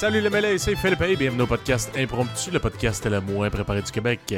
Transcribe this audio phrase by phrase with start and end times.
[0.00, 3.82] Salut les mêlés, c'est Philippe et bienvenue au podcast Impromptu, le podcast le moins préparé
[3.82, 4.34] du Québec.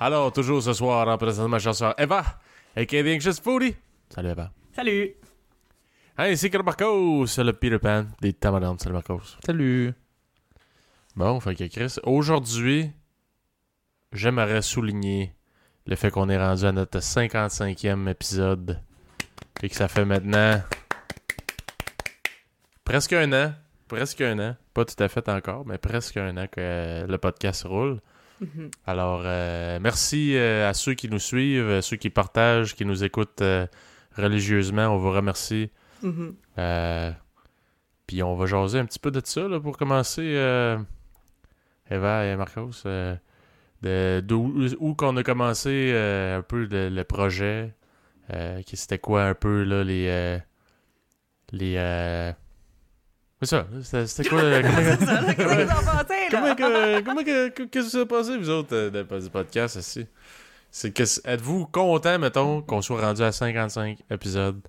[0.00, 2.24] Alors, toujours ce soir, en présence de ma chanson Eva,
[2.74, 3.04] a.k.a.
[3.04, 3.76] The Anxious Foodie.
[4.12, 4.50] Salut Eva.
[4.74, 5.14] Salut.
[6.18, 8.78] Ainsi que Marcos, le Peter Pan des Tamadons.
[8.78, 9.36] Salut Marcos.
[9.46, 9.94] Salut.
[11.14, 12.90] Bon, fait que Chris, aujourd'hui,
[14.10, 15.36] j'aimerais souligner
[15.86, 18.80] le fait qu'on est rendu à notre 55e épisode
[19.62, 20.60] et que ça fait maintenant
[22.82, 23.52] presque un an,
[23.88, 27.64] presque un an, pas tout à fait encore, mais presque un an que le podcast
[27.64, 28.00] roule.
[28.40, 28.70] Mhm.
[28.86, 33.02] Alors, euh, merci euh, à ceux qui nous suivent, à ceux qui partagent, qui nous
[33.04, 33.66] écoutent euh,
[34.16, 34.88] religieusement.
[34.88, 35.70] On vous remercie.
[36.02, 36.34] Mhm.
[36.58, 37.10] Euh,
[38.06, 40.22] Puis on va jaser un petit peu de ça là, pour commencer.
[40.36, 40.76] euh,
[41.90, 42.82] Eva et Marcos.
[42.86, 43.16] euh,
[43.82, 44.34] de,
[44.78, 47.74] où qu'on a commencé euh, un peu le, le projet.
[48.32, 50.06] euh, c'était quoi un peu là les.
[50.08, 50.38] euh,
[51.52, 51.76] les.
[53.42, 53.66] C'est ça.
[54.06, 54.40] C'était, quoi.
[56.30, 56.54] comment,
[57.04, 60.06] comment, qu'est-ce que vous avez pensé, vous autres, euh, de- du podcast ici?
[60.70, 64.60] C'est que êtes-vous content, mettons, qu'on soit rendu à 55 épisodes,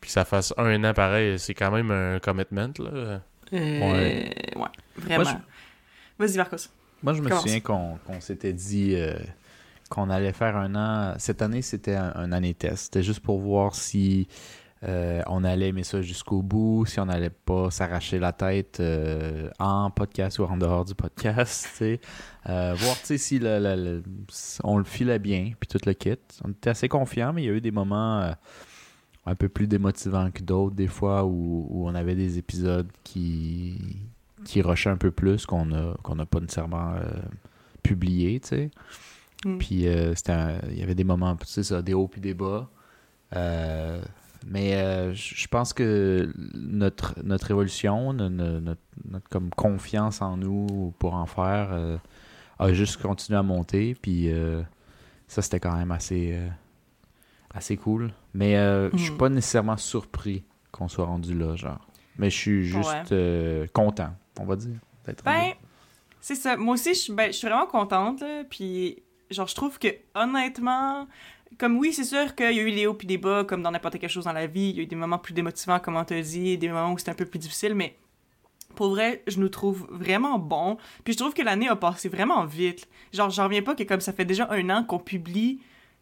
[0.00, 1.38] puis que ça fasse un an pareil?
[1.38, 2.90] C'est quand même un commitment, là?
[2.90, 3.18] Euh,
[3.50, 4.30] Ouais.
[4.56, 5.40] ouais, vraiment.
[6.18, 6.56] Vas-y, Marcos.
[7.02, 7.42] Moi, je me Commence.
[7.44, 9.16] souviens qu'on qu'on s'était dit euh,
[9.88, 11.14] qu'on allait faire un an.
[11.18, 12.84] Cette année, c'était un, un année test.
[12.84, 14.28] C'était juste pour voir si
[14.84, 19.50] euh, on allait aimer ça jusqu'au bout, si on n'allait pas s'arracher la tête euh,
[19.58, 21.66] en podcast ou en dehors du podcast.
[22.48, 24.02] Euh, voir si le- le- le-
[24.62, 26.16] on le filait bien, puis tout le kit.
[26.44, 28.32] On était assez confiants, mais il y a eu des moments
[29.26, 33.76] un peu plus démotivants que d'autres, des fois, où, où on avait des épisodes qui
[34.44, 36.94] qui rushaient un peu plus qu'on n'a pas nécessairement
[37.82, 38.40] publié.
[39.44, 39.58] Mm.
[39.58, 42.68] Puis il y avait des moments, tu sais ça, des hauts puis des bas.
[44.46, 50.36] Mais euh, je pense que notre notre évolution, no- no- notre, notre comme confiance en
[50.36, 51.98] nous pour en faire euh,
[52.58, 53.94] a juste continué à monter.
[54.00, 54.62] Puis euh,
[55.26, 56.38] ça c'était quand même assez
[57.52, 58.12] assez cool.
[58.34, 59.18] Mais euh, je suis Mm.
[59.18, 61.86] pas nécessairement surpris qu'on soit rendu là, genre.
[62.16, 63.68] Mais je suis juste Ouais.
[63.72, 64.76] content, on va dire.
[65.24, 65.52] Ben,
[66.20, 66.56] c'est ça.
[66.56, 68.42] Moi aussi, je, ben, je suis vraiment contente, là.
[68.48, 71.06] Puis, genre, je trouve que, honnêtement,
[71.58, 73.70] comme oui, c'est sûr qu'il y a eu des hauts puis des bas, comme dans
[73.70, 74.70] n'importe quelle chose dans la vie.
[74.70, 76.98] Il y a eu des moments plus démotivants, comme on t'a dit, des moments où
[76.98, 77.96] c'était un peu plus difficile, mais
[78.76, 80.76] pour vrai, je nous trouve vraiment bons.
[81.02, 82.86] Puis je trouve que l'année a passé vraiment vite.
[83.12, 85.60] Genre, j'en reviens pas que comme ça fait déjà un an qu'on publie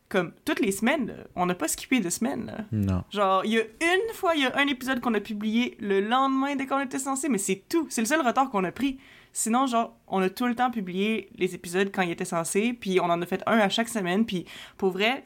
[0.09, 1.15] comme toutes les semaines, là.
[1.34, 2.47] on n'a pas skippé de semaines.
[2.47, 2.65] Là.
[2.71, 3.03] Non.
[3.11, 6.00] Genre, il y a une fois, il y a un épisode qu'on a publié le
[6.00, 7.87] lendemain dès qu'on était censé, mais c'est tout.
[7.91, 8.99] C'est le seul retard qu'on a pris.
[9.33, 13.00] Sinon, genre, on a tout le temps publié les épisodes quand ils étaient censés, puis
[13.00, 14.47] on en a fait un à chaque semaine, puis
[14.78, 15.25] pour vrai,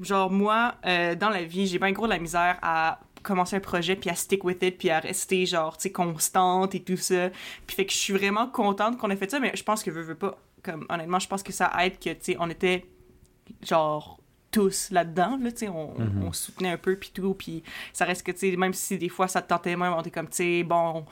[0.00, 3.60] genre, moi, euh, dans la vie, j'ai bien gros de la misère à commencer un
[3.60, 6.96] projet, puis à stick with it, puis à rester, genre, tu sais, constante et tout
[6.96, 7.30] ça.
[7.66, 9.90] Puis fait que je suis vraiment contente qu'on ait fait ça, mais je pense que,
[9.90, 12.86] veux, veux pas, comme, honnêtement, je pense que ça aide que, tu sais, on était,
[13.62, 14.18] genre,
[14.54, 16.24] tous là-dedans, là, tu sais, on, Mhm.
[16.28, 19.08] on soutenait un peu, puis tout, puis ça reste que, tu sais, même si des
[19.08, 21.04] fois ça te tentait même, on était comme, tu sais, bon,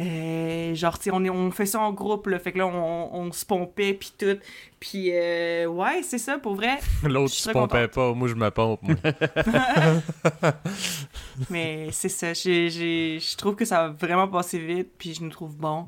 [0.00, 3.10] euh, genre, tu sais, on, on fait ça en groupe, là, fait que là, on,
[3.14, 4.38] on se pompait, puis tout,
[4.78, 8.82] puis euh, ouais, c'est ça, pour vrai, L'autre se pompait pas, moi je me pompe.
[8.82, 8.94] moi.
[11.50, 15.56] mais c'est ça, je trouve que ça a vraiment passé vite, puis je nous trouve
[15.56, 15.86] bon,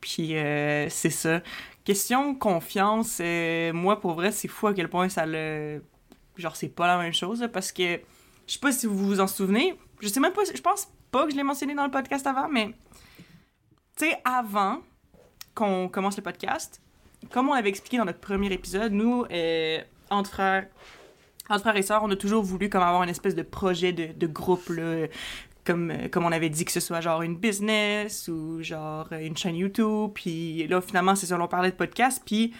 [0.00, 1.40] puis euh, c'est ça.
[1.84, 5.82] Question confiance, euh, moi, pour vrai, c'est fou à quel point ça le...
[6.36, 8.00] Genre, c'est pas la même chose, parce que,
[8.46, 11.24] je sais pas si vous vous en souvenez, je sais même pas, je pense pas
[11.24, 12.72] que je l'ai mentionné dans le podcast avant, mais,
[13.96, 14.80] tu sais, avant
[15.54, 16.80] qu'on commence le podcast,
[17.30, 19.80] comme on l'avait expliqué dans notre premier épisode, nous, euh,
[20.10, 20.66] entre frères,
[21.48, 24.12] entre frères et sœurs, on a toujours voulu comme avoir une espèce de projet de,
[24.12, 25.06] de groupe, là,
[25.64, 29.36] comme, euh, comme on avait dit que ce soit genre une business ou genre une
[29.36, 32.54] chaîne YouTube, puis là, finalement, c'est ça, on parlait de podcast, puis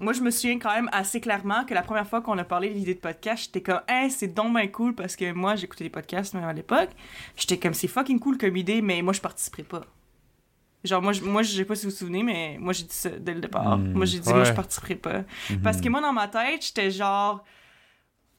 [0.00, 2.68] moi, je me souviens quand même assez clairement que la première fois qu'on a parlé
[2.70, 5.84] de l'idée de podcast, j'étais comme, hey, c'est donc bien cool parce que moi, j'écoutais
[5.84, 6.90] des podcasts même à l'époque.
[7.36, 9.82] J'étais comme, c'est fucking cool comme idée, mais moi, je participerai pas.
[10.82, 12.94] Genre, moi, je, moi, je sais pas si vous vous souvenez, mais moi, j'ai dit
[12.94, 13.78] ça dès le départ.
[13.78, 14.34] Mm, moi, j'ai dit, ouais.
[14.34, 15.22] moi, je participerai pas.
[15.62, 15.82] Parce Mhm.
[15.84, 17.44] que moi, dans ma tête, j'étais genre.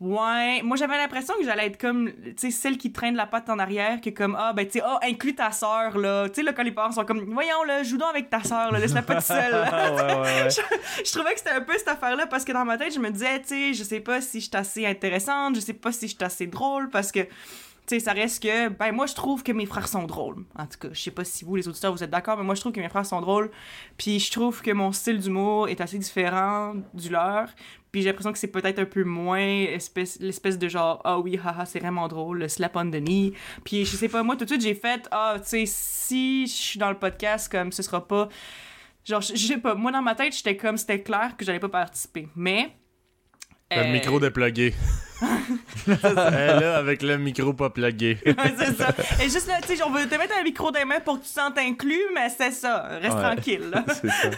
[0.02, 0.62] Ouais.
[0.62, 3.60] Moi, j'avais l'impression que j'allais être comme, tu sais, celle qui traîne la patte en
[3.60, 6.28] arrière, que comme, ah, ben, tu sais, ah, inclus ta sœur, là.
[6.28, 8.72] Tu sais, là, quand les parents sont comme, voyons, là, joue donc avec ta sœur,
[8.72, 9.92] là, laisse-la pas toute seule, là.
[9.96, 10.50] ouais, ouais, ouais.
[11.06, 13.10] je trouvais que c'était un peu cette affaire-là parce que dans ma tête, je me
[13.10, 16.08] disais, tu sais, je sais pas si je suis assez intéressante, je sais pas si
[16.08, 17.30] je suis assez drôle parce que, tu
[17.88, 20.44] tu sais, ça reste que, ben, moi, je trouve que mes frères sont drôles.
[20.58, 22.56] En tout cas, je sais pas si vous, les auditeurs, vous êtes d'accord, mais moi,
[22.56, 23.52] je trouve que mes frères sont drôles.
[23.96, 27.50] Puis je trouve que mon style d'humour est assez différent du leur.
[27.96, 31.40] Puis j'ai l'impression que c'est peut-être un peu moins espèce, l'espèce de genre, ah oui,
[31.42, 33.32] haha, c'est vraiment drôle, le slap on the knee.
[33.64, 36.52] Puis je sais pas, moi, tout de suite, j'ai fait, ah, tu sais, si je
[36.52, 38.28] suis dans le podcast, comme ce sera pas.
[39.06, 41.62] Genre, je je sais pas, moi, dans ma tête, j'étais comme, c'était clair que j'allais
[41.62, 42.28] pas participer.
[42.36, 42.76] Mais.
[43.72, 44.74] Le euh, micro déplugué.
[45.88, 48.18] Elle là avec le micro pas plugué.
[48.26, 48.90] Ouais, c'est ça.
[49.22, 51.20] Et juste là, tu sais, on veut te mettre un micro dans les mains pour
[51.20, 52.88] que tu te sentes inclus, mais c'est ça.
[53.02, 53.22] Reste Ouais.
[53.22, 53.86] tranquille, là.
[53.94, 54.30] C'est ça.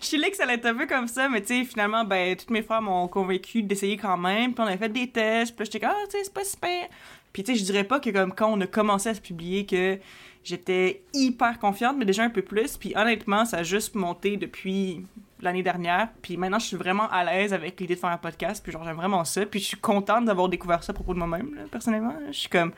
[0.00, 2.04] Je suis là que ça allait être un peu comme ça, mais tu sais, finalement,
[2.04, 4.52] ben, tous mes frères m'ont convaincu d'essayer quand même.
[4.54, 6.88] Puis on a fait des tests, puis j'étais comme, ah, tu sais, c'est pas super.
[7.32, 9.64] Puis tu sais, je dirais pas que comme quand on a commencé à se publier
[9.64, 9.98] que
[10.44, 12.76] j'étais hyper confiante, mais déjà un peu plus.
[12.76, 15.04] Puis honnêtement, ça a juste monté depuis
[15.42, 16.08] l'année dernière.
[16.22, 18.62] Puis maintenant, je suis vraiment à l'aise avec l'idée de faire un podcast.
[18.62, 19.44] Puis genre, j'aime vraiment ça.
[19.46, 22.14] Puis je suis contente d'avoir découvert ça à propos de moi-même, personnellement.
[22.28, 22.72] Je suis comme...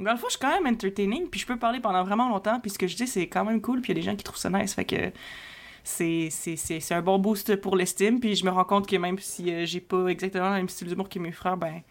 [0.00, 1.28] Dans le fond, je suis quand même entertaining.
[1.28, 2.58] Puis je peux parler pendant vraiment longtemps.
[2.60, 3.80] Puis ce que je dis, c'est quand même cool.
[3.80, 4.74] Puis il y a des gens qui trouvent ça nice.
[4.74, 4.96] Fait que
[5.84, 8.18] c'est c'est- c'est- c'est un bon boost pour l'estime.
[8.20, 10.88] Puis je me rends compte que même si euh, j'ai pas exactement le même style
[10.88, 11.82] d'humour que mes frères, ben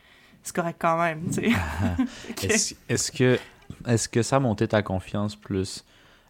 [0.43, 1.21] c'est correct quand même,
[2.43, 3.39] Est-ce est-ce que,
[3.87, 5.83] est que ça a monté ta confiance plus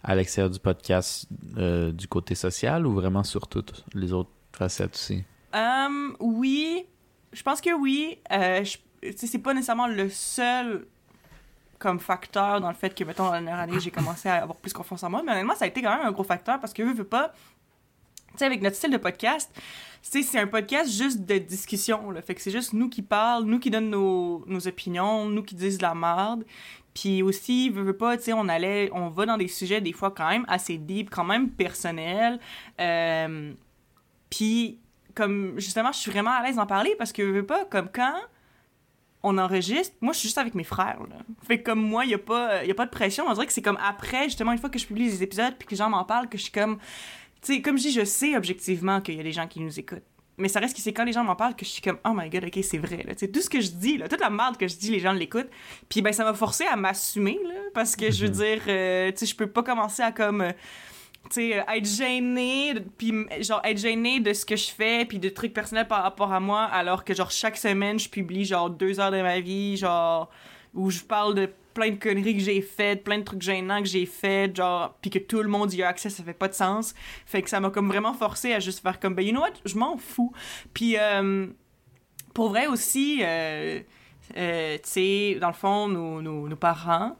[0.05, 4.93] à l'extérieur du podcast euh, du côté social ou vraiment sur toutes les autres facettes
[4.93, 5.23] aussi?
[5.51, 6.85] Hum, oui,
[7.33, 8.19] je pense que oui.
[8.31, 8.63] Euh,
[9.17, 10.85] c'est pas nécessairement le seul
[11.79, 14.73] comme facteur dans le fait que, mettons, la dernière année, j'ai commencé à avoir plus
[14.73, 15.23] confiance en moi.
[15.25, 17.33] Mais honnêtement, ça a été quand même un gros facteur parce que, veux, veux pas,
[18.31, 19.51] tu sais, avec notre style de podcast,
[20.03, 22.21] c'est un podcast juste de discussion, là.
[22.21, 25.77] Que c'est juste nous qui parlent, nous qui donnent nos, nos opinions, nous qui disent
[25.77, 26.45] de la merde.
[26.95, 30.29] Puis aussi, pas, tu sais, on allait, on va dans des sujets des fois quand
[30.29, 32.39] même assez deep, quand même personnels.
[32.79, 33.53] Euh,
[34.29, 34.79] puis,
[35.13, 38.15] comme, justement, je suis vraiment à l'aise d'en parler parce que, veux, pas, comme quand
[39.23, 40.99] on enregistre, moi, je suis juste avec mes frères.
[41.45, 43.25] Fait que comme moi, il y a pas, a pas de pression.
[43.27, 45.65] On dirait que c'est comme après, justement, une fois que je publie les épisodes puis
[45.65, 46.77] que les gens m'en parlent, que je suis comme...
[47.41, 49.79] Tu sais, comme je dis, je sais objectivement qu'il y a des gens qui nous
[49.79, 50.03] écoutent.
[50.37, 52.11] Mais ça reste que c'est quand les gens m'en parlent que je suis comme, oh
[52.13, 53.03] my god, ok, c'est vrai.
[53.07, 53.15] Là.
[53.15, 55.49] Tout ce que je dis, là, toute la merde que je dis, les gens l'écoutent.
[55.87, 59.19] Puis ben, ça m'a forcé à m'assumer, là, parce que je veux dire, euh, tu
[59.19, 60.41] sais, je peux pas commencer à comme.
[60.41, 60.51] euh,
[61.29, 65.17] tu sais, euh, être gêné, puis genre être gêné de ce que je fais, puis
[65.17, 68.69] de trucs personnels par rapport à moi, alors que genre chaque semaine, je publie genre
[68.69, 70.29] deux heures de ma vie, genre
[70.75, 73.87] où je parle de plein de conneries que j'ai faites, plein de trucs gênants que
[73.87, 76.55] j'ai fait, genre, puis que tout le monde y a accès, ça fait pas de
[76.55, 76.95] sens.
[77.27, 79.51] Fait que ça m'a comme vraiment forcé à juste faire comme, ben, you know what,
[79.65, 80.31] je m'en fous.
[80.73, 81.45] Puis, euh,
[82.33, 83.79] pour vrai aussi, euh,
[84.37, 87.15] euh, tu sais, dans le fond, nos, nos, nos parents,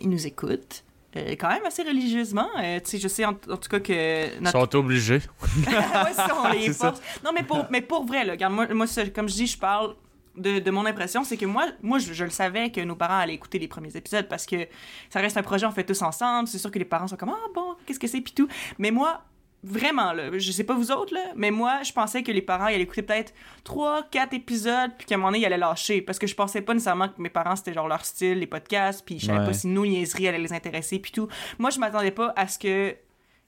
[0.00, 0.84] ils nous écoutent.
[1.16, 2.48] euh, quand même assez religieusement.
[2.58, 5.20] Euh, tu sais, je sais en, en tout cas que Ils notre sont obligés.
[5.56, 6.92] ouais, ça, on les C'est ça.
[6.92, 7.02] force.
[7.24, 9.94] Non, mais pour, mais pour vrai, là, regarde, moi, moi comme je dis, je parle
[10.36, 13.18] de, de mon impression, c'est que moi, moi je, je le savais que nos parents
[13.18, 14.66] allaient écouter les premiers épisodes parce que
[15.10, 16.48] ça reste un projet, on fait tous ensemble.
[16.48, 18.48] C'est sûr que les parents sont comme, ah bon, qu'est-ce que c'est, pis tout.
[18.78, 19.22] Mais moi,
[19.64, 22.66] vraiment, là, je sais pas vous autres, là, mais moi, je pensais que les parents
[22.66, 23.32] ils allaient écouter peut-être
[23.64, 26.02] 3, 4 épisodes, puis qu'à un moment donné, ils allaient lâcher.
[26.02, 29.04] Parce que je pensais pas nécessairement que mes parents, c'était genre leur style, les podcasts,
[29.04, 29.46] puis je savais Ouais.
[29.46, 31.28] pas si nos niaiseries allaient les intéresser, puis tout.
[31.58, 32.96] Moi, je m'attendais pas à ce que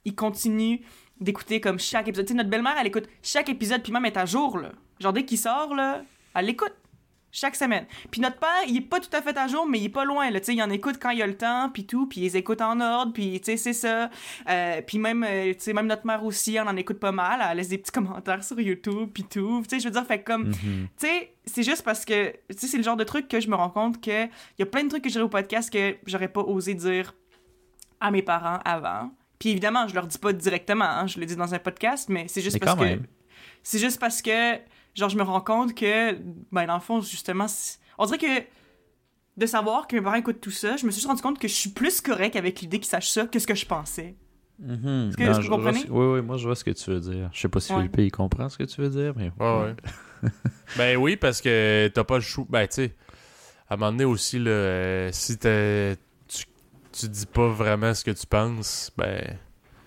[0.04, 0.76] ils continuent
[1.20, 2.26] d'écouter comme chaque épisode.
[2.26, 4.70] Tu sais, notre belle-mère, elle écoute chaque épisode, puis même est à jour, là.
[5.00, 6.02] Genre, dès qu'il sort, là,
[6.34, 6.74] elle l'écoute.
[7.36, 7.84] Chaque semaine.
[8.12, 10.04] Puis notre père, il est pas tout à fait à jour, mais il est pas
[10.04, 10.38] loin, là.
[10.38, 12.36] Tu sais, il en écoute quand il a le temps, puis tout, puis il les
[12.36, 14.08] écoute en ordre, puis tu sais, c'est ça.
[14.48, 17.44] Euh, puis même, euh, tu sais, même notre mère aussi, elle en écoute pas mal.
[17.50, 19.62] Elle laisse des petits commentaires sur YouTube, puis tout.
[19.64, 20.50] Tu sais, je veux dire, fait comme...
[20.50, 20.86] Mhm.
[20.96, 23.48] Tu sais, c'est juste parce que, tu sais, c'est le genre de truc que je
[23.48, 25.72] me rends compte que il y a plein de trucs que je dirais au podcast
[25.72, 27.16] que j'aurais pas osé dire
[27.98, 29.10] à mes parents avant.
[29.40, 32.26] Puis évidemment, je leur dis pas directement, hein, je le dis dans un podcast, mais
[32.28, 33.00] c'est juste parce que
[33.64, 34.58] c'est juste parce que
[34.94, 36.12] genre je me rends compte que
[36.52, 37.46] ben dans le fond justement
[37.98, 38.44] on dirait que
[39.36, 41.48] de savoir que mes parents écoutent tout ça, je me suis juste rendu compte que
[41.48, 44.14] je suis plus correct avec l'idée qu'ils sachent ça que ce que je pensais.
[44.60, 45.08] Mhm.
[45.08, 45.84] Est-ce que- Non, est-ce que je vous comprenez?
[45.90, 47.30] Oui, oui, moi je vois ce que tu veux dire.
[47.32, 47.78] Je sais pas si Ouais.
[47.80, 49.32] Philippe il comprend ce que tu veux dire, mais.
[49.40, 49.74] Ouais, ouais.
[50.76, 52.46] ben oui, parce que t'as pas le choix.
[52.48, 52.94] Ben, tu sais,
[53.68, 55.96] à un moment donné aussi, là, euh, si t'es-
[56.28, 56.44] tu,
[56.92, 59.36] tu dis pas vraiment ce que tu penses, ben,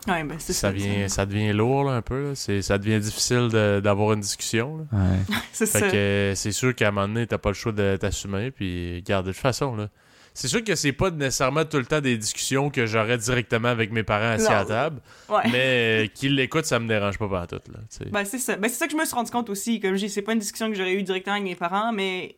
[0.08, 0.70] Ouais, ben c'est ça.
[0.70, 2.30] ça, vient, ça devient lourd, là, un peu.
[2.30, 2.36] Là.
[2.36, 4.78] C'est- Ça devient difficile de- d'avoir une discussion.
[4.92, 5.00] Là.
[5.00, 5.18] Ouais.
[5.52, 5.90] C'est Fait ça.
[5.90, 8.52] que c'est sûr qu'à un moment donné, t'as pas le choix de t'assumer.
[8.52, 9.90] Puis, regarde, de toute façon, là.
[10.34, 13.92] C'est sûr que c'est pas nécessairement tout le temps des discussions que j'aurais directement avec
[13.92, 14.52] mes parents assis Non.
[14.58, 15.02] à table.
[15.30, 15.42] Ouais.
[15.52, 17.56] Mais euh, qu'ils l'écoutent, ça me dérange pas par tout.
[17.74, 17.80] Là.
[18.12, 18.56] Ben, c'est ça.
[18.56, 19.80] Ben, c'est ça que je me suis rendu compte aussi.
[19.80, 22.36] Comme je dis, c'est pas une discussion que j'aurais eue directement avec mes parents, mais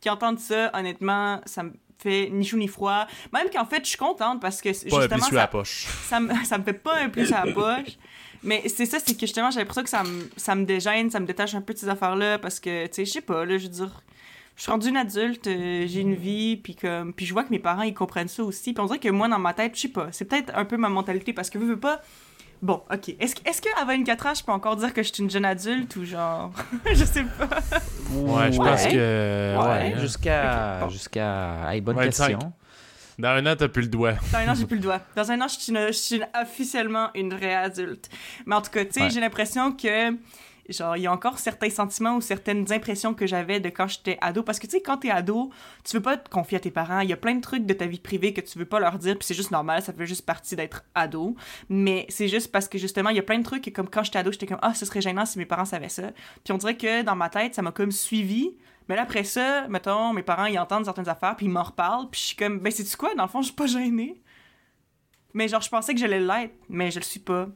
[0.00, 1.70] qui entendent ça, honnêtement, ça me
[2.02, 3.06] fait ni chaud ni froid.
[3.32, 5.46] Même qu'en fait, je suis contente parce que pas un justement, biscuit à ça, la
[5.48, 5.86] poche.
[6.04, 7.96] ça, me, ça me fait pas un plus à la poche.
[8.42, 11.20] Mais c'est ça, c'est que justement, j'ai l'impression que ça me, ça me dégêne, ça
[11.20, 13.56] me détache un peu de ces affaires-là parce que, tu sais, je sais pas, là,
[13.56, 14.02] je veux dire.
[14.56, 17.50] je suis rendue une adulte, euh, j'ai une vie, puis comme, puis je vois que
[17.50, 18.72] mes parents ils comprennent ça aussi.
[18.72, 20.76] Puis on dirait que moi dans ma tête, je sais pas, c'est peut-être un peu
[20.76, 22.00] ma mentalité parce que je veux pas.
[22.62, 23.16] Bon, ok.
[23.18, 25.44] Est-ce que, est-ce qu'à 24 ans, je peux encore dire que je suis une jeune
[25.44, 26.52] adulte ou genre,
[26.94, 27.48] je sais pas?
[28.12, 29.56] Ouais, je pense que.
[29.58, 29.64] Ouais.
[29.64, 29.92] Ouais.
[29.96, 30.00] hein.
[30.00, 30.78] Jusqu'à.
[30.80, 30.88] Bon.
[30.88, 31.70] Jusqu'à.
[31.72, 32.28] Hey, bonne 25.
[32.28, 32.52] question.
[33.18, 34.12] Dans un an, t'as plus le doigt.
[34.32, 35.00] Dans un an, j'ai plus le doigt.
[35.16, 38.08] Dans un an, je suis, une- je suis une- officiellement une vraie adulte.
[38.46, 39.10] Mais en tout cas, tu sais, Ouais.
[39.10, 40.12] j'ai l'impression que,
[40.68, 44.18] genre, il y a encore certains sentiments ou certaines impressions que j'avais de quand j'étais
[44.20, 44.42] ado.
[44.42, 45.50] Parce que, tu sais, quand t'es ado,
[45.84, 47.00] tu veux pas te confier à tes parents.
[47.00, 48.98] Il y a plein de trucs de ta vie privée que tu veux pas leur
[48.98, 51.34] dire, puis c'est juste normal, ça fait juste partie d'être ado.
[51.68, 54.04] Mais c'est juste parce que, justement, il y a plein de trucs que, comme quand
[54.04, 56.10] j'étais ado, j'étais comme, ah, ce serait gênant si mes parents savaient ça.
[56.44, 58.56] Puis on dirait que, dans ma tête, ça m'a comme suivi.
[58.88, 62.10] Mais là, après ça, mettons, mes parents, ils entendent certaines affaires, puis ils m'en reparlent,
[62.10, 63.14] puis je suis comme, ben, c'est-tu quoi?
[63.14, 64.20] Dans le fond, je suis pas gênée.
[65.34, 67.48] Mais genre, je pensais que j'allais l'être, mais je le suis pas.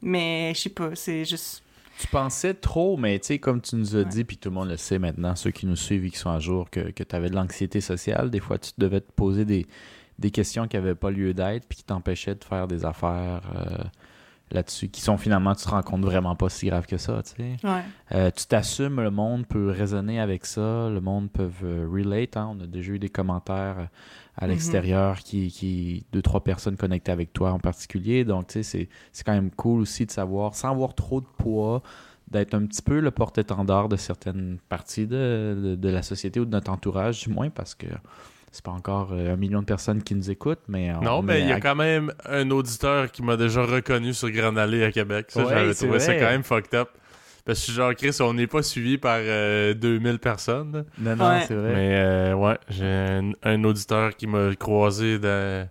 [0.00, 1.62] Mais je sais pas, c'est juste.
[1.98, 4.04] Tu pensais trop, mais tu sais, comme tu nous as Ouais.
[4.06, 6.30] dit, puis tout le monde le sait maintenant, ceux qui nous suivent et qui sont
[6.30, 8.30] à jour, que, que tu avais de l'anxiété sociale.
[8.30, 9.66] Des fois, tu devais te poser des,
[10.18, 13.84] des questions qui n'avaient pas lieu d'être, puis qui t'empêchaient de faire des affaires euh,
[14.52, 17.30] là-dessus, qui sont finalement, tu te rends compte vraiment pas si grave que ça, tu
[17.42, 17.56] sais.
[17.66, 17.82] Ouais.
[18.14, 22.36] Euh, tu t'assumes, le monde peut raisonner avec ça, le monde peut euh, relate.
[22.36, 22.54] hein.
[22.56, 23.84] On a déjà eu des commentaires euh,
[24.36, 24.50] à Mhm.
[24.52, 28.24] l'extérieur qui, qui, deux, trois personnes connectées avec toi en particulier.
[28.24, 31.26] Donc, tu sais, c'est- c'est quand même cool aussi de savoir, sans avoir trop de
[31.38, 31.82] poids,
[32.30, 36.44] d'être un petit peu le porte-étendard de certaines parties de, de, de la société ou
[36.46, 37.86] de notre entourage, du moins, parce que
[38.52, 40.92] c'est pas encore euh, un million de personnes qui nous écoutent, mais...
[40.94, 44.30] on Non, mais il y a quand même un auditeur qui m'a déjà reconnu sur
[44.30, 45.26] Grande Allée à Québec.
[45.30, 46.90] Ça, Ouais, j'avais c'est trouvé ça quand même fucked up.
[47.44, 50.84] Parce que je suis genre, Chris, on n'est pas suivi par euh, 2000 personnes.
[50.98, 51.44] Non, non, Ouais.
[51.48, 51.72] c'est vrai.
[51.74, 55.66] Mais euh, ouais, j'ai un, un auditeur qui m'a croisé dans,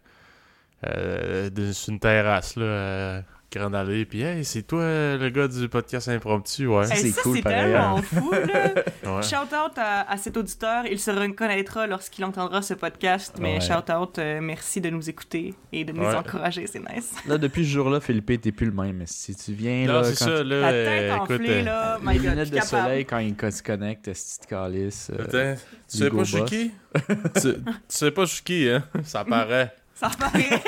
[0.87, 3.21] euh, de- sur une terrasse là,
[3.53, 4.05] Grande Allée.
[4.05, 6.85] Puis, hey, c'est toi le gars du podcast impromptu, ouais.
[6.85, 8.01] Ça, Hey, c'est cool, c'est tellement hein.
[8.01, 8.71] fou, là.
[9.11, 9.23] Ouais.
[9.23, 10.85] Shout out à, à cet auditeur.
[10.89, 13.35] Il se reconnaîtra lorsqu'il entendra ce podcast.
[13.41, 13.59] Mais Ouais.
[13.61, 16.15] shout out, euh, merci de nous écouter et de nous Ouais.
[16.15, 16.65] encourager.
[16.67, 17.13] C'est nice.
[17.27, 18.95] Là, depuis ce jour-là, Philippe, t'es plus le même.
[18.97, 20.61] Mais si tu viens, Non, là, c'est quand ça, là.
[20.61, 21.97] La euh, tête écoute, enflée, euh, là.
[21.99, 22.83] Les My God, lunettes de capable.
[22.83, 25.11] soleil quand il se connecte, est calice.
[25.33, 25.55] euh,
[25.91, 26.71] tu sais pas je suis qui?
[27.35, 27.53] tu, tu
[27.89, 28.83] sais pas je suis qui, hein?
[29.03, 29.73] Ça paraît.
[29.95, 30.49] Ça paraît.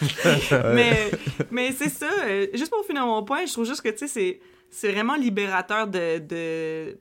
[0.74, 1.10] mais
[1.50, 2.10] mais c'est ça.
[2.24, 4.40] euh, juste pour finir mon point, je trouve juste que, tu sais, c'est,
[4.70, 6.98] c'est vraiment libérateur de, de.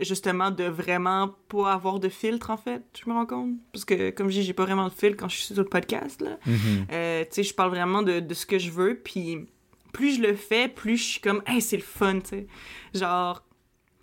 [0.00, 3.56] Justement, de vraiment pas avoir de filtre, en fait, je me rends compte.
[3.72, 5.68] Parce que, comme je dis, j'ai pas vraiment de filtre quand je suis sur le
[5.68, 6.38] podcast, là.
[6.46, 6.86] mhm.
[6.90, 9.46] Euh, tu sais, je parle vraiment de, de ce que je veux, puis
[9.92, 12.46] plus je le fais, plus je suis comme, hey, c'est le fun, tu sais.
[12.94, 13.44] Genre,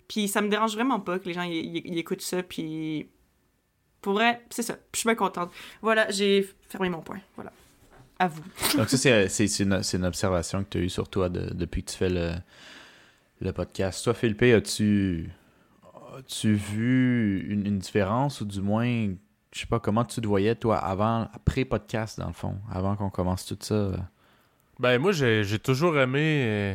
[0.06, 3.08] puis ça me dérange vraiment pas que les gens y écoutent ça, puis
[4.00, 4.76] pour vrai, c'est ça.
[4.94, 5.50] Je suis bien contente.
[5.82, 7.20] Voilà, j'ai fermé mon point.
[7.36, 7.52] Voilà.
[8.20, 8.42] À vous.
[8.76, 11.28] Donc, ça, c'est, c'est, c'est une, c'est une observation que tu as eue sur toi
[11.28, 12.32] de- depuis que tu fais le,
[13.40, 14.04] le podcast.
[14.04, 15.30] Toi, Philippe, as-tu,
[16.18, 19.08] as-tu vu une, une différence ou du moins,
[19.52, 22.94] je sais pas, comment tu te voyais, toi, avant, après podcast, dans le fond, avant
[22.94, 23.74] qu'on commence tout ça?
[23.74, 23.96] euh?
[24.78, 26.74] Ben, moi, j'ai j'ai toujours aimé euh,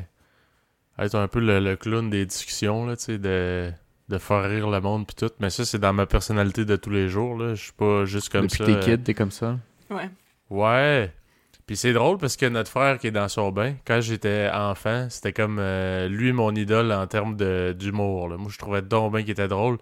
[0.99, 3.71] être un peu le, le clown des discussions, là, tu sais, de,
[4.09, 5.29] de faire rire le monde pis tout.
[5.39, 7.53] Mais ça, c'est dans ma personnalité de tous les jours, là.
[7.55, 8.65] Je suis pas juste comme depuis ça.
[8.65, 9.57] que t'es euh, kid, t'es comme ça?
[9.89, 10.09] Ouais.
[10.49, 11.11] Ouais.
[11.67, 15.07] Puis c'est drôle parce que notre frère qui est dans son bain, quand j'étais enfant,
[15.09, 18.29] c'était comme euh, lui mon idole en termes de- d'humour.
[18.37, 19.77] Moi, je trouvais donc bien qu'il était drôle.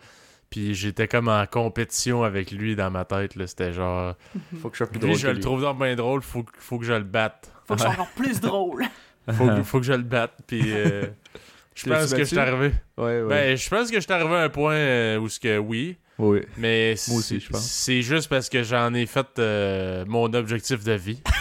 [0.50, 3.36] Puis j'étais comme en compétition avec lui dans ma tête.
[3.36, 3.48] là.
[3.48, 4.16] C'était genre,
[4.62, 6.44] Faut que je sois plus lui, drôle je que le trouve donc bien drôle, faut,
[6.44, 7.52] que- faut que je le batte.
[7.66, 8.84] Faut que je sois encore plus drôle.
[9.32, 10.34] Faut, que- faut que je le batte.
[10.48, 11.08] Puis euh,
[11.76, 12.72] je pense que je suis arrivé.
[12.98, 13.28] Ouais, ouais.
[13.28, 15.98] Ben, je pense que je suis arrivé à un point euh, où ce que oui.
[16.20, 16.42] Oui.
[16.58, 17.62] Mais Moi aussi, c'est- je pense.
[17.66, 21.22] C'est juste parce que j'en ai fait euh, mon objectif de vie.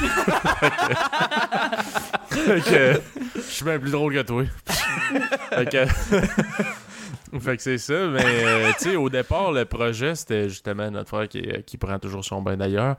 [2.31, 3.01] Que
[3.37, 4.45] je suis bien plus drôle que toi.
[5.51, 5.87] fait que,
[7.41, 8.07] fait que c'est ça.
[8.09, 11.99] Mais euh, tu sais, au départ, le projet, c'était justement notre frère qui, qui prend
[11.99, 12.97] toujours son bain d'ailleurs.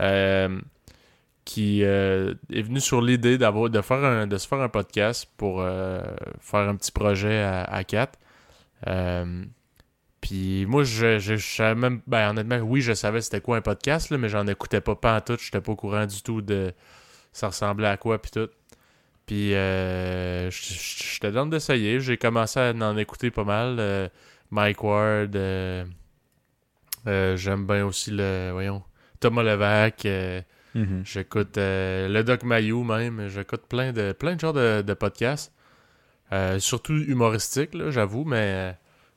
[0.00, 0.58] euh,
[1.44, 5.28] qui euh, est venu sur l'idée d'avoir de faire un, de se faire un podcast
[5.36, 6.00] pour euh,
[6.40, 8.18] faire un petit projet à, à quatre.
[8.88, 9.44] Euh,
[10.20, 12.00] puis moi, je, je, je savais même.
[12.06, 15.16] Ben, honnêtement, oui, je savais c'était quoi un podcast, là, mais j'en écoutais pas pas
[15.16, 15.36] en tout.
[15.40, 16.72] J'étais pas au courant du tout de
[17.32, 18.48] ça ressemblait à quoi, puis tout.
[19.26, 22.00] Puis euh, j'étais dans d'essayer.
[22.00, 23.76] J'ai commencé à en écouter pas mal.
[23.78, 24.08] euh,
[24.50, 25.34] Mike Ward.
[25.36, 25.84] euh,
[27.06, 28.50] euh, J'aime bien aussi le.
[28.52, 28.82] Voyons.
[29.20, 30.06] Thomas Levac.
[30.74, 31.02] Mhm.
[31.04, 33.28] J'écoute le Doc Mayou même.
[33.28, 35.52] J'écoute plein de plein de genres de, de podcasts.
[36.58, 38.76] Surtout humoristiques, là, j'avoue, mais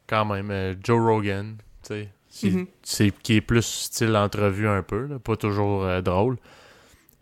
[0.09, 0.49] quand même.
[0.51, 2.09] euh, Joe Rogan, tu sais.
[2.29, 2.65] c'est- Mhm.
[2.83, 6.37] c'est qui est plus style entrevue un peu, là, pas toujours euh, drôle.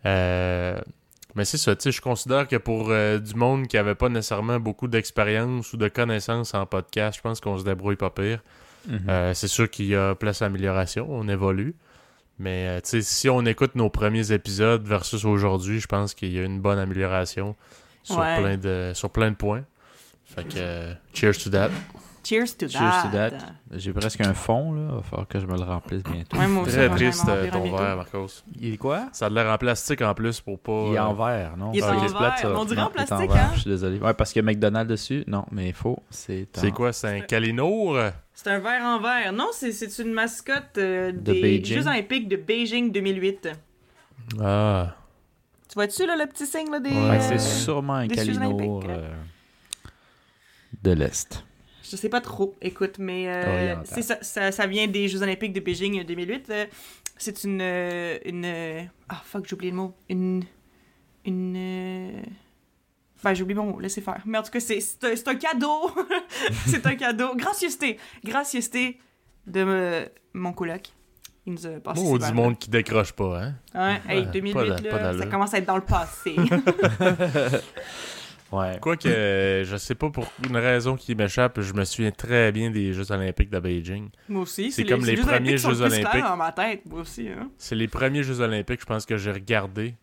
[0.06, 0.78] Euh,
[1.34, 4.08] Mais c'est ça, tu sais, je considère que pour euh, du monde qui avait pas
[4.08, 8.42] nécessairement beaucoup d'expérience ou de connaissances en podcast, je pense qu'on se débrouille pas pire.
[8.88, 9.00] Mhm.
[9.08, 11.76] Euh, c'est sûr qu'il y a place à amélioration, on évolue.
[12.40, 16.38] Mais tu sais, si on écoute nos premiers épisodes versus aujourd'hui, je pense qu'il y
[16.40, 17.54] a une bonne amélioration
[18.02, 18.40] sur, Ouais.
[18.40, 19.64] plein, de, sur plein de points.
[20.24, 21.70] Fait que cheers to that.
[22.28, 23.30] Cheers to Cheers that.
[23.30, 23.38] to that.
[23.78, 24.82] J'ai presque un fond, là.
[24.90, 26.36] Il va falloir que je me le remplisse bientôt.
[26.36, 27.78] Ouais, moi aussi, Très triste euh, ton bientôt.
[27.78, 28.26] verre, Marcos.
[28.60, 29.08] Il est quoi?
[29.12, 30.72] Ça a l'air en plastique en plus pour pas.
[30.88, 31.70] Il est euh, en verre, non?
[31.72, 32.52] Il est Ah, en ok, c'est plate, verre.
[32.52, 32.60] ça.
[32.60, 33.50] On dirait en Non, il est plastique, verre, hein?
[33.54, 33.98] Je suis désolé.
[33.98, 35.24] Ouais, parce qu'il y a McDonald's dessus.
[35.26, 36.02] Non, mais faux.
[36.10, 37.98] C'est en- C'est quoi, c'est un Kalinour?
[38.34, 39.32] C'est un verre en verre.
[39.32, 41.76] Non, c'est c'est une mascotte euh, De des Beijing.
[41.82, 43.48] Jeux Olympiques de Beijing 2008.
[44.40, 44.94] Ah.
[45.68, 46.90] Tu vois-tu, là, le petit signe là, des.
[46.90, 48.90] Ouais, Ouais, euh, c'est sûrement un des Jeux Kalinour olympiques?
[48.90, 49.08] euh,
[50.82, 51.44] de l'Est.
[51.90, 55.52] Je sais pas trop, écoute, mais euh, c'est ça, ça, ça vient des Jeux Olympiques
[55.52, 56.50] de Beijing 2008.
[56.50, 56.66] euh,
[57.16, 57.60] c'est une.
[57.62, 59.94] euh, une euh, ah, fuck, j'ai oublié le mot.
[60.08, 60.44] Une.
[61.24, 61.54] Une.
[61.56, 62.20] euh,
[63.24, 64.22] Ben, j'ai oublié mon mot, laissez faire.
[64.26, 65.90] Mais en tout cas, c'est c'est un, c'est un cadeau.
[66.66, 67.34] c'est un cadeau.
[67.34, 67.98] Gracieuseté.
[68.24, 68.98] Gracieuseté
[69.46, 70.04] de euh,
[70.34, 70.82] mon coloc.
[71.46, 73.54] Il nous a passé Oh, du monde qui décroche pas, hein?
[73.74, 76.36] Ouais, hey, Ouais, 2008, pas de- là, pas ça commence à être dans le passé.
[78.50, 78.78] Ouais.
[78.80, 82.70] Quoique, euh, je sais pas pour une raison qui m'échappe, je me souviens très bien
[82.70, 84.08] des Jeux Olympiques de Beijing.
[84.28, 84.72] moi aussi.
[84.72, 86.22] C'est les- comme les Jeux premiers Jeux Olympiques.
[86.22, 87.28] dans ma tête, moi aussi.
[87.28, 87.50] Hein.
[87.58, 89.94] C'est les premiers Jeux Olympiques, je pense, que j'ai regardé.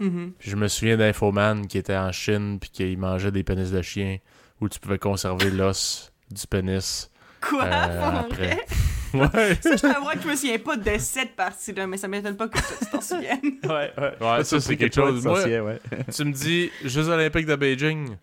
[0.00, 0.32] Mhm.
[0.38, 3.80] Puis je me souviens d'Infoman qui était en Chine, puis qu'il mangeait des pénis de
[3.80, 4.18] chien,
[4.60, 7.10] où tu pouvais conserver l'os du pénis.
[7.48, 7.64] Quoi?
[7.64, 8.46] euh, Pour après.
[8.46, 8.64] vrai?
[9.14, 9.56] Ouais.
[9.62, 12.48] Ça, je t'avoue que je me souviens pas de cette partie-là, mais ça m'étonne pas
[12.48, 13.38] que tu t'en souviennes.
[13.62, 14.12] Ouais, ouais.
[14.20, 15.24] Ouais, ça, c'est quelque chose.
[15.24, 15.78] Moi, ouais.
[16.12, 18.16] tu me dis Jeux Olympiques de Beijing,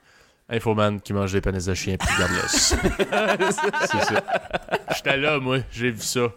[0.50, 2.51] Infoman qui mange des pénis de chien, puis garde l'os.
[2.51, 4.24] c'est ça.
[4.94, 6.28] J'étais là, moi, j'ai vu ça.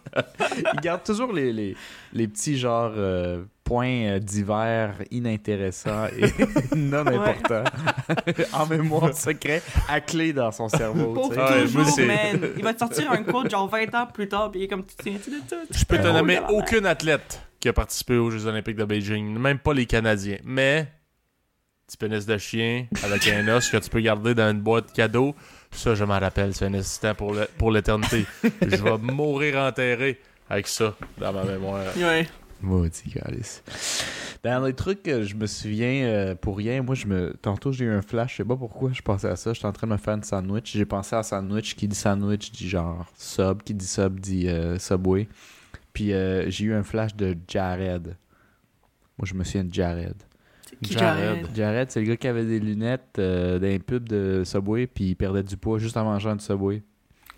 [0.74, 1.76] Il garde toujours les, les,
[2.12, 6.30] les petits genre euh, points euh, divers inintéressants et
[6.76, 7.64] non importants
[8.52, 11.14] en mémoire secret à clé dans son cerveau.
[11.14, 12.50] Pour toujours, man.
[12.56, 14.84] Il va te sortir un quote genre 20 ans plus tard, puis il est comme,
[14.84, 15.56] tu ça?
[15.70, 16.62] Je peux te nommer tabarnak.
[16.62, 20.36] aucun athlète qui a participé aux Jeux Olympiques de Beijing, même pas les Canadiens.
[20.44, 20.86] Mais,
[21.86, 25.34] petit pénis de chien avec un os que tu peux garder dans une boîte cadeau,
[25.70, 28.26] ça, je m'en rappelle, c'est un assistant pour l'éternité.
[28.62, 31.84] je vais mourir enterré avec ça dans ma mémoire.
[31.96, 32.26] Ouais.
[32.64, 33.62] Maudit calice.
[34.42, 37.84] Dans les trucs que je me souviens euh, pour rien, moi je me tantôt j'ai
[37.84, 39.92] eu un flash, je sais pas pourquoi je pensais à ça, j'étais en train de
[39.92, 43.74] me faire une sandwich, j'ai pensé à sandwich, qui dit sandwich dit genre sub, qui
[43.74, 45.28] dit sub dit euh, subway.
[45.92, 48.16] Puis euh, j'ai eu un flash de Jared.
[49.16, 50.16] Moi je me souviens de Jared.
[50.82, 51.36] Qui Jared?
[51.36, 51.56] Jared?
[51.56, 55.14] Jared, c'est le gars qui avait des lunettes euh, d'un pub de Subway puis il
[55.14, 56.82] perdait du poids juste en mangeant du Subway.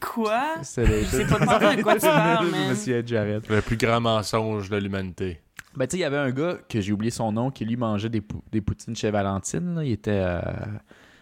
[0.01, 0.57] Quoi?
[0.63, 1.39] C'est les pas
[1.77, 2.69] de quoi tu parles, Je man.
[2.71, 3.43] me souviens de Jared.
[3.49, 5.41] Le plus grand mensonge de l'humanité.
[5.75, 7.77] Ben, tu sais, il y avait un gars que j'ai oublié son nom qui lui
[7.77, 9.75] mangeait des, pou- des poutines chez Valentine.
[9.77, 9.85] là.
[9.85, 10.41] Il était euh,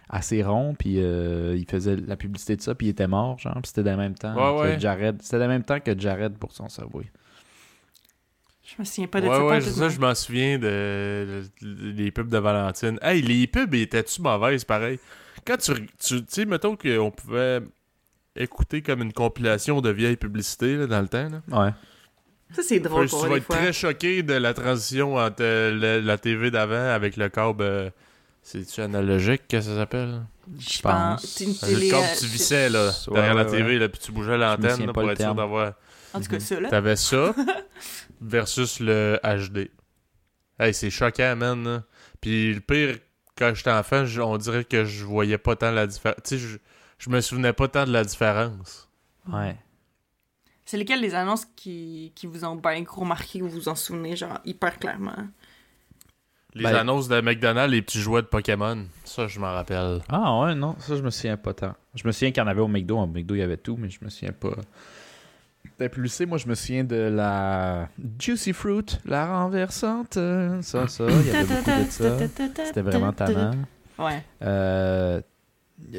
[0.09, 3.55] assez rond, puis euh, il faisait la publicité de ça, puis il était mort, genre.
[3.55, 4.81] Puis c'était dans le même temps Ouais, que ouais.
[4.81, 5.21] Jared.
[5.23, 7.07] C'était dans le même temps que Jared pour son Subway.
[8.65, 9.45] Je me souviens pas de Ouais, ça.
[9.45, 12.99] ouais, pas c'est ça, je m'en souviens de, de- des pubs de Valentine.
[13.03, 14.99] Hey, les pubs étaient-tu mauvaises, pareil?
[15.47, 17.61] Quand tu, tu tu sais, mettons qu'on pouvait
[18.37, 21.65] écouter comme une compilation de vieilles publicités, là, dans le temps, là.
[21.65, 21.71] Ouais.
[22.55, 23.57] Ça, c'est drôle tu pour vas être fois.
[23.57, 27.63] très choqué de la transition entre euh, la, la TV d'avant avec le câble.
[27.63, 27.91] euh,
[28.43, 30.23] C'est-tu analogique que ça s'appelle?
[30.59, 31.41] Je pense.
[31.41, 34.01] une le câble euh, que tu vissais là, Ouais, derrière la ouais, TV, là, puis
[34.01, 35.73] tu bougeais l'antenne pour le être sûr d'avoir.
[36.13, 36.69] En tout cas, ça, là.
[36.69, 37.35] T'avais ça
[38.21, 39.71] versus le HD.
[40.59, 41.65] Hey, c'est choquant, man.
[41.65, 41.83] là.
[42.21, 42.99] Puis le pire,
[43.37, 46.19] quand j'étais enfant, on dirait que je voyais pas tant la différence.
[46.25, 46.59] Tu sais,
[46.99, 48.89] je, me souvenais pas tant de la différence.
[49.31, 49.57] Ouais.
[50.65, 53.75] C'est lesquelles les annonces qui, qui vous ont bien gros marqué ou vous vous en
[53.75, 55.17] souvenez, genre, hyper clairement?
[56.55, 60.01] Les Ben- annonces de McDonald's, les petits jouets de Pokémon, ça, je m'en rappelle.
[60.09, 61.75] Ah ouais, non, ça je me souviens pas tant.
[61.97, 62.97] Je me souviens qu'il y en avait au McDo.
[62.97, 64.55] Au McDo, il y avait tout, mais je me souviens pas.
[65.77, 67.89] T'as plus moi je me souviens de la
[68.21, 70.15] Juicy Fruit, la renversante.
[70.15, 72.19] Ça, ça, il y avait beaucoup de ça.
[72.67, 73.57] C'était vraiment tannant.
[73.99, 74.25] Ouais.
[74.43, 75.21] Euh,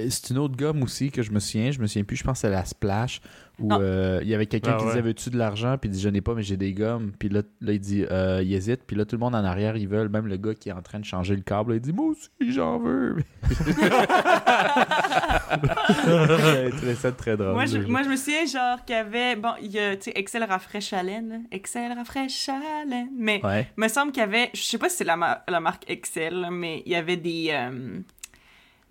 [0.10, 1.72] c'est une autre gomme aussi que je me souviens.
[1.72, 3.22] Je me souviens plus, je pense que c'est la Splash.
[3.58, 3.78] Où Non.
[3.80, 4.90] euh, il y avait quelqu'un Ah qui ouais.
[4.92, 5.78] disait Veux-tu de l'argent?
[5.78, 7.14] Puis il dit Je n'ai pas, mais j'ai des gommes.
[7.18, 8.82] Puis là, là il dit euh, Il hésite.
[8.86, 10.10] Puis là, tout le monde en arrière, ils veulent.
[10.10, 12.08] Même le gars qui est en train de changer le câble, là, il dit Moi
[12.08, 13.16] aussi, j'en veux.
[16.78, 17.54] Trouvé ça très drôle.
[17.54, 19.36] Moi je, moi, je me souviens, genre, qu'il y avait.
[19.36, 21.14] Bon, il y a, tu sais, Excel rafraîche à là.
[21.52, 23.10] Excel rafraîche à laine.
[23.18, 23.68] Mais Ouais.
[23.78, 24.50] il me semble qu'il y avait.
[24.54, 27.48] Je sais pas si c'est la, la marque Excel, mais il y avait des.
[27.52, 28.00] euh,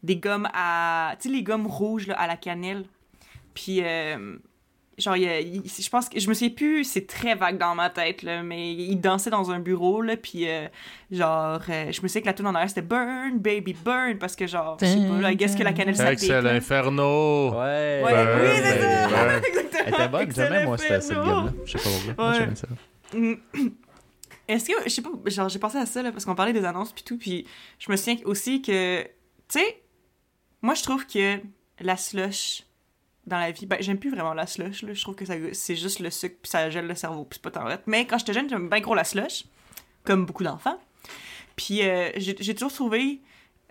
[0.05, 1.17] des gommes à.
[1.21, 2.85] Tu sais, les gommes rouges, là, à la cannelle.
[3.55, 3.81] Puis.
[3.83, 4.37] euh,
[4.97, 7.91] genre, il, il- je pense que je me souviens plus, c'est très vague dans ma
[7.91, 10.69] tête, là, mais il dansait dans un bureau, là, puis euh,
[11.11, 14.37] genre, euh, je me souviens que la tune en arrière c'était Burn, Baby Burn, parce
[14.37, 16.53] que genre, je sais pas, là, qu'est-ce que la cannelle ça Excel pique, là?
[16.57, 17.51] Inferno!
[17.55, 18.03] Ouais.
[18.05, 19.09] Ouais, Burn, oui, c'est ça!
[19.09, 19.43] burn.
[19.49, 19.83] Exactement.
[19.85, 21.53] Elle était bonne, Excel j'aimais moi cette, cette game-là.
[21.67, 22.25] Je sais pas pourquoi.
[22.25, 22.39] Moi, Ouais.
[22.39, 22.69] j'aimais ça.
[23.19, 23.35] Mm.
[24.47, 26.65] Est-ce que, je sais pas, genre, j'ai pensé à ça, là, parce qu'on parlait des
[26.65, 27.47] annonces puis tout, puis
[27.81, 29.09] je me souviens aussi que, tu
[29.49, 29.83] sais,
[30.65, 31.41] moi, je trouve que
[31.81, 32.65] la slush
[33.27, 35.77] dans la vie, ben, j'aime plus vraiment la slush, là, je trouve que ça, c'est
[35.77, 37.79] juste le sucre puis ça gèle le cerveau, puis c'est pas tant vrai.
[37.87, 39.45] Mais quand j'étais jeune, j'aimais bien gros la slush,
[40.05, 40.79] comme beaucoup d'enfants.
[41.57, 43.21] Puis euh, j'ai toujours trouvé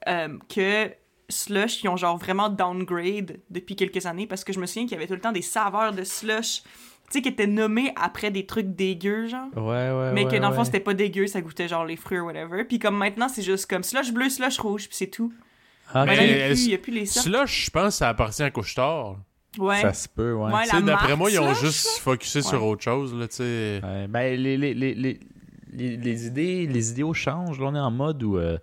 [0.08, 0.92] euh, que
[1.30, 4.94] slush, ils ont genre vraiment downgrade depuis quelques années, parce que je me souviens qu'il
[4.94, 6.70] y avait tout le temps des saveurs de slush, tu
[7.10, 9.50] sais, qui étaient nommés après des trucs dégueux, genre.
[9.56, 12.20] Ouais, ouais, Mais que dans le fond, c'était pas dégueu, ça goûtait genre les fruits
[12.20, 12.64] ou whatever.
[12.64, 15.34] Puis comme maintenant, c'est juste comme slush bleu, slush rouge, puis c'est tout.
[15.94, 17.26] Ah, Mais il y a a plus les sortes.
[17.28, 19.18] Slush, je pense, ça appartient à Couche-Tard.
[19.60, 19.82] Ouais.
[19.82, 20.52] Ça se peut, ouais.
[20.52, 22.70] Ouais, D'après moi, ils ont Slush, juste focusé sur Ouais.
[22.70, 23.80] autre chose, là, tu sais.
[23.84, 25.20] Ouais, ben, les, les, les, les,
[25.72, 27.60] les, les idées, les idéaux changent.
[27.60, 28.58] Là, on est en mode où euh,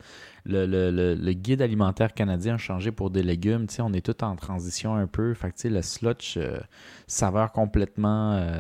[0.51, 3.67] le, le, le, le guide alimentaire canadien a changé pour des légumes.
[3.79, 5.33] On est tout en transition un peu.
[5.35, 6.59] Fait que, le slotch, euh,
[7.07, 8.59] saveur complètement euh,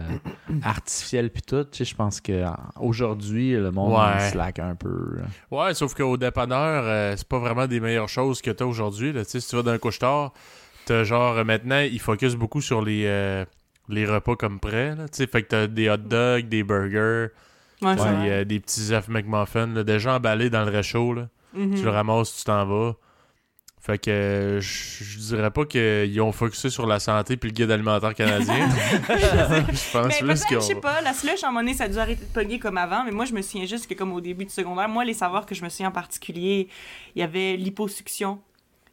[0.62, 1.66] artificielle puis tout.
[1.72, 4.30] Je pense que en- aujourd'hui le monde Ouais.
[4.30, 5.16] slack un peu.
[5.18, 5.24] là.
[5.66, 9.12] Ouais, sauf qu'au dépanneur, euh, c'est pas vraiment des meilleures choses que t'as aujourd'hui.
[9.12, 9.24] là.
[9.24, 10.32] Tu sais, si tu vas dans un couche-tard,
[10.86, 13.44] t'as genre, euh, maintenant, ils focusent beaucoup sur les, euh,
[13.88, 14.94] les repas comme prêts.
[15.12, 17.28] Fait que t'as des hot dogs, des burgers,
[17.82, 21.14] Ouais, puis, euh, des petits œufs McMuffin, là, déjà emballés dans le réchaud.
[21.14, 21.28] Là.
[21.54, 21.74] Mhm.
[21.76, 22.94] Tu le ramasses, tu t'en vas.
[23.82, 27.70] Fait que je je dirais pas qu'ils ont focusé sur la santé puis le guide
[27.70, 28.68] alimentaire canadien.
[29.08, 31.74] je pense Mais plus peut-être, qu'ils je sais pas, la slush, à un moment donné,
[31.74, 33.94] ça a dû arrêter de pogner comme avant, mais moi, je me souviens juste que,
[33.94, 36.68] comme au début du secondaire, moi, les saveurs que je me souviens en particulier,
[37.14, 38.40] il y avait l'hyposuction.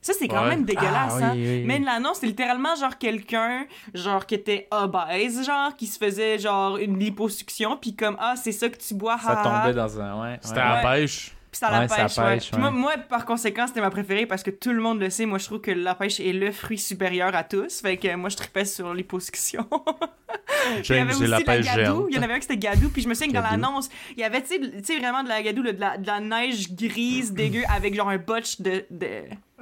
[0.01, 0.49] Ça, c'est quand Ouais.
[0.49, 1.31] même dégueulasse, Ah, oui, hein?
[1.35, 1.63] oui, oui.
[1.65, 6.77] Mais l'annonce, c'est littéralement genre quelqu'un, genre qui était obèse, genre, qui se faisait genre
[6.77, 9.61] une liposuction, puis comme, ah, c'est ça que tu bois, Ça ha, ha, ha.
[9.63, 10.21] tombait dans un.
[10.21, 10.61] Ouais, C'était ouais.
[10.65, 11.33] à la pêche.
[11.49, 12.71] Puis c'est à la Ouais, pêche, ouais.
[12.71, 15.25] moi, par conséquent, c'était ma préférée parce que tout le monde le sait.
[15.25, 17.81] Moi, je trouve que la pêche est le fruit supérieur à tous.
[17.81, 19.65] Fait que moi, je tripais sur l'hyposuction.
[20.89, 21.79] Il y avait aussi la la pêche gadou.
[21.79, 22.05] géante.
[22.09, 22.89] Il y en avait un qui c'était gadou.
[22.89, 25.41] Puis je me souviens que dans l'annonce, il y avait, tu sais, vraiment de la
[25.41, 29.07] gadou, de, la, de la neige grise dégueu avec genre un botch de, de,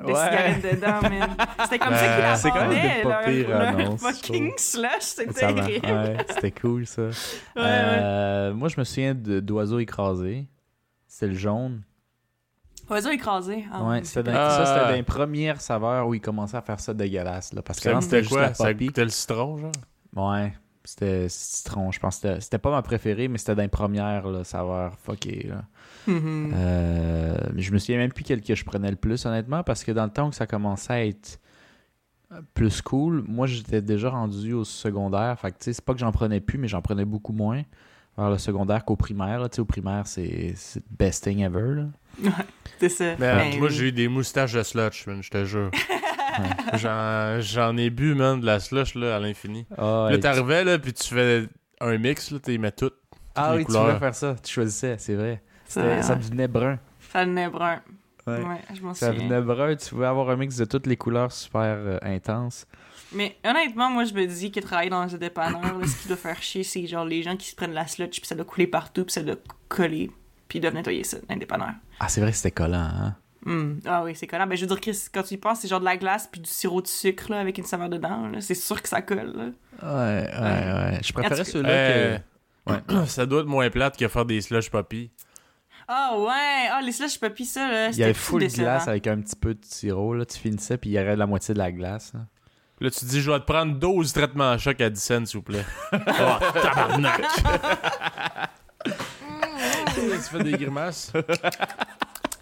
[0.03, 0.07] Ouais.
[0.13, 1.37] cigarettes dedans, man.
[1.63, 4.89] C'était comme ça qu'il la c'est quand même leur, fucking slush.
[4.99, 5.85] C'était Ça terrible.
[5.87, 7.03] Ouais, c'était cool ça.
[7.03, 7.11] ouais.
[7.57, 10.47] Euh, Moi, je me souviens de- d'oiseaux écrasés.
[11.15, 11.81] C'était le jaune.
[12.89, 13.65] Oiseau écrasé.
[13.71, 14.49] Ah, ouais, c'était c'est dans- Ah.
[14.49, 17.53] ça, c'était dans les premières saveurs où ils commençaient à faire ça dégueulasse.
[17.53, 18.41] Là, parce que avant, c'était juste quoi?
[18.41, 18.87] la Ça poppy.
[18.87, 19.71] goûtait le citron, genre?
[20.13, 22.17] Ouais, c'était citron, je pense.
[22.17, 25.47] que C'était c'était pas ma préférée, mais c'était dans les premières là, saveurs fuckées.
[25.47, 25.63] Là.
[26.05, 26.51] Mhm.
[26.53, 29.85] Euh, mais je me souviens même plus quel que je prenais le plus, honnêtement, parce
[29.85, 31.39] que dans le temps que ça commençait à être
[32.53, 35.39] plus cool, moi j'étais déjà rendu au secondaire.
[35.39, 37.61] Fait que tu sais, c'est pas que j'en prenais plus, mais j'en prenais beaucoup moins
[38.17, 39.39] vers le secondaire qu'au primaire.
[39.39, 39.49] là.
[39.49, 41.75] Tu sais, au primaire, c'est c'est the best thing ever.
[41.75, 42.31] Là.
[42.79, 43.15] C'est ça.
[43.15, 45.71] Ben moi, j'ai eu des moustaches de slotch, man, je te jure.
[46.73, 49.65] J'en J'en ai bu, man, de la slush, là, à l'infini.
[49.77, 51.47] Ah, Là, et t'arrivais, là, puis tu fais
[51.81, 52.91] un mix, là, tu mets tout.
[53.35, 53.85] Ah les oui, tu couleurs.
[53.87, 54.35] pouvais faire ça.
[54.41, 55.41] Tu choisissais, c'est vrai.
[55.65, 56.19] Ça, Ça ouais.
[56.19, 56.79] devenait brun.
[57.11, 57.81] Ça devenait brun.
[58.27, 58.37] Ouais.
[58.39, 59.27] Ouais, je m'en Ça souviens.
[59.27, 59.75] devenait brun.
[59.75, 62.65] Tu pouvais avoir un mix de toutes les couleurs super euh, intenses.
[63.15, 66.17] Mais honnêtement, moi, je me dis que travailler dans un dépanneur, là, ce qui doit
[66.17, 68.67] faire chier, c'est genre les gens qui se prennent la sludge, puis ça doit couler
[68.67, 69.35] partout, puis ça doit
[69.69, 70.11] coller,
[70.47, 71.71] puis ils doivent nettoyer ça, un dépanneur.
[71.99, 73.15] Ah, c'est vrai que c'était collant, hein?
[73.47, 73.79] Hum.
[73.85, 74.47] Ah oui, c'est collant.
[74.47, 76.41] Ben, je veux dire, Chris, quand tu y penses, c'est genre de la glace puis
[76.41, 78.27] du sirop de sucre là, avec une saveur dedans.
[78.27, 78.41] là.
[78.41, 79.33] C'est sûr que ça colle.
[79.35, 79.43] Là.
[79.83, 80.99] Ouais, ouais, ouais.
[81.03, 82.17] Je préférais cas- ceux-là Euh,
[82.65, 83.05] que...
[83.05, 85.11] ça doit être moins plate que faire des slush poppy.
[85.87, 86.69] Ah ouais!
[86.71, 88.63] Ah, les slush puppy, ça, là, Il y avait full décevant.
[88.63, 90.15] glace avec un petit peu de sirop.
[90.15, 90.25] Là.
[90.25, 92.13] Tu finissais, puis il y avait la moitié de la glace.
[92.15, 92.21] là.
[92.81, 95.25] Là, tu te dis, je vais te prendre 12 traitements à choc à 10 cents,
[95.25, 95.65] s'il vous plaît.
[95.93, 95.97] oh,
[96.61, 97.21] tabarnak!
[99.95, 101.13] tu fais des grimaces.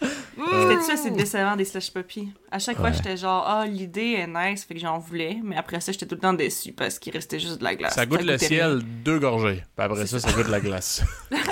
[0.02, 2.32] C'était ça, c'est décevant des slush puppy.
[2.52, 5.40] À chaque fois, j'étais genre, ah, l'idée est nice, fait que j'en voulais.
[5.44, 7.94] Mais après ça, j'étais tout le temps déçu parce qu'il restait juste de la glace.
[7.94, 8.80] Ça goûte le ciel, rien.
[9.06, 9.64] deux gorgées.
[9.76, 11.04] Puis après ça, ça goûte la glace.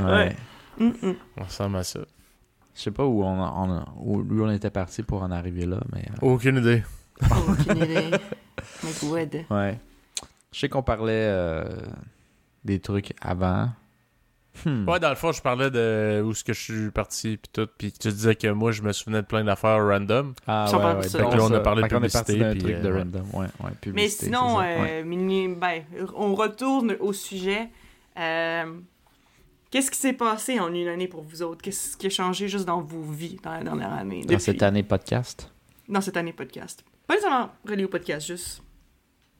[0.00, 0.36] Ouais.
[0.78, 1.16] Hum.
[1.36, 2.00] On ressemble à ça.
[2.74, 5.78] Je sais pas où on, on, où lui on était parti pour en arriver là,
[5.92, 6.02] mais...
[6.10, 6.82] euh, Aucune idée.
[7.48, 8.10] Aucune idée.
[8.82, 9.44] Mais good.
[9.50, 9.78] Ouais.
[10.52, 11.64] Je sais qu'on parlait euh,
[12.64, 13.68] des trucs avant.
[14.64, 14.88] Hmm.
[14.88, 17.68] Ouais, dans le fond, je parlais de où est-ce que je suis parti, puis tout.
[17.76, 20.32] Puis tu disais que moi, je me souvenais de plein d'affaires random.
[20.46, 21.02] Ah ouais, ouais.
[21.08, 21.60] Fait que là, on a ça.
[21.60, 23.24] parlé de publicité, puis, truc de euh, random.
[23.32, 24.80] Ouais, ouais, Mais publicité, sinon, c'est ça.
[24.80, 25.04] euh, Ouais.
[25.04, 25.82] mini- ben,
[26.16, 27.68] on retourne au sujet.
[28.16, 28.64] Euh,
[29.74, 31.60] Qu'est-ce qui s'est passé en une année pour vous autres?
[31.60, 34.20] Qu'est-ce qui a changé juste dans vos vies dans la dernière année?
[34.20, 35.50] Dans depuis- cette année podcast?
[35.88, 36.84] Dans cette année podcast.
[37.08, 38.62] Pas nécessairement relié au podcast, juste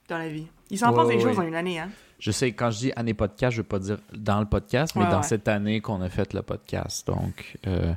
[0.09, 0.49] dans la vie.
[0.71, 1.45] Il s'en Ouais, passe des ouais, choses ouais.
[1.45, 1.89] en une année, hein?
[2.19, 5.05] Je sais, quand je dis année podcast, je veux pas dire dans le podcast, mais
[5.09, 7.07] dans cette année qu'on a fait le podcast.
[7.07, 7.95] Donc, euh,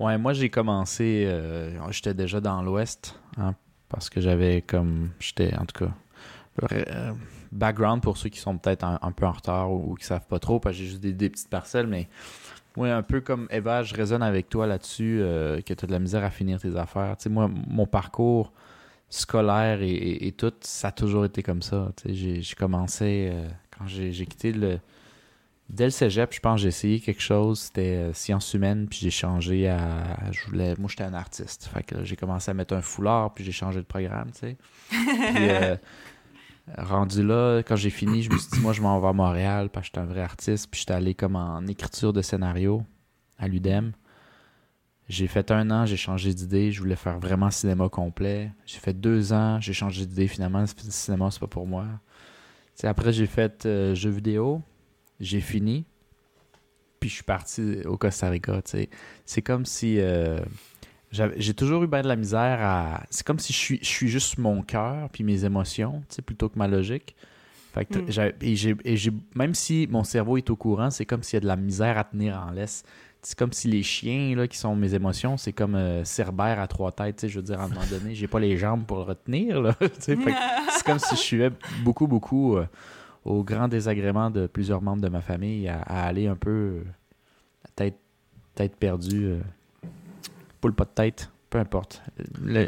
[0.00, 3.54] ouais, moi j'ai commencé, euh, j'étais déjà dans l'Ouest, hein,
[3.90, 5.92] parce que j'avais comme, j'étais en tout cas,
[6.72, 7.12] euh,
[7.52, 10.26] background pour ceux qui sont peut-être un, un peu en retard ou, ou qui savent
[10.26, 12.08] pas trop, parce que j'ai juste des, des petites parcelles, mais
[12.76, 15.92] ouais, un peu comme Eva, je résonne avec toi là-dessus, euh, que tu as de
[15.92, 17.16] la misère à finir tes affaires.
[17.18, 18.52] Tu sais, moi, mon parcours
[19.10, 21.92] scolaire et, et- et tout, ça a toujours été comme ça.
[22.02, 23.46] Tu sais, j'ai, commencé, euh,
[23.78, 24.78] quand j'ai, quitté le...
[25.68, 28.98] Dès le cégep, je pense que j'ai essayé quelque chose, c'était euh, sciences humaines, puis
[29.02, 30.18] j'ai changé à...
[30.30, 30.74] Je voulais...
[30.78, 31.70] Moi, j'étais un artiste.
[31.72, 34.38] Fait que là, j'ai commencé à mettre un foulard, puis j'ai changé de programme, tu
[34.40, 34.56] sais.
[34.90, 35.76] Puis, euh,
[36.78, 39.68] rendu là, quand j'ai fini, je me suis dit, moi, je m'en vais à Montréal,
[39.70, 42.84] parce que j'étais un vrai artiste, puis j'étais allé comme en écriture de scénario
[43.38, 43.92] à l'UDEM.
[45.08, 48.52] J'ai fait un an, j'ai changé d'idée, je voulais faire vraiment cinéma complet.
[48.64, 51.86] J'ai fait deux ans, j'ai changé d'idée finalement, le cinéma c'est pas pour moi.
[52.84, 54.62] Après j'ai fait euh, jeux vidéo,
[55.20, 55.84] j'ai fini,
[56.98, 58.60] puis je suis parti au Costa Rica.
[59.26, 60.40] C'est comme si euh,
[61.12, 63.02] j'ai toujours eu bien de la misère à.
[63.10, 66.22] C'est comme si je suis, je suis juste mon cœur puis mes émotions, tu sais,
[66.22, 67.14] plutôt que ma logique.
[67.74, 68.04] Fait que Mm.
[68.08, 71.36] j'ai- et j'ai, et j'ai- même si mon cerveau est au courant, c'est comme s'il
[71.36, 72.82] y a de la misère à tenir en laisse.
[73.22, 76.66] C'est comme si les chiens là, qui sont mes émotions, c'est comme euh, Cerbère à
[76.66, 77.16] trois têtes.
[77.16, 79.04] tu sais, Je veux dire, à un moment donné, j'ai pas les jambes pour le
[79.04, 79.60] retenir.
[79.62, 80.16] Là, tu sais.
[80.16, 80.36] Fait que
[80.70, 81.50] c'est comme si je suivais
[81.84, 82.66] beaucoup, beaucoup euh,
[83.24, 86.82] au grand désagrément de plusieurs membres de ma famille à, à aller un peu euh,
[87.76, 87.98] tête,
[88.54, 89.34] tête perdue.
[90.62, 92.02] Poule pas de tête, peu importe.
[92.42, 92.66] Le-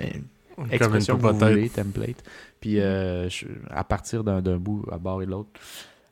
[0.71, 1.49] expression que vous popote.
[1.51, 2.23] voulez, template.
[2.61, 5.49] Puis euh, je- à partir d'un d'un bout à bord et l'autre.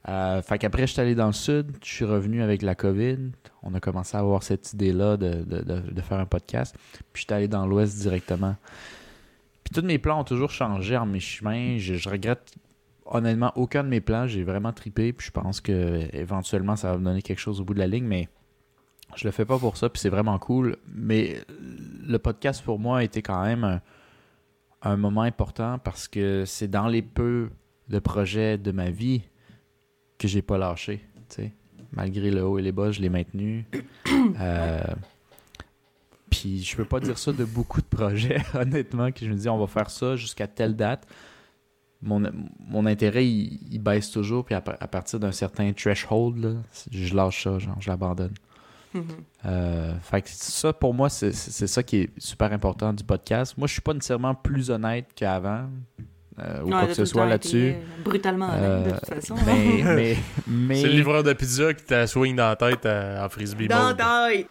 [0.09, 3.19] Euh, fait qu'après, je suis allé dans le sud, je suis revenu avec la COVID.
[3.63, 6.75] On a commencé à avoir cette idée-là de, de- de- de faire un podcast.
[7.13, 8.57] Puis je suis allé dans l'ouest directement.
[9.63, 11.79] Puis tous mes plans ont toujours changé en mes chemins.
[11.79, 12.53] Je, je regrette
[13.05, 14.27] honnêtement aucun de mes plans.
[14.27, 15.13] J'ai vraiment tripé.
[15.13, 17.87] Puis je pense que éventuellement ça va me donner quelque chose au bout de la
[17.87, 18.05] ligne.
[18.07, 18.29] Mais
[19.17, 19.89] je le fais pas pour ça.
[19.89, 20.77] Puis c'est vraiment cool.
[20.95, 21.41] Mais
[22.07, 23.81] le podcast pour moi a été quand même
[24.83, 27.51] un, moment important parce que c'est dans les peu
[27.89, 29.23] de projets de ma vie
[30.19, 31.05] que j'ai pas lâché.
[31.93, 33.67] Malgré le haut et les bas, je l'ai maintenu.
[34.41, 34.81] Euh,
[36.31, 39.49] puis je peux pas dire ça de beaucoup de projets, honnêtement, que je me dis
[39.49, 41.07] on va faire ça jusqu'à telle date.
[42.01, 42.23] Mon,
[42.59, 46.59] mon intérêt, il, baisse toujours, puis à, pa- à partir d'un certain threshold,
[46.91, 48.33] je lâche ça, genre, je l'abandonne.
[49.47, 53.55] Euh, fait que ça, pour moi, c'est ça qui est super important du podcast.
[53.57, 55.67] Moi, je suis pas nécessairement plus honnête qu'avant,
[56.39, 57.75] euh, ou Ouais, quoi que ce soit là-dessus.
[57.75, 59.35] euh, Brutalement, Euh, de toute façon.
[59.47, 63.25] mais, mais, mais, C'est le livreur de pizza qui t'a swing dans la tête à-
[63.25, 64.47] en frisbee Dans mais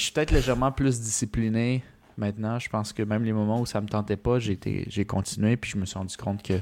[0.00, 1.82] je suis peut-être légèrement plus discipliné
[2.18, 2.58] maintenant.
[2.58, 5.56] Je pense que même les moments où ça me tentait pas, j'ai été- j'ai continué,
[5.56, 6.54] puis je me suis rendu compte que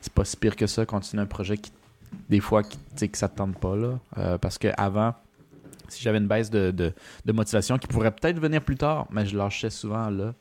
[0.00, 1.70] c'est pas si pire que ça, continuer un projet qui,
[2.28, 3.98] des fois, qui, tu sais, que ça te tente pas, là.
[4.18, 5.14] Euh, parce que avant
[5.90, 6.92] si j'avais une baisse de, de,
[7.24, 10.34] de motivation qui pourrait peut-être venir plus tard, mais je lâchais souvent là.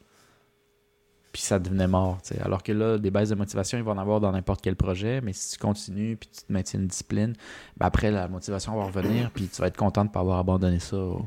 [1.32, 2.18] Puis ça devenait mort.
[2.44, 5.22] Alors que là, des baisses de motivation, il va en avoir dans n'importe quel projet,
[5.22, 7.34] mais si tu continues puis tu te maintiens une discipline,
[7.78, 10.40] ben après la motivation va revenir, puis tu vas être content de ne pas avoir
[10.40, 11.26] abandonné ça au-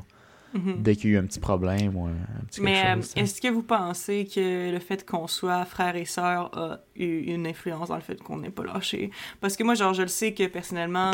[0.54, 0.82] Mhm.
[0.82, 3.48] dès qu'il y a eu un petit problème ou un, petit Mais euh, est-ce que
[3.48, 7.94] vous pensez que le fait qu'on soit frères et sœurs a eu une influence dans
[7.94, 9.10] le fait qu'on n'ait pas lâché?
[9.40, 11.12] Parce que moi, genre, je le sais que personnellement,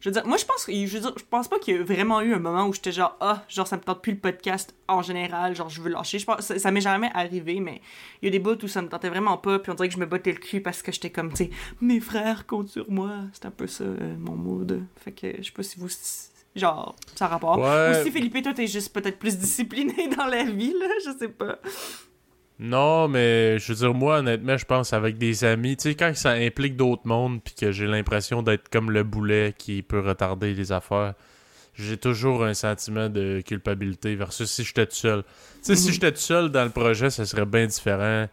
[0.00, 1.82] je veux dire, moi, je pense, je veux dire, je pense pas qu'il y ait
[1.82, 4.74] vraiment eu un moment où j'étais genre, ah, genre, ça me tente plus le podcast
[4.88, 6.18] en général, genre, je veux lâcher.
[6.18, 7.82] Je pense, ça, ça m'est jamais arrivé, mais
[8.22, 9.94] il y a des bouts où ça me tentait vraiment pas, puis on dirait que
[9.94, 11.50] je me bottais le cul parce que j'étais comme, tu sais,
[11.82, 13.10] mes frères comptent sur moi.
[13.34, 14.82] C'est un peu ça, euh, mon mood.
[14.96, 15.88] Fait que je sais pas si vous.
[16.56, 17.58] Genre, ça a rapport.
[17.58, 17.90] Ouais.
[17.90, 21.28] Ou si Philippe, toi, t'es juste peut-être plus discipliné dans la vie, là, je sais
[21.28, 21.58] pas.
[22.62, 26.14] Non, mais je veux dire, moi, honnêtement, je pense avec des amis, tu sais, quand
[26.14, 30.52] ça implique d'autres mondes, puis que j'ai l'impression d'être comme le boulet qui peut retarder
[30.52, 31.14] les affaires,
[31.74, 35.22] j'ai toujours un sentiment de culpabilité versus si j'étais tout seul.
[35.22, 35.28] Tu
[35.62, 35.94] sais, si Mhm.
[35.94, 38.26] j'étais tout seul dans le projet, ça serait bien différent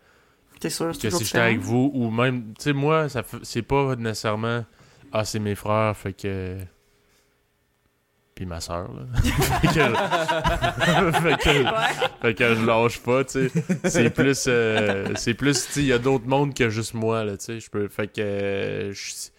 [0.62, 3.08] C'est sûr, c'est que si j'étais avec vous, ou même, tu sais, moi,
[3.44, 4.66] c'est pas nécessairement,
[5.14, 6.58] ah, c'est mes frères, fait que.
[8.38, 9.02] Puis ma soeur, là.
[9.24, 9.72] fait, que...
[11.22, 12.10] fait que- Ouais.
[12.22, 13.64] fait que je lâche pas, tu sais.
[13.86, 17.24] C'est plus, euh, c'est plus, tu sais, il y a d'autres mondes que juste moi,
[17.24, 17.60] là, tu sais.
[17.60, 19.32] Je peux, fait que, euh, je-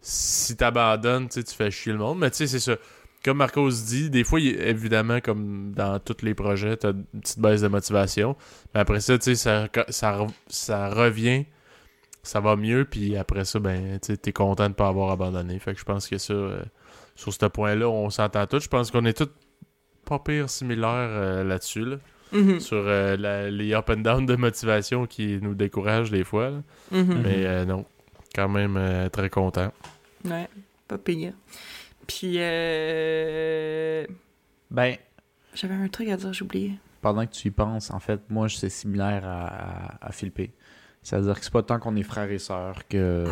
[0.00, 2.20] si t'abandonnes, tu sais, tu fais chier le monde.
[2.20, 2.76] Mais tu sais, c'est ça.
[3.24, 7.40] Comme Marcos dit, des fois, il- évidemment, comme dans tous les projets, t'as une petite
[7.40, 8.36] baisse de motivation.
[8.76, 11.46] Mais après ça, tu sais, ça, ça, ça revient,
[12.22, 15.58] ça va mieux, puis après ça, ben, tu t'es content de pas avoir abandonné.
[15.58, 16.62] Fait que je pense que ça, euh,
[17.16, 18.60] sur ce point-là, on s'entend tous.
[18.62, 19.30] Je pense qu'on est tous
[20.04, 21.96] pas pire similaires euh, là-dessus, là
[22.32, 26.50] Mhm, sur euh, la- les up and down de motivation qui nous découragent des fois.
[26.50, 26.62] là.
[26.92, 27.22] mhm.
[27.22, 27.84] Mais euh, non.
[28.34, 29.72] quand même euh, très content.
[30.24, 30.48] Ouais,
[30.88, 31.32] pas pire.
[32.06, 34.06] Puis, euh...
[34.70, 34.96] Ben,
[35.54, 36.72] j'avais un truc à dire, j'ai oublié.
[37.00, 40.50] pendant que tu y penses, en fait, moi, c'est similaire à, à, à Philippe.
[41.06, 43.26] C'est-à-dire que c'est pas tant qu'on est frères et sœurs que,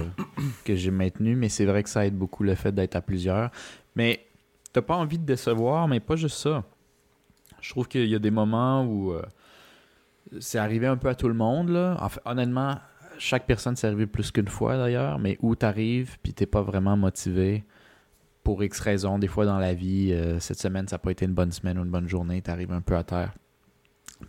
[0.65, 3.51] que j'ai maintenu, mais c'est vrai que ça aide beaucoup le fait d'être à plusieurs.
[3.97, 4.25] Mais
[4.73, 6.63] t'as pas envie de décevoir, mais pas juste ça.
[7.61, 9.23] Je trouve qu'il y a des moments où euh,
[10.39, 11.71] c'est arrivé un peu à tout le monde.
[11.71, 11.97] Là.
[11.99, 12.77] En fait, honnêtement,
[13.19, 16.97] chaque personne s'est arrivé plus qu'une fois d'ailleurs, mais où t'arrives puis t'es pas vraiment
[16.97, 17.65] motivé
[18.45, 19.19] pour X raisons.
[19.19, 21.77] Des fois dans la vie, euh, cette semaine, ça n'a pas été une bonne semaine
[21.81, 23.35] ou une bonne journée, t'arrives un peu à terre.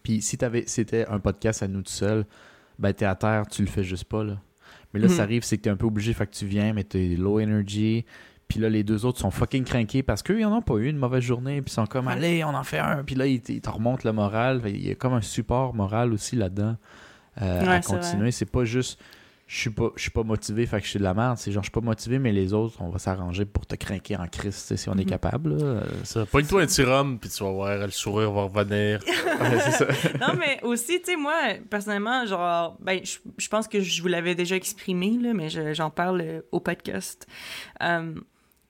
[0.02, 2.26] Puis si t'avais, c'était un podcast à nous tout seul,
[2.80, 4.24] ben t'es à terre, tu le fais juste pas.
[4.24, 4.38] Là.
[4.94, 5.14] Mais là, Mhm.
[5.14, 7.40] ça arrive, c'est que t'es un peu obligé, fait que tu viens, mais t'es low
[7.40, 8.06] energy.
[8.48, 10.88] Puis là, les deux autres sont fucking craqués parce qu'eux, ils en ont pas eu
[10.88, 11.62] une mauvaise journée.
[11.62, 13.04] Puis ils sont comme, allez, on en fait un.
[13.04, 14.62] Puis là, ils, ils te remontent le moral.
[14.68, 16.76] Il y a comme un support moral aussi là-dedans
[17.42, 18.32] euh, à Ouais, continuer.
[18.32, 19.02] C'est pas juste,
[19.48, 21.38] je suis pas, je suis pas motivé, fait que je suis de la merde.
[21.38, 24.16] C'est genre, je suis pas motivé, mais les autres, on va s'arranger pour te craquer
[24.18, 24.26] en
[24.60, 25.06] sais, si on est Mhm.
[25.06, 25.58] capable.
[25.58, 25.84] là.
[26.04, 29.02] Ça, Pogne-toi un petit rhum, puis tu vas voir, le sourire va revenir.
[29.06, 29.86] ouais, c'est ça.
[30.20, 34.08] non, mais aussi, tu sais, moi, personnellement, genre, ben, je je pense que je vous
[34.08, 37.28] l'avais déjà exprimé, là, mais je- j'en parle euh, au podcast.
[37.84, 38.16] Euh,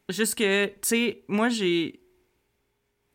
[0.09, 2.01] juste que, tu sais, moi, j'ai.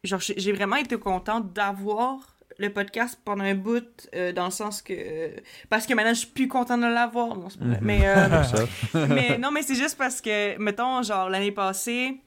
[0.03, 2.30] Genre, j'ai vraiment été contente d'avoir
[2.61, 5.31] le podcast pendant un bout, euh, dans le sens que.
[5.69, 7.37] parce que maintenant, je suis plus contente de l'avoir.
[7.37, 7.79] Mhm.
[7.81, 8.01] Mais.
[8.05, 8.27] euh,
[9.09, 12.21] mais non, mais c'est juste parce que, mettons, genre, l'année passée,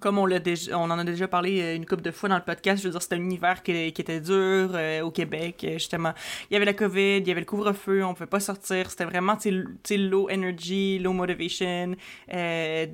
[0.00, 2.36] comme on, l'a déjà, on en a déjà parlé euh, une couple de fois dans
[2.36, 5.72] le podcast, je veux dire, c'était un hiver qui, était dur euh, au Québec, euh,
[5.74, 6.12] justement.
[6.50, 9.04] Il y avait la COVID, il y avait le couvre-feu, on pouvait pas sortir, c'était
[9.04, 11.94] vraiment, tu sais, low energy, low motivation,
[12.32, 12.86] euh,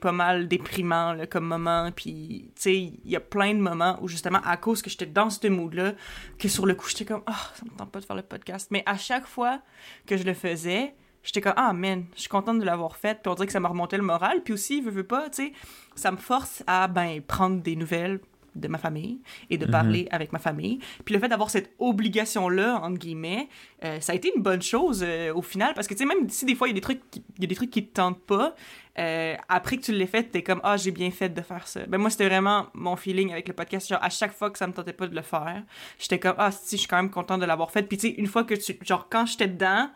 [0.00, 3.98] pas mal déprimant, là, comme moment, puis, tu sais, il y a plein de moments
[4.00, 5.94] où, justement, à cause que j'étais dans ce mood-là,
[6.38, 8.68] que sur le coup, j'étais comme, ah, ça me tente pas de faire le podcast.
[8.70, 9.60] Mais à chaque fois
[10.06, 10.94] que je le faisais,
[11.26, 13.60] j'étais comme ah man je suis contente de l'avoir fait puis on dirait que ça
[13.60, 15.52] m'a remonté le moral puis aussi veux, veux pas tu sais
[15.96, 18.20] ça me force à ben prendre des nouvelles
[18.54, 19.70] de ma famille et de Mhm.
[19.70, 20.78] parler avec ma famille.
[21.04, 23.50] Puis le fait d'avoir cette obligation là entre guillemets
[23.84, 26.26] euh, ça a été une bonne chose euh, au final parce que tu sais même
[26.30, 27.92] si des fois il y a des trucs qui, y a des trucs qui te
[27.92, 28.54] tentent pas
[28.98, 31.80] euh, après que tu l'aies fait t'es comme ah j'ai bien fait de faire ça.
[31.86, 33.88] Ben moi c'était vraiment mon feeling avec le podcast.
[33.90, 35.62] Genre à chaque fois que ça me tentait pas de le faire
[35.98, 37.82] j'étais comme ah si je suis quand même contente de l'avoir fait.
[37.82, 39.90] Puis tu sais une fois que tu genre quand j'étais dedans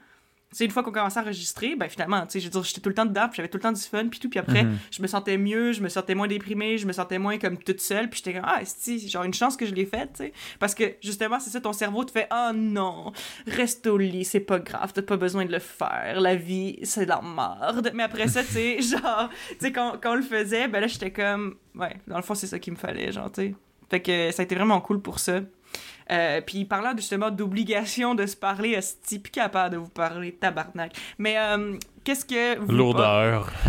[0.57, 2.81] sais, une fois qu'on commençait à enregistrer, ben finalement, tu sais, je veux dire, j'étais
[2.81, 4.65] tout le temps dedans, puis j'avais tout le temps du fun, puis tout, puis après,
[4.65, 4.79] Mhm.
[4.91, 7.81] je me sentais mieux, je me sentais moins déprimée, je me sentais moins comme toute
[7.81, 10.33] seule, puis j'étais comme, ah, si, genre une chance que je l'ai faite, tu sais.
[10.59, 13.13] Parce que, justement, c'est ça, ton cerveau te fait, ah non,
[13.47, 17.05] reste au lit, c'est pas grave, t'as pas besoin de le faire, la vie, c'est
[17.05, 17.91] de la merde.
[17.95, 20.87] Mais après ça, tu sais, genre, tu sais, quand, quand on le faisait, ben là,
[20.87, 23.55] j'étais comme, ouais, dans le fond, c'est ça qu'il me fallait, genre, tu sais.
[23.89, 25.41] Fait que ça a été vraiment cool pour ça.
[26.11, 30.93] Euh, puis parlant justement d'obligation de se parler, est plus capable de vous parler, tabarnak.
[31.19, 33.51] Mais euh, qu'est-ce que vous Lourdeur.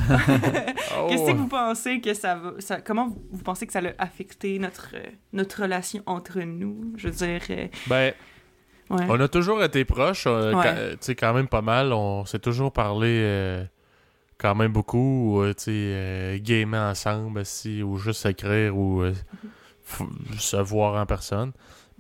[0.98, 1.08] Oh.
[1.10, 4.04] Qu'est-ce que vous pensez que ça va ça, comment vous, vous pensez que ça a
[4.04, 6.94] affecté notre euh, notre relation entre nous?
[6.98, 8.14] Je veux dire euh, Ben,
[8.90, 9.06] ouais.
[9.08, 10.64] on a toujours été proches, euh, Ouais.
[10.64, 11.94] quand- tu sais, quand même pas mal.
[11.94, 13.64] On s'est toujours parlé euh,
[14.38, 19.14] quand même beaucoup, euh, tu sais, euh, gamer ensemble, si, ou juste écrire, ou euh,
[19.90, 21.52] f- se voir en personne.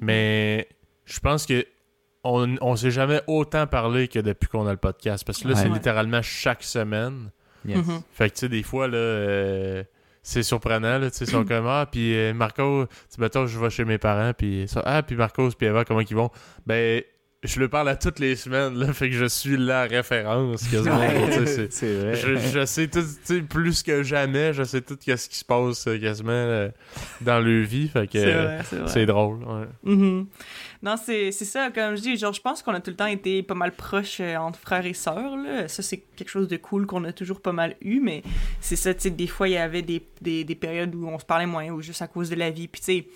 [0.01, 0.67] Mais
[1.05, 1.65] je pense que
[2.23, 5.25] on, on s'est jamais autant parlé que depuis qu'on a le podcast.
[5.25, 5.61] Parce que là, Ouais.
[5.61, 7.31] c'est littéralement chaque semaine.
[7.65, 7.77] Yes.
[7.85, 8.01] Mhm.
[8.11, 9.83] Fait que, tu sais, des fois, là, euh,
[10.23, 13.47] c'est surprenant, là, tu sais, ils sont comme, ah, puis euh, Marco, tu sais, mettons,
[13.47, 16.29] je vais chez mes parents, puis ça, ah, puis Marcos, puis Eva, comment ils vont?
[16.67, 17.01] Ben,
[17.43, 20.99] je le parle à toutes les semaines, là, fait que je suis la référence, quasiment,
[21.71, 22.13] c'est- vrai.
[22.15, 23.03] je, je sais tout,
[23.49, 26.69] plus que jamais, je sais tout ce qui se passe euh, quasiment euh,
[27.19, 28.19] dans leur vie, fait que
[28.85, 29.65] C'est euh, drôle, ouais.
[29.83, 30.27] Mhm.
[30.83, 33.05] Non, c'est c'est ça, comme je dis, genre, je pense qu'on a tout le temps
[33.07, 35.67] été pas mal proches euh, entre frères et sœurs, là.
[35.67, 38.21] Ça, c'est quelque chose de cool qu'on a toujours pas mal eu, mais
[38.59, 41.17] c'est ça, tu sais, des fois, il y avait des, des, des périodes où on
[41.17, 43.07] se parlait moins, ou juste à cause de la vie, puis tu sais,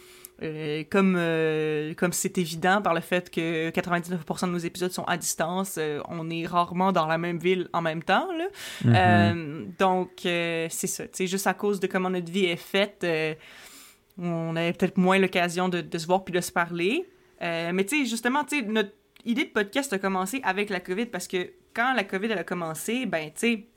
[0.43, 5.05] euh, comme euh, comme c'est évident par le fait que 99% de nos épisodes sont
[5.05, 8.47] à distance, euh, on est rarement dans la même ville en même temps, là.
[8.83, 9.73] Mhm.
[9.79, 11.05] Donc, c'est ça.
[11.11, 13.05] Sais, juste à cause de comment notre vie est faite,
[14.17, 17.05] on avait peut-être moins l'occasion de, de se voir puis de se parler.
[17.41, 18.91] Mais tu sais, justement, tu sais, notre
[19.23, 22.43] idée de podcast a commencé avec la COVID parce que quand la COVID elle a
[22.43, 23.67] commencé, ben, tu sais,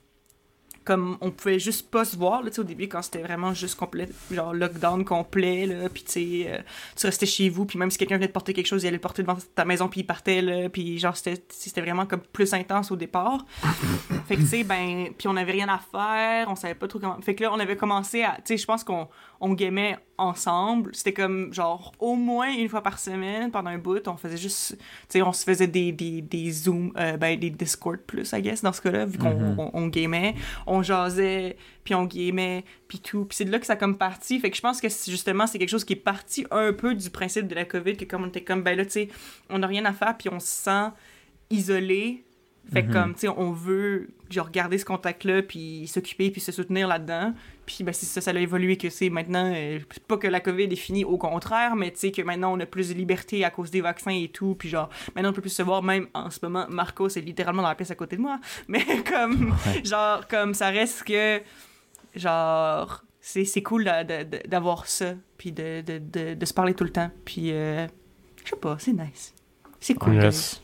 [0.85, 4.09] comme on pouvait juste pas se voir là, au début quand c'était vraiment juste complet
[4.31, 6.59] genre lockdown complet là puis tu euh,
[6.97, 8.97] tu restais chez vous puis même si quelqu'un venait te porter quelque chose il allait
[8.97, 12.21] le porter devant ta maison puis il partait là puis genre c'était c'était vraiment comme
[12.21, 13.45] plus intense au départ.
[14.27, 16.99] Fait que tu sais ben puis on avait rien à faire on savait pas trop
[16.99, 19.09] comment fait que là on avait commencé à tu sais je pense qu'on
[19.41, 24.07] on gamait ensemble c'était comme genre au moins une fois par semaine pendant un bout
[24.09, 27.51] on faisait juste tu sais on se faisait des des des zoom euh, ben des
[27.51, 29.55] discord plus I guess dans ce cas-là vu qu'on Mhm.
[29.59, 30.35] on, on gamait
[30.67, 33.25] on jasait, puis on gamait, puis tout.
[33.25, 34.39] Puis c'est de là que ça a comme parti.
[34.41, 37.09] Fait que je pense que justement, c'est quelque chose qui est parti un peu du
[37.11, 39.09] principe de la COVID, que comme on était comme, ben là, tu sais,
[39.49, 40.89] on n'a rien à faire, puis on se sent
[41.51, 42.25] isolé.
[42.73, 42.93] Fait que Mhm.
[42.93, 47.33] comme, tu sais, on veut, genre, garder ce contact-là, puis s'occuper, puis se soutenir là-dedans.
[47.65, 50.41] Puis ben, c'est ça, ça a évolué que c'est maintenant, euh, c'est pas que la
[50.41, 53.43] COVID est finie, au contraire, mais tu sais, que maintenant on a plus de liberté
[53.45, 56.09] à cause des vaccins et tout, puis genre, maintenant on peut plus se voir, même
[56.13, 58.39] en ce moment, Marco, c'est littéralement dans la pièce à côté de moi,
[58.69, 59.83] mais comme, Ouais.
[59.85, 61.41] genre, comme ça reste que,
[62.15, 66.75] genre, c'est cool d'a- d'a- d'a- d'avoir ça, puis de, de, de, de se parler
[66.75, 67.87] tout le temps, puis euh,
[68.45, 69.35] je sais pas, c'est nice.
[69.81, 70.15] C'est cool.
[70.15, 70.63] Yes.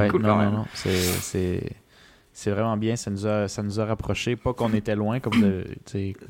[0.00, 0.54] Ouais, cool non, quand non, même.
[0.54, 0.64] non.
[0.74, 1.62] C'est, c'est,
[2.32, 2.96] c'est vraiment bien.
[2.96, 4.36] Ça nous a, ça nous a rapprochés.
[4.36, 5.66] Pas qu'on était loin, comme de-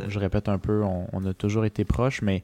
[0.09, 2.43] je répète un peu, on, on a toujours été proches, mais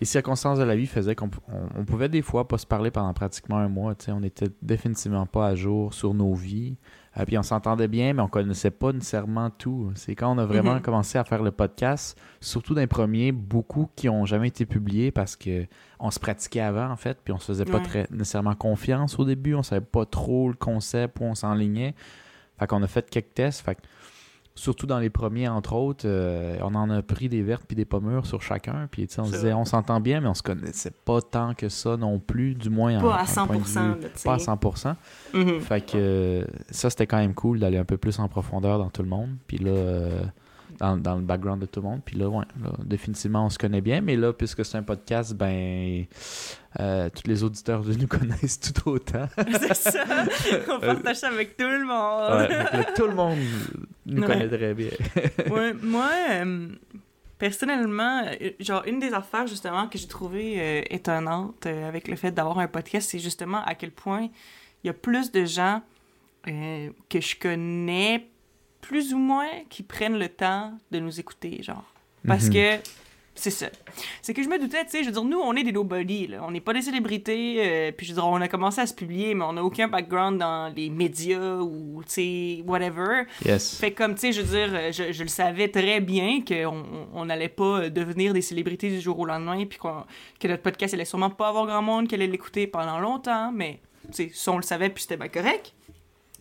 [0.00, 2.90] les circonstances de la vie faisaient qu'on on, on pouvait des fois pas se parler
[2.90, 3.94] pendant pratiquement un mois.
[4.08, 6.76] On était définitivement pas à jour sur nos vies.
[7.18, 9.90] Euh, puis on s'entendait bien, mais on connaissait pas nécessairement tout.
[9.96, 10.80] C'est quand on a vraiment Mhm.
[10.82, 15.34] commencé à faire le podcast, surtout d'un premier, beaucoup qui ont jamais été publiés parce
[15.34, 15.66] que
[15.98, 17.82] on se pratiquait avant, en fait, puis on se faisait pas Ouais.
[17.84, 19.54] très nécessairement confiance au début.
[19.54, 21.94] On savait pas trop le concept où on s'enlignait.
[22.60, 23.62] Fait qu'on a fait quelques tests.
[23.64, 23.80] Fait que,
[24.54, 27.84] surtout dans les premiers, entre autres, euh, on en a pris des vertes puis des
[27.84, 28.88] pommures sur chacun.
[28.90, 31.96] Puis on se disait, on s'entend bien, mais on se connaissait pas tant que ça
[31.96, 34.08] non plus, du moins en, Pas à en point de 100%, vue- là.
[34.24, 34.96] Pas à 100%.
[35.34, 35.60] Mhm.
[35.60, 38.90] Fait que euh, ça, c'était quand même cool d'aller un peu plus en profondeur dans
[38.90, 39.30] tout le monde.
[39.46, 40.22] Puis là, euh,
[40.78, 42.00] dans, dans le background de tout le monde.
[42.04, 44.00] Puis là, ouais, là, définitivement, on se connaît bien.
[44.00, 46.04] Mais là, puisque c'est un podcast, ben,
[46.78, 49.26] euh, tous les auditeurs nous connaissent tout autant.
[49.60, 50.04] c'est ça.
[50.70, 52.30] On partage ça avec tout le monde.
[52.30, 52.48] Ouais,
[52.78, 53.36] là, tout le monde
[54.10, 54.26] nous Ouais.
[54.28, 54.90] connaît très bien.
[55.50, 56.68] Ouais, moi, euh,
[57.38, 62.16] personnellement, euh, genre, une des affaires, justement, que j'ai trouvé euh, étonnante euh, avec le
[62.16, 64.28] fait d'avoir un podcast, c'est justement à quel point
[64.84, 65.82] il y a plus de gens
[66.44, 68.26] que je connais,
[68.80, 71.84] plus ou moins, qui prennent le temps de nous écouter, genre.
[72.26, 72.52] Parce Mhm.
[72.54, 72.76] que
[73.34, 73.68] c'est ça.
[74.20, 76.26] C'est que je me doutais, tu sais, je veux dire, nous, on est des nobody,
[76.26, 76.40] là.
[76.46, 78.92] On n'est pas des célébrités, euh, puis je veux dire, on a commencé à se
[78.94, 83.22] publier, mais on n'a aucun background dans les médias ou, tu sais, whatever.
[83.44, 83.78] Yes.
[83.78, 86.84] Fait comme, tu sais, je veux dire, euh, je, je le savais très bien qu'on
[87.14, 90.04] on n'allait pas euh, devenir des célébrités du jour au lendemain, puis qu'on-
[90.38, 93.80] que notre podcast allait sûrement pas avoir grand monde qui allait l'écouter pendant longtemps, mais,
[94.12, 95.72] tu sais, ça, on le savait, puis c'était bien correct.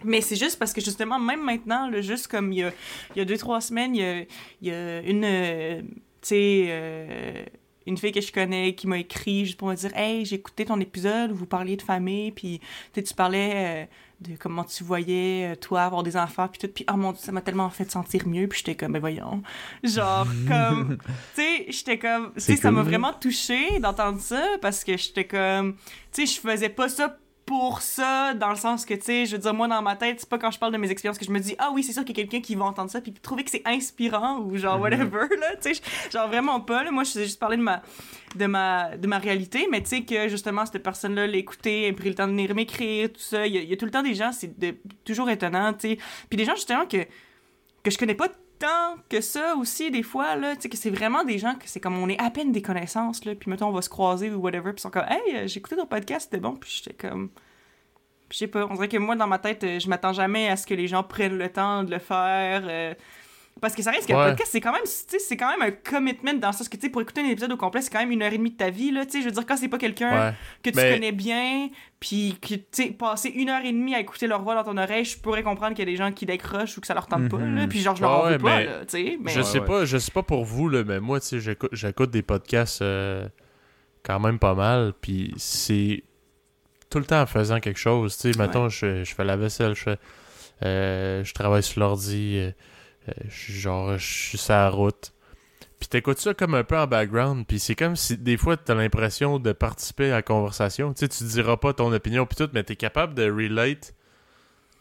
[0.03, 2.71] Mais c'est juste parce que, justement, même maintenant, là, juste comme il y a,
[3.15, 4.19] il y a deux, trois semaines, il y a,
[4.61, 5.81] il y a une, euh,
[6.29, 7.45] sais, euh,
[7.85, 10.65] une fille que je connais qui m'a écrit juste pour me dire Hey, j'ai écouté
[10.65, 12.61] ton épisode où vous parliez de famille, puis
[12.93, 13.85] tu parlais euh,
[14.21, 16.67] de comment tu voyais, euh, toi, avoir des enfants, puis tout.
[16.73, 18.47] Puis, oh mon Dieu, ça m'a tellement fait sentir mieux.
[18.47, 19.41] Puis j'étais comme, ben voyons.
[19.83, 20.97] Genre, comme,
[21.35, 25.25] tu sais, j'étais comme, tu sais, ça m'a vraiment touché d'entendre ça parce que j'étais
[25.25, 25.75] comme,
[26.11, 27.17] tu sais, je faisais pas ça
[27.49, 30.19] pour ça, dans le sens que, tu sais, je veux dire, moi, dans ma tête,
[30.19, 31.93] c'est pas quand je parle de mes expériences que je me dis, ah oui, c'est
[31.93, 34.55] sûr qu'il y a quelqu'un qui va entendre ça, puis trouver que c'est inspirant, ou
[34.55, 34.81] genre, Mhm.
[34.83, 35.81] whatever, là, tu sais,
[36.13, 36.91] genre, vraiment pas, là.
[36.91, 37.81] Moi, je faisais juste parler de ma,
[38.35, 42.09] de ma, de ma réalité, mais tu sais, que, justement, cette personne-là l'écoutait, a pris
[42.09, 43.47] le temps de venir m'écrire, tout ça.
[43.47, 45.73] Il y, a, il y a tout le temps des gens, c'est de- toujours étonnant,
[45.73, 45.97] tu sais.
[46.29, 46.97] Puis des gens, justement, que,
[47.83, 48.27] que je connais pas
[48.59, 51.67] tant que ça aussi, des fois, là, tu sais, que c'est vraiment des gens que
[51.67, 54.29] c'est comme on est à peine des connaissances, là, puis mettons, on va se croiser
[54.31, 56.69] ou whatever, puis ils sont comme, hey, euh, j'ai écouté ton podcast, c'était bon, puis
[56.83, 57.31] j'étais comme.
[58.31, 60.55] Je sais pas, on dirait que moi, dans ma tête, euh, je m'attends jamais à
[60.55, 62.63] ce que les gens prennent le temps de le faire.
[62.67, 62.93] euh,
[63.61, 64.23] parce que ça reste que Ouais.
[64.25, 66.83] le podcast, c'est quand même, c'est quand même un commitment dans le sens que, tu
[66.83, 68.57] sais, pour écouter un épisode au complet, c'est quand même une heure et demie de
[68.57, 69.19] ta vie, là, tu sais.
[69.21, 70.33] Je veux dire, quand c'est pas quelqu'un Ouais.
[70.63, 73.99] que tu Mais- connais bien, puis que, tu sais, passer une heure et demie à
[73.99, 76.25] écouter leur voix dans ton oreille, je pourrais comprendre qu'il y a des gens qui
[76.25, 77.55] décrochent ou que ça leur tente pas, Mhm.
[77.55, 77.67] là.
[77.67, 79.17] Puis genre, je leur Ouais, en veux pas, mais là, tu sais.
[79.21, 79.31] Mais...
[79.31, 79.65] je sais ouais.
[79.65, 82.81] pas, je sais pas pour vous là, mais moi, tu sais, j'écoute, j'écoute des podcasts
[82.81, 83.27] euh,
[84.03, 86.03] quand même pas mal, puis c'est
[86.89, 88.17] tout le temps en faisant quelque chose.
[88.17, 89.97] Tu sais, mettons, je, je fais la vaisselle, je fais,
[90.63, 92.51] euh, je travaille sur l'ordi, euh,
[93.29, 95.13] genre, je suis sur la route.
[95.79, 98.75] Puis t'écoutes ça comme un peu en background, puis c'est comme si des fois t'as
[98.75, 100.93] l'impression de participer à la conversation.
[100.93, 103.93] Tu sais, tu diras pas ton opinion puis tout, mais t'es capable de relate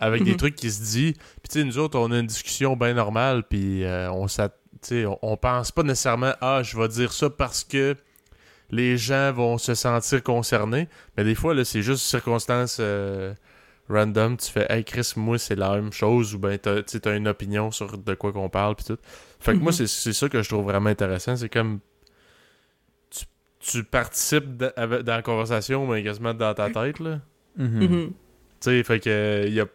[0.00, 0.36] avec des Mhm.
[0.36, 1.14] trucs qui se disent.
[1.14, 5.18] Puis tu sais, nous autres, on a une discussion bien normale, puis euh, on on,
[5.22, 7.96] on pense pas nécessairement «Ah, je vais dire ça parce que
[8.70, 13.34] les gens vont se sentir concernés.» Mais des fois, là, c'est juste circonstances euh,
[13.88, 17.28] random, tu fais Hey Chris, moi c'est la même chose ou ben t'as t'as une
[17.28, 18.98] opinion sur de quoi qu'on parle pis tout.
[19.40, 19.76] Fait que moi Mhm.
[19.76, 21.80] c'est c'est ça que je trouve vraiment intéressant, c'est comme
[23.10, 23.24] tu,
[23.60, 27.20] tu participes dans la conversation mais quasiment dans ta tête là.
[27.56, 27.82] Mhm.
[27.88, 28.06] Mhm.
[28.08, 28.14] Tu
[28.60, 29.66] sais, fait que il y a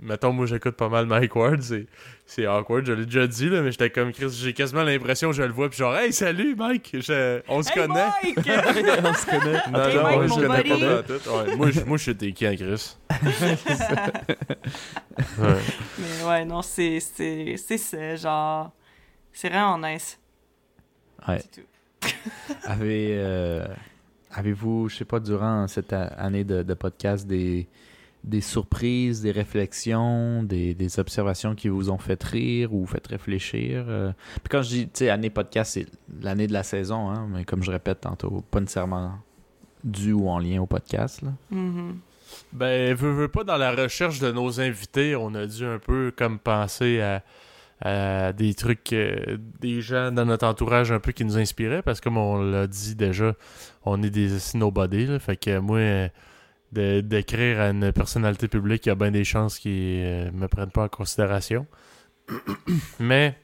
[0.00, 1.86] mettons moi j'écoute pas mal Mike Ward, c'est
[2.26, 5.36] c'est awkward, je l'ai déjà dit là, mais j'étais comme Chris, j'ai quasiment l'impression que
[5.36, 8.06] je le vois puis genre Hey salut Mike, Je- on se Hey, connaît.
[8.22, 8.38] Mike!
[9.04, 9.60] on se connaît.
[9.70, 10.80] Non, non, Mike, ouais, je connais buddy.
[10.84, 11.30] pas tout.
[11.30, 12.96] Ouais, moi, je, moi, je t'es qui en Chris.
[15.38, 15.56] Ouais.
[15.98, 18.72] Mais ouais, non, c'est c'est c'est ça, genre
[19.32, 20.18] c'est vraiment nice.
[21.26, 21.40] Ouais.
[21.40, 22.08] C'est tout.
[22.64, 23.66] Avez, euh,
[24.32, 27.66] Avez-vous, je sais pas, durant cette année de, de podcast, des,
[28.24, 33.84] des surprises, des réflexions, des, des observations qui vous ont fait rire ou fait réfléchir?
[33.88, 34.12] euh?
[34.42, 35.86] Puis quand je dis, tu sais, année podcast, c'est
[36.20, 39.12] l'année de la saison, hein, mais comme je répète tantôt, pas nécessairement
[39.84, 41.22] dû ou en lien au podcast.
[41.22, 41.30] Là.
[41.50, 41.98] Mhm.
[42.52, 46.12] Ben, veux, veux pas, dans la recherche de nos invités, on a dû un peu
[46.14, 47.22] comme penser à,
[47.80, 52.00] à des trucs, euh, des gens dans notre entourage un peu qui nous inspiraient, parce
[52.00, 53.34] que comme on l'a dit déjà,
[53.84, 56.08] on est des nobody, là, fait que moi, euh,
[56.72, 59.72] d'écrire à une personnalité publique, il y a bien des chances qu'ils
[60.04, 61.66] euh, me prennent pas en considération.
[63.00, 63.36] Mais,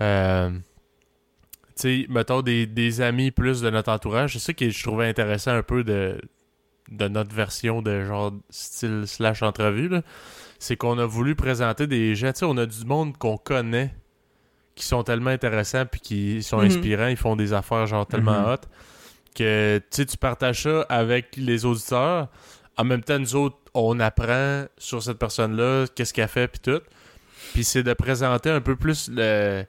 [0.00, 0.62] euh, tu
[1.76, 5.52] sais, mettons des, des amis plus de notre entourage, c'est ça que je trouvais intéressant
[5.52, 6.20] un peu de,
[6.90, 10.02] de notre version de genre style slash entrevue, là,
[10.58, 13.94] c'est qu'on a voulu présenter des gens, tu sais, on a du monde qu'on connaît
[14.74, 16.64] qui sont tellement intéressants puis qui sont Mhm.
[16.66, 18.48] inspirants, ils font des affaires genre tellement Mhm.
[18.54, 18.60] hot
[19.34, 22.28] que tu partages ça avec les auditeurs.
[22.76, 26.82] En même temps, nous autres, on apprend sur cette personne-là, qu'est-ce qu'elle fait puis tout.
[27.52, 29.64] Puis c'est de présenter un peu plus le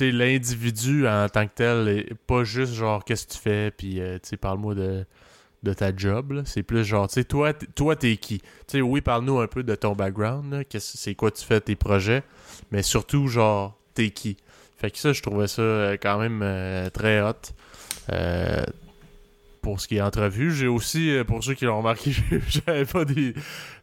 [0.00, 4.18] l'individu en tant que tel et pas juste genre qu'est-ce que tu fais puis euh,
[4.40, 5.04] parle-moi de
[5.62, 7.52] de ta job c'est plus genre tu sais toi
[7.96, 8.40] t'es qui?
[8.74, 12.22] Oui parle-nous un peu de ton background c'est quoi tu fais tes projets?
[12.70, 14.36] Mais surtout genre t'es qui?
[14.76, 17.52] Fait que ça je trouvais ça euh, quand même euh, très hot
[18.10, 18.62] Euh,
[19.60, 22.10] pour ce qui est entrevue j'ai aussi euh, pour ceux qui l'ont remarqué
[22.48, 23.32] j'avais pas des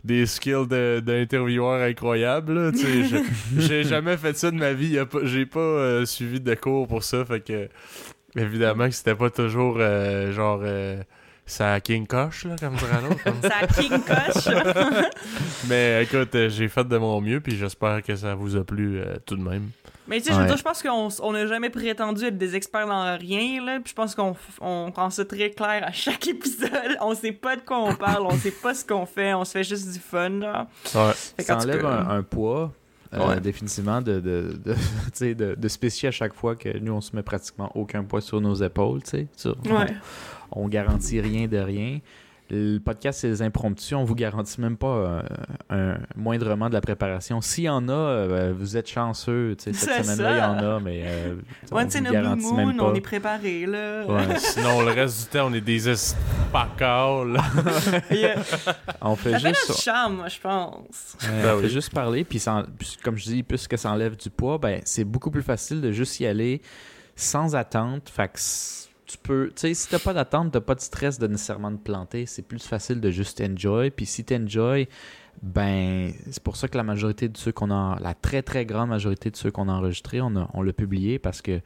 [0.03, 3.15] des skills de- d'intervieweur incroyables sais je-
[3.61, 7.24] j'ai jamais fait ça de ma vie j'ai pas euh, suivi de cours pour ça
[7.24, 7.70] fait que
[8.36, 11.01] évidemment que c'était pas toujours euh, genre euh,
[11.45, 14.53] ça King Coche là comme dirait l'autre comme- Ça King Coche.
[15.70, 19.15] mais écoute j'ai fait de mon mieux puis j'espère que ça vous a plu euh,
[19.26, 19.70] tout de même
[20.10, 20.47] Mais tu sais, je veux Ouais.
[20.47, 23.80] dire, je pense qu'on on n'a jamais prétendu être des experts dans rien, là.
[23.80, 26.97] Puis je pense qu'on on rend ça très clair à chaque épisode.
[26.99, 29.51] On sait pas de quoi on parle, on sait pas ce qu'on fait, on se
[29.51, 30.68] fait juste du fun, là.
[30.95, 32.74] ouais Fait Ça enlève un, un poids,
[33.14, 33.39] euh, Ouais.
[33.39, 34.80] définitivement, de, de, de, tu
[35.14, 38.22] sais, de, de spécifier à chaque fois que nous, on se met pratiquement aucun poids
[38.22, 39.03] sur nos épaules.
[39.03, 39.49] tu sais.
[40.51, 41.99] On, on garantit rien de rien.
[42.52, 43.93] Le podcast, c'est des impromptus.
[43.93, 45.22] On vous garantit même pas euh,
[45.70, 47.41] un, moindrement de la préparation.
[47.41, 49.56] S'il y en a, euh, vous êtes chanceux.
[49.60, 51.36] Cette semaine-là, il y en a, mais euh,
[51.72, 52.84] on Once in vous a blue garantit moon, même pas.
[52.86, 54.04] on est préparé, là.
[54.08, 54.36] Ouais.
[54.39, 57.39] sinon le reste du temps on est des espacals
[58.10, 58.36] Et, euh,
[59.02, 61.18] On fait ça fait juste notre charme, moi, je pense.
[61.22, 61.70] Ouais, Ben on fait oui.
[61.72, 64.82] juste parler, puis ça en- puis comme je dis, puisque ça enlève du poids, ben
[64.86, 66.62] c'est beaucoup plus facile de juste y aller
[67.16, 68.10] sans attente.
[68.10, 71.18] Fait que c- tu peux, tu sais, si t'as pas d'attente, t'as pas de stress
[71.18, 72.26] de nécessairement te planter.
[72.28, 73.89] C'est plus facile de juste enjoy.
[73.89, 74.88] Puis si t'enjoy,
[75.41, 78.89] ben c'est pour ça que la majorité de ceux qu'on a, la très très grande
[78.89, 81.60] majorité de ceux qu'on a enregistrés, on, a- on l'a publié parce que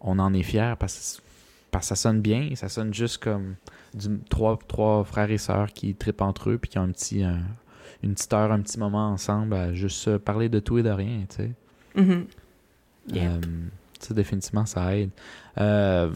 [0.00, 1.22] on en est fiers parce que
[1.70, 3.54] parce que ça sonne bien, ça sonne juste comme
[3.94, 7.22] du, trois, trois frères et sœurs qui trippent entre eux puis qui ont un petit,
[7.22, 7.40] un-
[8.02, 11.24] une petite heure, un petit moment ensemble à juste parler de tout et de rien,
[11.30, 11.50] tu sais.
[11.94, 12.26] Mhm.
[13.12, 13.30] Yeah.
[13.32, 13.40] Euh,
[14.04, 15.10] ça, définitivement, ça aide.
[15.58, 16.10] Euh,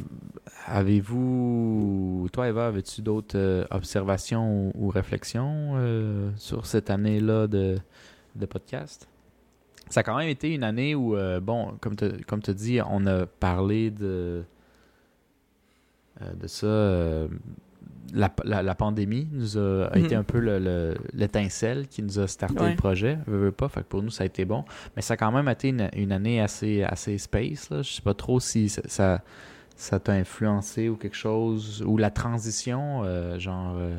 [0.67, 7.79] avez-vous, toi, Eva, avais-tu d'autres euh, observations ou, réflexions euh, sur cette année-là de,
[8.35, 9.09] de podcast?
[9.89, 13.07] Ça a quand même été une année où, bon, comme tu comme as dit, on
[13.07, 14.43] a parlé de,
[16.21, 17.29] de ça.
[18.15, 20.05] La, la- la pandémie nous a, a Mhm.
[20.05, 22.71] été un peu le- le- l'étincelle qui nous a starté Ouais.
[22.71, 23.19] le projet.
[23.27, 24.65] Veux, veux pas, fait que pour nous, ça a été bon.
[24.97, 27.71] Mais ça a quand même été une, une année assez, assez space.
[27.71, 27.83] Là.
[27.83, 29.23] Je sais pas trop si ça- ça
[29.79, 33.99] ça t'a influencé ou quelque chose, ou la transition, euh, genre euh,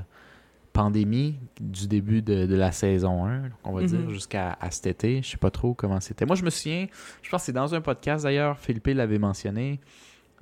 [0.73, 3.87] pandémie du début de, de la saison 1, donc on va Mhm.
[3.87, 5.21] dire, jusqu'à à cet été.
[5.21, 6.25] Je sais pas trop comment c'était.
[6.25, 6.87] Moi, je me souviens,
[7.21, 9.79] je pense que c'est dans un podcast d'ailleurs, Philippe l'avait mentionné.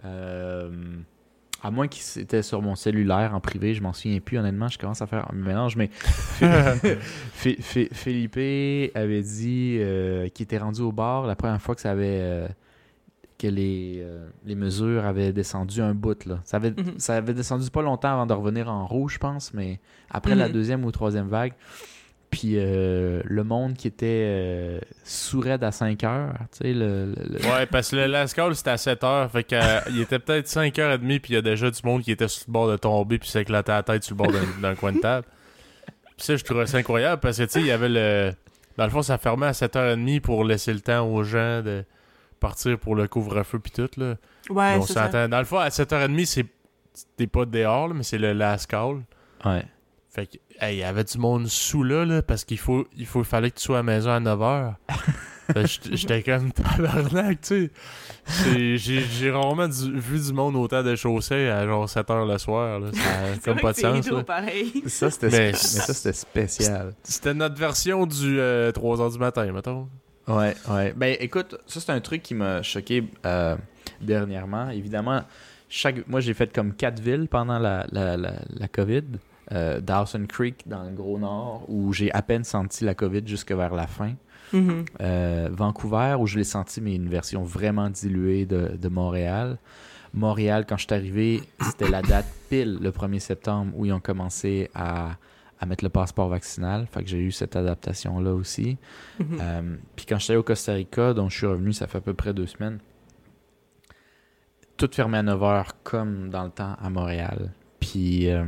[0.04, 0.70] euh,
[1.64, 4.78] à moins qu'il c'était sur mon cellulaire en privé, je m'en souviens plus honnêtement, je
[4.78, 5.90] commence à faire un mélange, mais
[7.34, 12.20] Philippe avait dit euh, qu'il était rendu au bar la première fois que ça avait
[12.22, 12.54] euh, que
[13.38, 16.24] que les, euh, les mesures avaient descendu un bout.
[16.26, 16.40] Là.
[16.46, 16.94] Ça, avait, Mhm.
[17.00, 20.48] ça avait descendu pas longtemps avant de revenir en rouge, je pense, mais après la
[20.48, 20.54] Mhm.
[20.54, 21.52] deuxième ou troisième vague.
[22.32, 27.16] Puis euh, le monde qui était euh, sourd à 5 heures, tu sais, le, le-
[27.40, 29.30] le- Ouais, parce que le last call, c'était à 7h.
[29.30, 32.44] Fait qu'il était peut-être 5h30, puis il y a déjà du monde qui était sur
[32.48, 35.26] le bord de tomber, puis s'éclatait la tête sur le bord d'un coin de table.
[36.18, 38.32] Puis ça, je trouvais ça incroyable, parce que, tu sais, il y avait le...
[38.78, 41.86] Dans le fond, ça fermait à 7h30 pour laisser le temps aux gens de
[42.42, 44.16] partir pour le couvre-feu, puis tout, là.
[44.50, 45.28] Ouais, c'est ça.
[45.30, 46.46] Dans le fond, à 7h30, c'est...
[47.18, 49.04] T'es pas dehors, là, mais c'est le last call.
[49.46, 49.64] Ouais.
[50.16, 53.06] Fait que, hey, il y avait du monde sous là, là parce qu'il faut, il
[53.06, 54.74] faut, fallait que tu sois à la maison à 9h.
[55.92, 57.70] J'étais comme tabarnak, tu
[58.24, 58.78] sais.
[58.78, 62.38] J'ai j'ai rarement du- vu du monde au temps de chaussée à genre 7h le
[62.40, 62.80] soir.
[62.80, 62.88] Là.
[62.94, 63.02] Ça
[63.46, 64.10] comme pas de sens.
[64.10, 64.24] là.
[64.88, 66.94] Ça, c'était Mais- mais ça, c'était spécial.
[67.04, 69.88] C'était notre version du 3h du matin, mettons.
[70.28, 70.94] Ouais, ouais.
[70.96, 73.56] Ben écoute, ça c'est un truc qui m'a choqué euh,
[74.02, 74.72] dernièrement.
[74.72, 75.22] Évidemment,
[75.70, 79.04] chaque moi j'ai fait comme quatre villes pendant la, la, la, la COVID.
[79.52, 83.52] Euh, Dawson Creek dans le Gros Nord, où j'ai à peine senti la COVID jusque
[83.52, 84.14] vers la fin.
[84.54, 84.86] Mhm.
[85.02, 89.58] Euh, Vancouver, où je l'ai senti, mais une version vraiment diluée de, de Montréal.
[90.14, 94.00] Montréal, quand je suis arrivé, c'était la date pile, le 1er septembre, où ils ont
[94.00, 95.18] commencé à,
[95.60, 96.88] à mettre le passeport vaccinal.
[96.92, 98.78] Fait que j'ai eu cette adaptation-là aussi.
[99.20, 99.38] Mhm.
[99.42, 102.14] Euh, puis quand j'étais au Costa Rica, dont je suis revenu, ça fait à peu
[102.14, 102.80] près deux semaines,
[104.78, 107.52] tout fermé à 9h, comme dans le temps à Montréal.
[107.80, 108.46] Puis euh,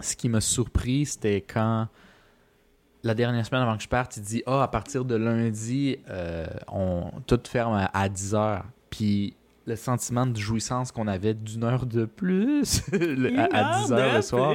[0.00, 1.88] ce qui m'a surpris, c'était quand
[3.02, 6.46] la dernière semaine avant que je parte, il dit Ah, à partir de lundi, euh,
[6.68, 8.62] on, tout ferme à, à 10h.
[8.90, 9.34] Puis
[9.66, 14.54] le sentiment de jouissance qu'on avait d'une heure de plus à, à 10h le soir.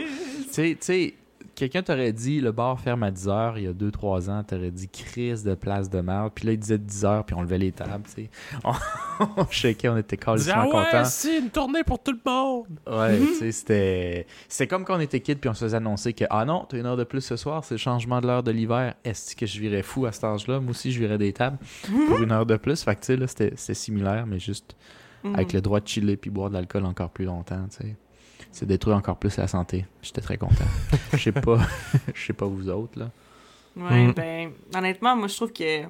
[0.54, 1.14] Tu sais,
[1.56, 4.88] quelqu'un t'aurait dit le bar ferme à 10h il y a 2-3 ans, t'aurais dit
[4.90, 6.32] crise de place de merde.
[6.36, 8.30] Puis là, il disait 10h, puis on levait les tables, tu sais.
[8.64, 8.74] On,
[9.38, 11.06] on shakeait, on était calissement ah ouais, contents.
[11.06, 12.66] c'est une tournée pour tout le monde.
[12.88, 14.28] Ouais, sais, c'était.
[14.48, 16.78] C'était comme quand on était kid, puis on se faisait annoncer que, ah non, t'as
[16.78, 18.94] une heure de plus ce soir, c'est le changement de l'heure de l'hiver.
[19.04, 20.60] Est-ce que je virais fou à cet âge-là?
[20.60, 21.58] Moi aussi, je virais des tables
[22.08, 22.84] pour une heure de plus.
[22.84, 24.76] Fait que, tu sais, là, c'était c'était similaire, mais juste
[25.24, 25.34] Mhm.
[25.36, 27.96] avec le droit de chiller puis boire de l'alcool encore plus longtemps, tu sais.
[28.56, 29.86] C'est détruire encore plus la santé.
[30.02, 30.64] J'étais très content.
[31.14, 31.58] Je sais pas,
[32.14, 33.12] je sais pas vous autres, là.
[33.76, 34.12] Ouais, Mm.
[34.14, 35.82] ben, honnêtement, moi, je trouve que.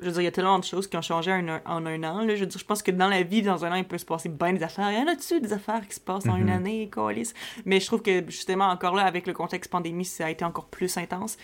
[0.00, 1.84] Je veux dire, il y a tellement de choses qui ont changé en un, en
[1.84, 2.22] un an.
[2.24, 2.34] Là.
[2.34, 4.06] Je veux dire, je pense que dans la vie, dans un an, il peut se
[4.06, 4.90] passer bien des affaires.
[4.90, 6.48] Il y en a-tu des affaires qui se passent en une Mhm.
[6.50, 7.34] année, câlisse?
[7.66, 10.64] Mais je trouve que, justement, encore là, avec le contexte pandémie, ça a été encore
[10.68, 11.36] plus intense.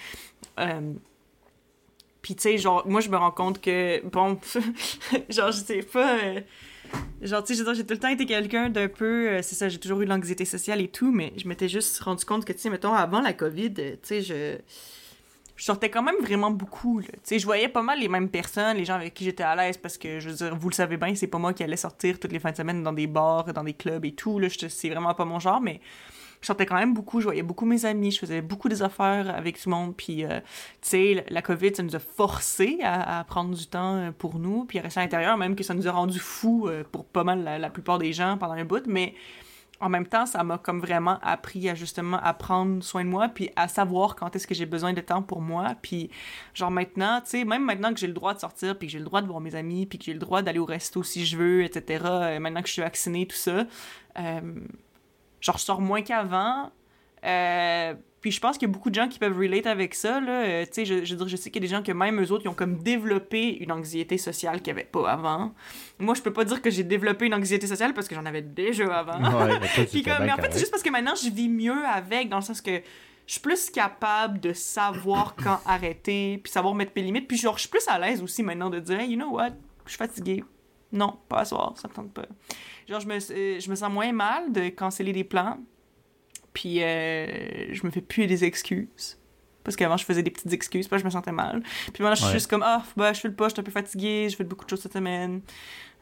[0.59, 0.95] Euh,
[2.23, 4.39] Puis, tu sais, genre, moi, je me rends compte que, bon,
[5.29, 6.17] genre, je sais pas.
[6.19, 6.41] euh,
[7.21, 9.29] Genre, tu sais, j'ai tout le temps été quelqu'un d'un peu.
[9.29, 11.99] euh, c'est ça, j'ai toujours eu de l'anxiété sociale et tout, mais je m'étais juste
[12.01, 14.59] rendu compte que, tu sais, mettons, avant la COVID, euh, tu sais, je.
[15.61, 17.03] Sortais quand même vraiment beaucoup.
[17.03, 19.57] Tu sais, je voyais pas mal les mêmes personnes, les gens avec qui j'étais à
[19.57, 21.77] l'aise, parce que, je veux dire, vous le savez bien, c'est pas moi qui allais
[21.77, 24.47] sortir toutes les fins de semaine dans des bars, dans des clubs et tout, là.
[24.51, 25.81] C'est vraiment pas mon genre, mais
[26.41, 29.35] je sortais quand même beaucoup, je voyais beaucoup mes amis, je faisais beaucoup des affaires
[29.35, 30.41] avec tout le monde, puis, euh,
[30.81, 34.65] tu sais, la- COVID, ça nous a forcé à, prendre du temps euh, pour nous,
[34.65, 37.25] puis à rester à l'intérieur, même que ça nous a rendu fous euh, pour pas
[37.25, 39.15] mal la, plupart des gens pendant un bout, mais
[39.81, 43.29] en même temps, ça m'a comme vraiment appris à justement à prendre soin de moi,
[43.29, 46.11] puis à savoir quand est-ce que j'ai besoin de temps pour moi, puis
[46.55, 48.99] genre maintenant, tu sais, même maintenant que j'ai le droit de sortir, puis que j'ai
[48.99, 51.25] le droit de voir mes amis, puis que j'ai le droit d'aller au resto si
[51.25, 52.05] je veux, etc.,
[52.41, 53.67] maintenant que je suis vaccinée, tout ça,
[55.41, 56.71] genre je sors moins qu'avant,
[57.25, 60.21] euh, puis je pense qu'il y a beaucoup de gens qui peuvent relate avec ça,
[60.21, 60.43] là.
[60.43, 62.49] Euh, je, je je sais qu'il y a des gens que même eux autres, ils
[62.49, 65.55] ont comme développé une anxiété sociale qu'ils n'avaient pas avant.
[66.01, 68.43] Moi, je peux pas dire que j'ai développé une anxiété sociale parce que j'en avais
[68.43, 69.19] déjà avant.
[69.19, 70.91] Ouais, mais toi, tu Puis étais comme, bien mais en fait, c'est juste parce que
[70.91, 72.83] maintenant, je vis mieux avec, dans le sens que
[73.27, 77.29] je suis plus capable de savoir quand arrêter, puis savoir mettre mes limites.
[77.29, 79.51] Puis genre, je suis plus à l'aise aussi maintenant de dire, hey, you know what,
[79.85, 80.43] je suis fatiguée.
[80.91, 82.27] Non, pas à soir, ça me tente pas.
[82.89, 85.59] Genre, je me, euh, je me sens moins mal de canceller des plans.
[86.55, 89.19] Puis euh, je me fais plus des excuses.
[89.65, 91.63] Parce qu'avant, je faisais des petites excuses, puis je me sentais mal.
[91.93, 92.33] Puis maintenant, je suis Ouais.
[92.33, 94.45] juste comme, ah, bah, je fais le pas, je suis un peu fatiguée, je fais
[94.45, 95.43] beaucoup de choses cette semaine.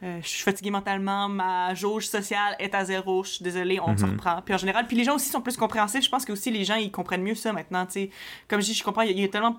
[0.03, 3.97] Euh, je suis fatiguée mentalement, ma jauge sociale est à zéro, je suis désolée, on
[3.97, 4.11] se Mhm.
[4.11, 4.41] reprend.
[4.41, 6.03] Puis en général, puis les gens aussi sont plus compréhensifs.
[6.05, 8.09] Je pense que aussi les gens, ils comprennent mieux ça maintenant, tu sais.
[8.47, 9.57] Comme je dis, je comprends, il y, y a tellement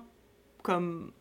[0.63, 1.11] comme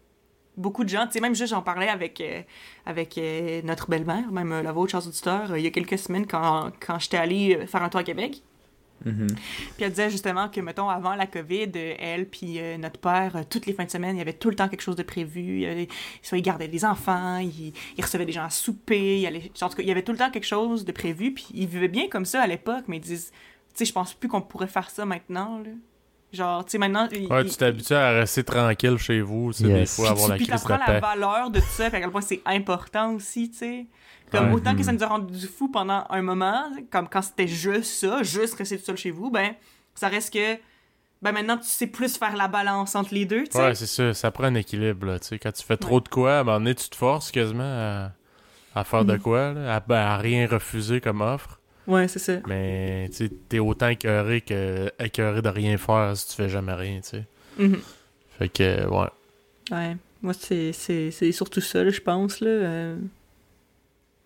[0.58, 2.42] beaucoup de gens, tu sais, même juste j'en parlais avec, euh,
[2.84, 5.98] avec euh, notre belle-mère, même euh, la vôtre, chers auditeurs, euh, il y a quelques
[5.98, 8.42] semaines quand, quand j'étais allée faire un tour à Québec.
[9.04, 9.28] Mhm.
[9.28, 13.72] Puis elle disait justement que, mettons, avant la COVID, elle puis notre père, toutes les
[13.72, 15.62] fins de semaine, il y avait tout le temps quelque chose de prévu.
[15.62, 15.86] Il,
[16.20, 19.68] soit il gardait des enfants, il, il recevait des gens à souper, il, allait, en
[19.68, 21.32] tout cas, il y avait tout le temps quelque chose de prévu.
[21.32, 23.30] Puis ils vivaient bien comme ça à l'époque, mais ils disent,
[23.68, 25.70] tu sais, je pense plus qu'on pourrait faire ça maintenant, là.
[26.32, 27.08] Genre, tu sais, maintenant.
[27.12, 29.96] il- Ouais, il- tu t'habitues à rester tranquille chez vous, tu sais, Yes.
[29.96, 32.20] des fois, avoir la puis crise de la valeur de ça, puis à quel point
[32.20, 33.86] c'est important aussi, tu sais.
[34.30, 34.54] Comme Ouais.
[34.56, 34.82] autant que Mhm.
[34.84, 38.78] ça nous a rendu fou pendant un moment, comme quand c'était juste ça, juste rester
[38.78, 39.54] tout seul chez vous, ben,
[39.94, 40.56] ça reste que.
[41.20, 43.58] Ben maintenant, tu sais plus faire la balance entre les deux, tu sais.
[43.58, 45.38] Ouais, c'est ça, ça prend un équilibre, là, tu sais.
[45.40, 48.12] Quand tu fais trop de quoi, à un moment donné, tu te forces quasiment à,
[48.74, 49.18] à faire de Mhm.
[49.20, 51.57] quoi, là, à, ben, à rien refuser comme offre.
[51.88, 52.34] Ouais, c'est ça.
[52.46, 56.74] Mais, tu sais, t'es autant écœuré que écœuré de rien faire si tu fais jamais
[56.74, 57.24] rien, tu sais.
[57.58, 57.80] Mhm.
[58.38, 59.08] Fait que, ouais.
[59.70, 59.96] Ouais.
[60.22, 62.96] Moi, c'est c'est- c'est surtout ça, je pense, là, euh,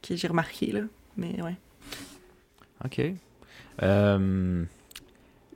[0.02, 0.80] que j'ai remarqué, là.
[1.16, 1.56] Mais ouais.
[2.84, 3.00] OK.
[3.82, 4.64] Euh,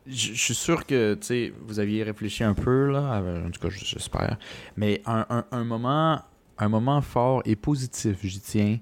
[0.09, 3.61] Je suis sûr que tu sais, vous aviez réfléchi un peu, là, à- en tout
[3.61, 4.39] cas, j'espère.
[4.77, 6.23] Mais un, un- un moment,
[6.59, 8.79] un moment fort et positif, j'y tiens,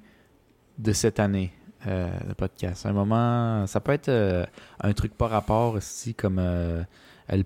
[0.76, 1.50] de cette année,
[1.86, 2.86] euh, le podcast.
[2.86, 4.46] Un moment, ça peut être euh,
[4.80, 6.82] un truc par rapport aussi, comme euh,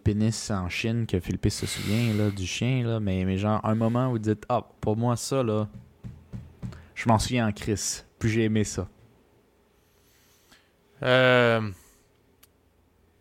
[0.02, 3.74] pénis en Chine, que Philippe se souvient, là, du chien, là, mais, mais genre, un
[3.74, 5.68] moment où vous dites, ah, pour moi, ça, là,
[6.94, 8.88] je m'en souviens en Chris, puis j'ai aimé ça.
[11.02, 11.60] Euh,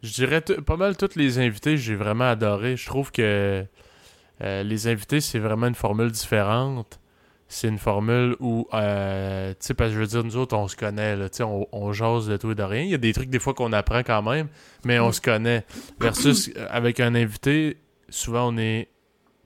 [0.04, 2.76] je dirais pas mal tous les invités, j'ai vraiment adoré.
[2.76, 3.66] Je trouve que
[4.40, 7.00] les invités, c'est vraiment une formule différente.
[7.50, 10.68] C'est une formule où, euh, tu sais, parce que je veux dire, nous autres, on
[10.68, 12.82] se connaît, là, tu sais, on, on jase de tout et de rien.
[12.82, 14.48] Il y a des trucs, des fois, qu'on apprend quand même,
[14.84, 15.66] mais on se connaît.
[16.00, 17.78] Versus, euh, avec un invité,
[18.10, 18.90] souvent, on est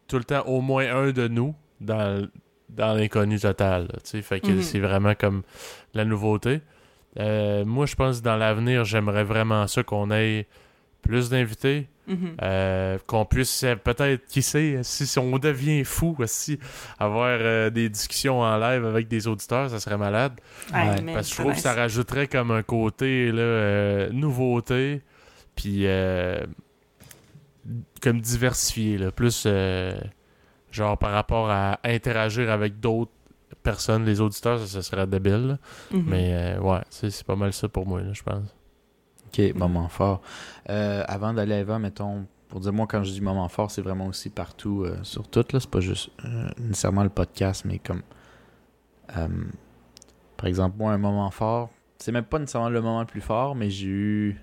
[0.07, 2.27] tout le temps au moins un de nous dans,
[2.69, 4.21] dans l'inconnu total, tu sais.
[4.23, 4.61] Fait que Mhm.
[4.63, 5.43] c'est vraiment comme
[5.93, 6.61] la nouveauté.
[7.19, 10.47] Euh, moi, je pense que dans l'avenir, j'aimerais vraiment ça qu'on ait
[11.01, 12.35] plus d'invités, Mhm.
[12.41, 16.59] euh, qu'on puisse euh, peut-être, qui sait, si, si on devient fou aussi,
[16.99, 20.33] avoir euh, des discussions en live avec des auditeurs, ça serait malade.
[20.73, 25.01] Ouais, mais Parce que je trouve que ça rajouterait comme un côté là, euh, nouveauté,
[25.55, 26.43] puis euh,
[28.01, 29.95] comme diversifié, là, plus euh,
[30.71, 33.11] genre par rapport à interagir avec d'autres
[33.63, 35.47] personnes, les auditeurs, ça, ça serait débile.
[35.47, 35.57] là.
[35.91, 36.03] Mhm.
[36.07, 38.43] Mais euh, ouais, c'est c'est pas mal ça pour moi, là, je pense.
[39.31, 40.21] OK, moment fort.
[40.69, 44.07] Euh, avant d'aller avant, mettons, pour dire, moi, quand je dis moment fort, c'est vraiment
[44.07, 45.59] aussi partout, euh, sur tout, là.
[45.59, 48.01] C'est pas juste euh, nécessairement le podcast, mais comme.
[50.37, 53.55] par exemple, moi, un moment fort, c'est même pas nécessairement le moment le plus fort,
[53.55, 54.41] mais j'ai eu.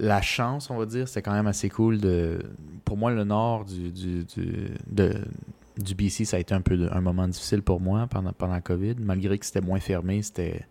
[0.00, 2.42] La chance, on va dire, c'était quand même assez cool de.
[2.84, 5.14] Pour moi, le nord du, du, du, de,
[5.78, 8.60] du BC, ça a été un peu un moment difficile pour moi pendant, pendant la
[8.60, 8.96] COVID.
[8.98, 10.66] Malgré que c'était moins fermé, c'était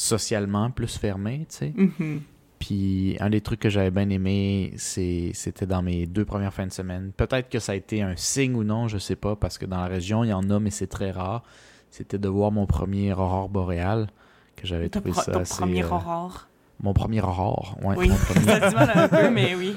[0.00, 1.72] socialement plus fermé, tu sais.
[1.76, 2.22] Mhm.
[2.58, 6.72] Puis un des trucs que j'avais bien aimé, c'était dans mes deux premières fins de
[6.72, 7.12] semaine.
[7.16, 9.78] Peut-être que ça a été un signe ou non, je sais pas, parce que dans
[9.78, 11.42] la région, il y en a, mais c'est très rare.
[11.90, 14.08] C'était de voir mon premier aurore boréale,
[14.56, 15.60] que j'avais trouvé ça ton assez...
[15.60, 16.48] premier euh, aurore.
[16.82, 17.96] Mon premier aurore, ouais.
[17.96, 19.74] Oui, mon premier- ça mal un peu, mais oui.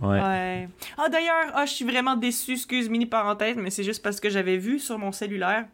[0.00, 0.20] ouais.
[0.20, 0.68] Ouais.
[0.98, 4.28] Ah, d'ailleurs, ah, je suis vraiment déçue, excuse, mini parenthèse, mais c'est juste parce que
[4.30, 5.66] j'avais vu sur mon cellulaire.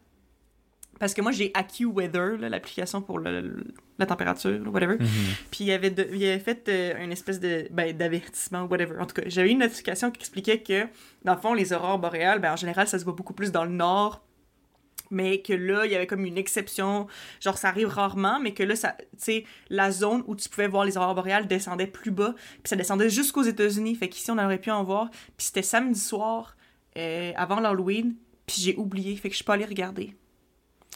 [0.99, 3.65] Parce que moi, j'ai AccuWeather, l'application pour le- le-
[3.99, 4.97] la température, là, whatever.
[4.99, 5.07] Mhm.
[5.51, 8.99] Puis il avait, de- il avait fait euh, une espèce de ben, d'avertissement, whatever.
[9.01, 10.87] En tout cas, j'avais une notification qui expliquait que,
[11.25, 13.65] dans le fond, les aurores boréales, ben, en général, ça se voit beaucoup plus dans
[13.65, 14.25] le nord.
[15.11, 17.07] Mais que là, il y avait comme une exception.
[17.41, 20.69] Genre, ça arrive rarement, mais que là, ça, tu sais, la zone où tu pouvais
[20.69, 22.35] voir les aurores boréales descendait plus bas.
[22.37, 23.95] Puis ça descendait jusqu'aux États-Unis.
[23.95, 25.09] Fait qu'ici, on aurait pu en voir.
[25.37, 26.57] Puis c'était samedi soir,
[26.99, 28.17] euh, avant l'Halloween.
[28.47, 29.17] Puis j'ai oublié.
[29.17, 30.15] Fait que je suis pas allée regarder.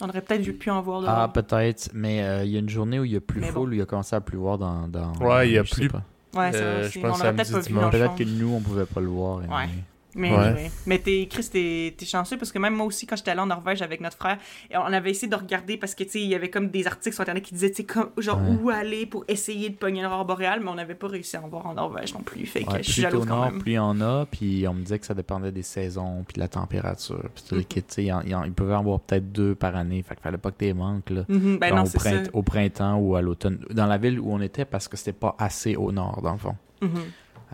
[0.01, 1.33] On aurait peut-être pu en voir Ah, dehors.
[1.33, 3.69] peut-être, mais euh, il y a une journée où il y a plus full, bon.
[3.69, 4.89] où il a commencé à pleuvoir dans...
[4.89, 6.03] dans Ouais, il y a je plus- pas.
[6.35, 6.83] ouais, c'est euh, vrai.
[6.85, 7.83] je c'est- pense on aurait peut-être pas vu dimanche.
[7.83, 9.39] dans le Peut-être que nous, on pouvait pas le voir.
[9.41, 9.69] Ouais.
[10.15, 10.37] Mais, Ouais.
[10.45, 10.71] anyway.
[10.87, 13.47] mais t'es, Chris, t'es, t'es chanceux parce que même moi aussi, quand j'étais allée en
[13.47, 14.39] Norvège avec notre frère,
[14.75, 17.15] on avait essayé de regarder parce que, tu sais, il y avait comme des articles
[17.15, 18.57] sur Internet qui disaient, tu sais, genre, Ouais.
[18.63, 21.49] où aller pour essayer de pogner l'aurore boréale, mais on n'avait pas réussi à en
[21.49, 22.45] voir en Norvège non plus.
[22.47, 23.59] Fait que Ouais, je suis jalouse au quand nord, même.
[23.63, 26.35] plus il y en a, puis on me disait que ça dépendait des saisons, puis
[26.35, 27.23] de la température.
[27.35, 27.67] Puis tout le Mhm.
[27.67, 28.43] kit, tu sais, il y en-
[28.79, 31.25] avoir peut-être deux par année, fait qu'il fallait pas que t'es manques, là.
[31.29, 32.11] Mhm, ben Genre non, au, c'est ça.
[32.11, 33.65] print- au printemps ou à l'automne.
[33.71, 36.39] Dans la ville où on était, parce que c'était pas assez au nord, dans le
[36.39, 36.55] fond.
[36.83, 36.91] Mhm.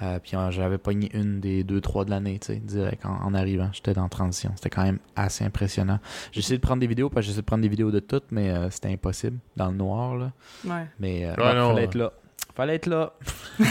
[0.01, 3.17] Euh, puis euh, j'avais pogné une des deux, trois de l'année, tu sais, direct en,
[3.21, 3.69] en arrivant.
[3.73, 4.53] J'étais dans transition.
[4.55, 5.99] C'était quand même assez impressionnant.
[6.31, 8.31] J'ai essayé de prendre des vidéos, parce que j'essaie de prendre des vidéos de toutes,
[8.31, 10.31] mais euh, c'était impossible, dans le noir, là.
[10.65, 10.87] Ouais.
[11.01, 11.85] Mais euh, Ouais, ouais, non, fallait ouais.
[11.85, 12.13] être là.
[12.55, 13.13] Fallait être là.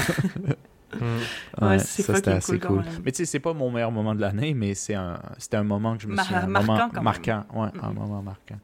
[0.94, 1.66] Mm.
[1.66, 2.82] Ouais, c'est ça, c'était assez cool.
[3.04, 5.64] Mais tu sais, c'est pas mon meilleur moment de l'année, mais c'est un, c'était un
[5.66, 6.34] moment que je me Mar- suis...
[6.34, 7.04] Un marquant moment quand même.
[7.04, 8.56] marquant, ouais, un moment marquant.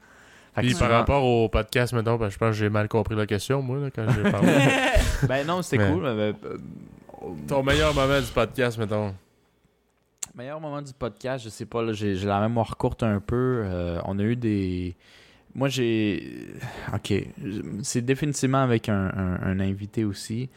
[0.56, 3.62] Puis par rapport au podcast, maintenant, ben, je pense que j'ai mal compris la question,
[3.62, 4.54] moi, là, quand j'ai parlé.
[5.28, 6.04] Ben non, c'était Mais- cool.
[6.04, 6.58] mais, euh,
[7.48, 9.14] Ton meilleur moment du podcast, mettons.
[10.36, 13.62] Meilleur moment du podcast, je sais pas, là, j'ai la mémoire courte un peu.
[13.66, 14.96] Euh, on a eu des.
[15.56, 16.48] Moi, j'ai.
[16.94, 17.14] Ok.
[17.84, 20.50] C'est définitivement avec un, un- un invité aussi.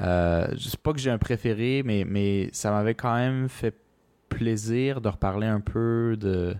[0.00, 3.74] Euh, je sais pas que j'ai un préféré, mais, mais ça m'avait quand même fait
[4.28, 6.54] plaisir de reparler un peu de,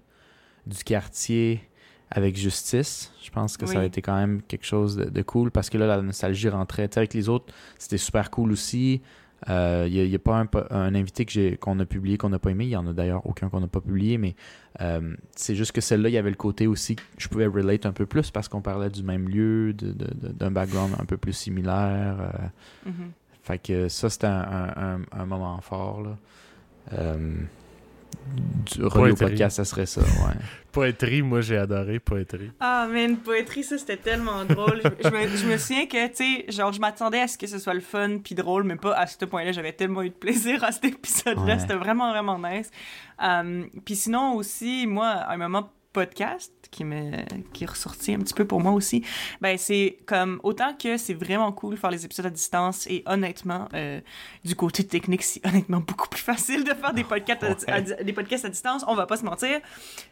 [0.67, 1.63] du quartier
[2.11, 3.13] avec justice.
[3.23, 5.79] Je pense que ça a été quand même quelque chose de, de cool parce que
[5.79, 6.89] là, la nostalgie rentrait.
[6.89, 9.03] Tu sais, avec les autres, c'était super cool aussi.
[9.49, 12.65] Il n'y a, pas un, un invité qu'on a publié qu'on n'a pas aimé.
[12.65, 14.35] Il y en a d'ailleurs aucun qu'on n'a pas publié, mais
[14.81, 17.85] euh, c'est juste que celle-là, il y avait le côté aussi que je pouvais relate
[17.87, 22.17] un peu plus parce qu'on parlait du même lieu, d'un background un peu plus similaire.
[22.21, 23.11] euh, Mhm.
[23.43, 24.43] fait que ça, c'était un,
[24.77, 26.03] un- un- un moment fort.
[26.03, 26.17] Là.
[28.65, 29.29] Du Poétrie.
[29.29, 30.35] podcast, ça serait ça, ouais.
[30.73, 32.51] Poétrie, moi j'ai adoré poétrie.
[32.59, 34.81] Ah, mais une poétrie, ça, c'était tellement drôle.
[34.83, 37.47] je, je me, je me souviens que, tu sais, genre, je m'attendais à ce que
[37.47, 39.53] ce soit le fun puis drôle, mais pas à ce point-là.
[39.53, 41.43] J'avais tellement eu de plaisir à cet épisode-là.
[41.55, 41.59] Ouais.
[41.59, 42.71] C'était vraiment, vraiment nice.
[43.23, 47.13] Um, puis sinon, aussi, moi, un moment podcast qui, me,
[47.53, 49.05] qui est ressorti un petit peu pour moi aussi,
[49.41, 53.05] ben c'est comme, autant que c'est vraiment cool de faire les épisodes à distance et
[53.07, 54.01] honnêtement, euh,
[54.45, 58.13] du côté technique, c'est honnêtement beaucoup plus facile de faire des podcasts, à- à, des
[58.13, 58.85] podcasts à distance.
[58.89, 59.61] On va pas se mentir.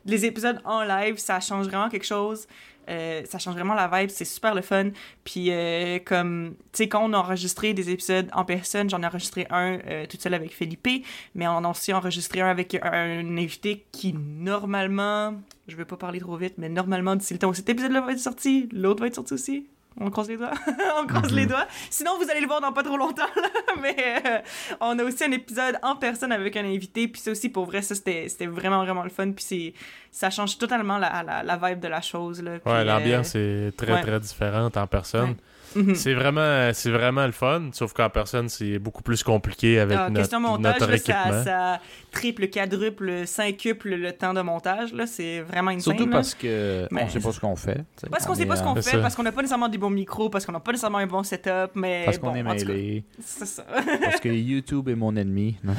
[0.04, 2.46] Les épisodes en live, ça change vraiment quelque chose.
[2.90, 4.90] Euh, ça change vraiment la vibe, c'est super le fun.
[5.24, 9.06] Puis, euh, comme, tu sais, quand on a enregistré des épisodes en personne, j'en ai
[9.06, 13.36] enregistré un euh, toute seule avec Felipe, mais on a aussi enregistré un avec un,
[13.38, 15.34] invité qui, normalement,
[15.68, 18.12] je vais pas parler trop vite, mais normalement, d'ici le temps où cet épisode-là va
[18.12, 19.66] être sorti, l'autre va être sorti aussi.
[19.98, 20.52] On croise les doigts?
[21.02, 21.66] on croise les doigts.
[21.90, 23.22] Sinon, vous allez le voir dans pas trop longtemps.
[23.36, 23.48] là.
[23.82, 24.38] Mais euh,
[24.80, 27.08] on a aussi un épisode en personne avec un invité.
[27.08, 29.30] Puis ça aussi, pour vrai, ça, c'était vraiment, vraiment le fun.
[29.32, 29.74] Puis c'est-
[30.12, 32.42] ça change totalement la, la, la vibe de la chose.
[32.42, 32.58] Là.
[32.58, 34.02] Puis, Ouais, euh, l'ambiance est très ouais.
[34.02, 35.36] très différente en personne.
[35.76, 35.82] Ouais.
[35.82, 35.94] mhm.
[35.94, 40.08] C'est vraiment, c'est vraiment le fun, sauf qu'en personne, c'est beaucoup plus compliqué avec Ah,
[40.08, 41.30] notre, question montage, notre équipement.
[41.30, 41.80] ça, ça
[42.10, 44.92] triple, quadruple, cinquuple le temps de montage.
[44.92, 45.96] là C'est vraiment insane.
[45.96, 47.84] Surtout parce que Mais- on sait pas ce qu'on fait.
[48.10, 48.98] Parce qu'on On sait pas ce qu'on euh, fait, ça.
[48.98, 51.22] parce qu'on n'a pas nécessairement des bons micros, parce qu'on n'a pas nécessairement un bon
[51.22, 53.04] setup, mais Parce bon, qu'on est mêlés.
[53.22, 53.64] C'est ça.
[54.04, 55.56] Parce que YouTube est mon ennemi.
[55.64, 55.74] Non,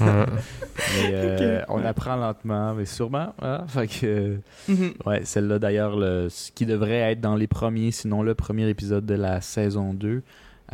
[0.00, 3.34] mais euh, on apprend lentement, mais sûrement.
[3.38, 3.64] voilà.
[3.68, 4.92] Fait que, Mhm.
[5.06, 9.06] ouais, celle-là d'ailleurs, le- ce qui devrait être dans les premiers, sinon le premier épisode
[9.06, 10.22] de la saison 2,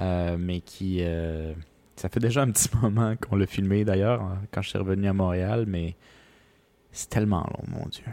[0.01, 0.99] euh, mais qui.
[1.03, 1.53] euh,
[1.99, 5.09] ça fait déjà un petit moment qu'on l'a filmé d'ailleurs, hein, quand je suis revenu
[5.09, 5.96] à Montréal, mais
[6.92, 8.05] c'est tellement long, mon Dieu.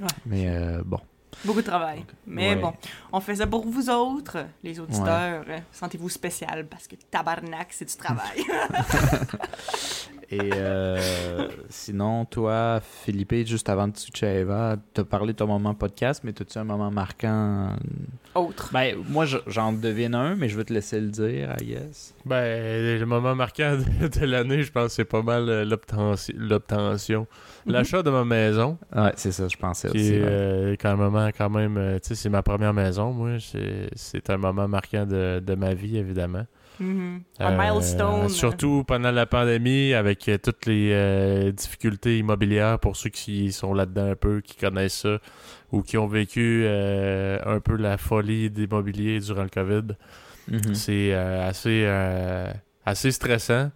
[0.00, 0.06] Ouais.
[0.26, 1.00] Mais euh, bon.
[1.44, 2.04] Beaucoup de travail.
[2.26, 2.60] Mais Ouais.
[2.60, 2.72] bon,
[3.12, 5.44] on fait ça pour vous autres, les auditeurs.
[5.72, 8.42] Sentez-vous spécial parce que tabarnak, c'est du travail.
[10.30, 10.98] Et euh,
[11.70, 16.20] sinon, toi, Philippe, juste avant de switcher à Eva, t'as parlé de ton moment podcast,
[16.22, 17.70] mais as-tu un moment marquant?
[18.34, 18.68] Autre.
[18.74, 22.14] Ben, moi, je- j'en devine un, mais je vais te laisser le dire, I guess.
[22.26, 26.34] Ben, le moment marquant de, de l'année, je pense, c'est pas mal euh, l'obtention.
[26.36, 27.26] l'obtention.
[27.64, 30.10] L'achat de ma maison, Ouais, c'est ça, je pensais qui aussi.
[30.10, 30.20] ouais.
[30.24, 33.38] euh, quand même, moment- quand même tu sais, c'est ma première maison, moi.
[33.40, 36.44] C'est c'est un moment marquant de, de ma vie, évidemment.
[36.80, 38.28] Un Euh, milestone.
[38.28, 43.74] Surtout pendant la pandémie, avec euh, toutes les euh, difficultés immobilières pour ceux qui sont
[43.74, 45.18] là-dedans un peu, qui connaissent ça,
[45.72, 49.94] ou qui ont vécu euh, un peu la folie d'immobilier durant le COVID.
[50.48, 50.74] Mhm.
[50.74, 52.52] C'est euh, assez, euh,
[52.86, 53.70] assez stressant.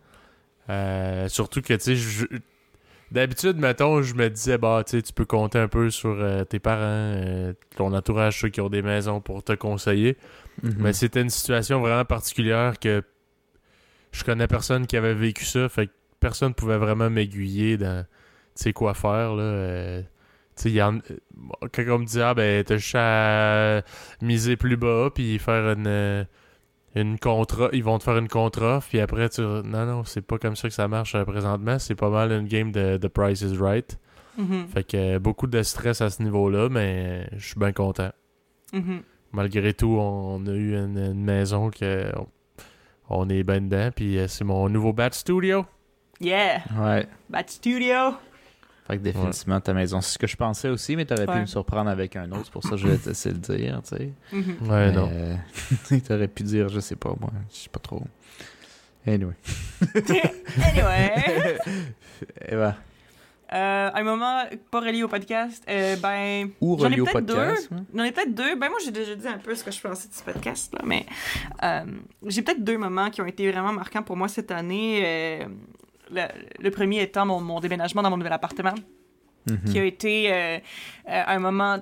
[0.71, 2.27] Euh, surtout que, tu sais, je-
[3.11, 6.45] d'habitude, mettons, je me disais, bah, tu sais, tu peux compter un peu sur euh,
[6.45, 10.17] tes parents, euh, ton entourage, ceux qui ont des maisons pour te conseiller.
[10.63, 10.75] Mhm.
[10.79, 13.03] Mais c'était une situation vraiment particulière que
[14.13, 18.09] je connais personne qui avait vécu ça, fait que personne pouvait vraiment m'aiguiller dans, tu
[18.63, 19.43] sais, quoi faire, là.
[19.43, 20.03] euh,
[20.55, 23.83] tu sais, il y en- euh, quand on me dit, ah, ben, t'as juste à
[24.21, 26.25] miser plus bas, puis faire une, euh,
[26.95, 29.41] une contre ils vont te faire une contre-offre, puis après, tu...
[29.41, 32.71] Non, non, c'est pas comme ça que ça marche présentement, c'est pas mal une game
[32.71, 33.99] de The Price is Right.
[34.37, 34.67] Mhm.
[34.69, 38.11] Fait que beaucoup de stress à ce niveau-là, mais je suis bien content
[38.75, 39.03] Mhm.
[39.33, 42.11] Malgré tout, on a eu une, une maison que
[43.09, 43.91] on, est bien dedans.
[43.95, 45.67] Puis euh, c'est mon nouveau Bat Studio.
[46.21, 46.63] Yeah!
[46.79, 47.07] Ouais.
[47.29, 48.15] Bat Studio!
[48.87, 51.47] Fait que définitivement, ta maison, c'est ce que je pensais aussi, mais t'aurais pu me
[51.47, 53.97] surprendre avec un autre, c'est pour ça que je vais te laisser le dire, tu
[53.97, 54.11] sais.
[54.33, 54.69] Mhm.
[54.69, 55.09] Ouais, Mais, non.
[55.13, 55.37] euh,
[56.07, 58.03] t'aurais pu dire, je sais pas, moi, je sais pas trop.
[59.07, 59.35] Anyway.
[60.65, 61.59] anyway,
[62.49, 62.77] Eva.
[63.53, 66.51] Euh, un moment pas relié au podcast, euh, ben.
[66.61, 67.69] Ou J'en ai relié au peut-être podcast.
[67.71, 67.77] deux.
[67.77, 67.83] ouais.
[67.95, 68.55] J'en ai peut-être deux.
[68.57, 70.81] Ben moi, j'ai déjà dit un peu ce que je pensais de ce podcast, là,
[70.85, 71.05] mais
[71.63, 71.85] euh,
[72.27, 75.47] j'ai peut-être deux moments qui ont été vraiment marquants pour moi cette année.
[76.11, 76.23] Le,
[76.61, 78.75] le premier étant mon, mon déménagement dans mon nouvel appartement,
[79.51, 79.59] Mhm.
[79.73, 80.61] qui a été
[81.07, 81.79] un moment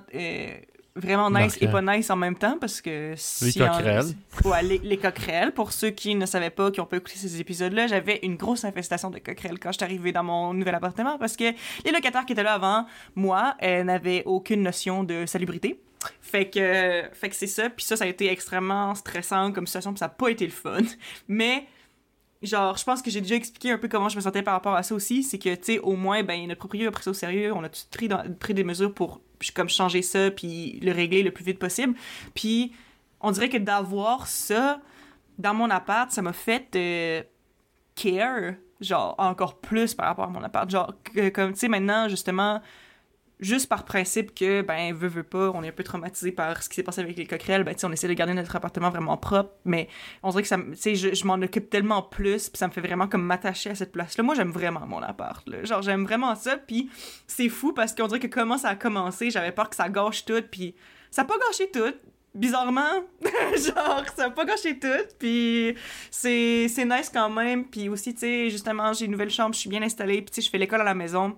[0.95, 3.11] vraiment nice et pas nice en même temps, parce que...
[3.11, 4.05] Les si en- coquerelles.
[4.43, 5.53] Ouais, les, les coquerelles.
[5.53, 8.65] Pour ceux qui ne savaient pas, qui n'ont pas écouté ces épisodes-là, j'avais une grosse
[8.65, 11.45] infestation de coquerelles quand je suis arrivée dans mon nouvel appartement parce que
[11.85, 12.85] les locataires qui étaient là avant,
[13.15, 15.79] moi, n'avaient aucune notion de salubrité.
[16.19, 17.69] Fait que, fait que c'est ça.
[17.69, 20.51] Puis ça, ça a été extrêmement stressant comme situation, puis ça n'a pas été le
[20.51, 20.81] fun.
[21.27, 21.67] Mais,
[22.41, 24.75] genre, je pense que j'ai déjà expliqué un peu comment je me sentais par rapport
[24.75, 25.23] à ça aussi.
[25.23, 27.53] C'est que, tu sais, au moins, ben, notre propriétaire a pris ça au sérieux.
[27.53, 29.21] On a pris, dans, pris des mesures pour,
[29.53, 31.93] comme, changer ça, puis le régler le plus vite possible.
[32.33, 32.73] Puis,
[33.19, 34.79] on dirait que d'avoir ça
[35.37, 37.23] dans mon appart, ça m'a fait euh,
[37.95, 40.69] care, genre, encore plus par rapport à mon appart.
[40.69, 40.93] Genre,
[41.33, 42.61] comme, tu sais, maintenant, justement
[43.41, 46.69] juste par principe que, ben, veut, veut pas, on est un peu traumatisé par ce
[46.69, 49.17] qui s'est passé avec les coquerelles, ben, tu on essaie de garder notre appartement vraiment
[49.17, 49.89] propre, mais
[50.21, 52.71] on dirait que ça, tu sais, je, je m'en occupe tellement plus, puis ça me
[52.71, 54.23] fait vraiment comme m'attacher à cette place-là.
[54.23, 55.63] Moi, j'aime vraiment mon appart, là.
[55.63, 56.89] Genre, j'aime vraiment ça, puis
[57.25, 60.23] c'est fou parce qu'on dirait que comment ça a commencé, j'avais peur que ça gâche
[60.23, 60.75] tout, puis
[61.09, 61.95] ça a pas gâché tout,
[62.35, 64.87] bizarrement, genre, ça a pas gâché tout,
[65.17, 65.75] puis
[66.11, 69.59] c'est, c'est nice quand même, puis aussi, tu sais, justement, j'ai une nouvelle chambre, je
[69.61, 71.35] suis bien installée, puis tu sais, je fais l'école à la maison,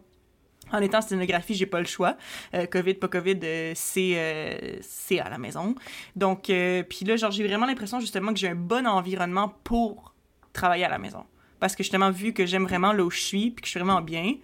[0.73, 2.17] en étant sténographie, j'ai pas le choix.
[2.53, 5.75] Euh, COVID, pas COVID, euh, c'est euh, c'est à la maison.
[6.15, 10.13] Donc, puis là, genre, j'ai vraiment l'impression justement que j'ai un bon environnement pour
[10.51, 11.23] travailler à la maison.
[11.59, 13.79] Parce que justement, vu que j'aime vraiment là où je suis, puis que je suis
[13.79, 14.35] vraiment bien,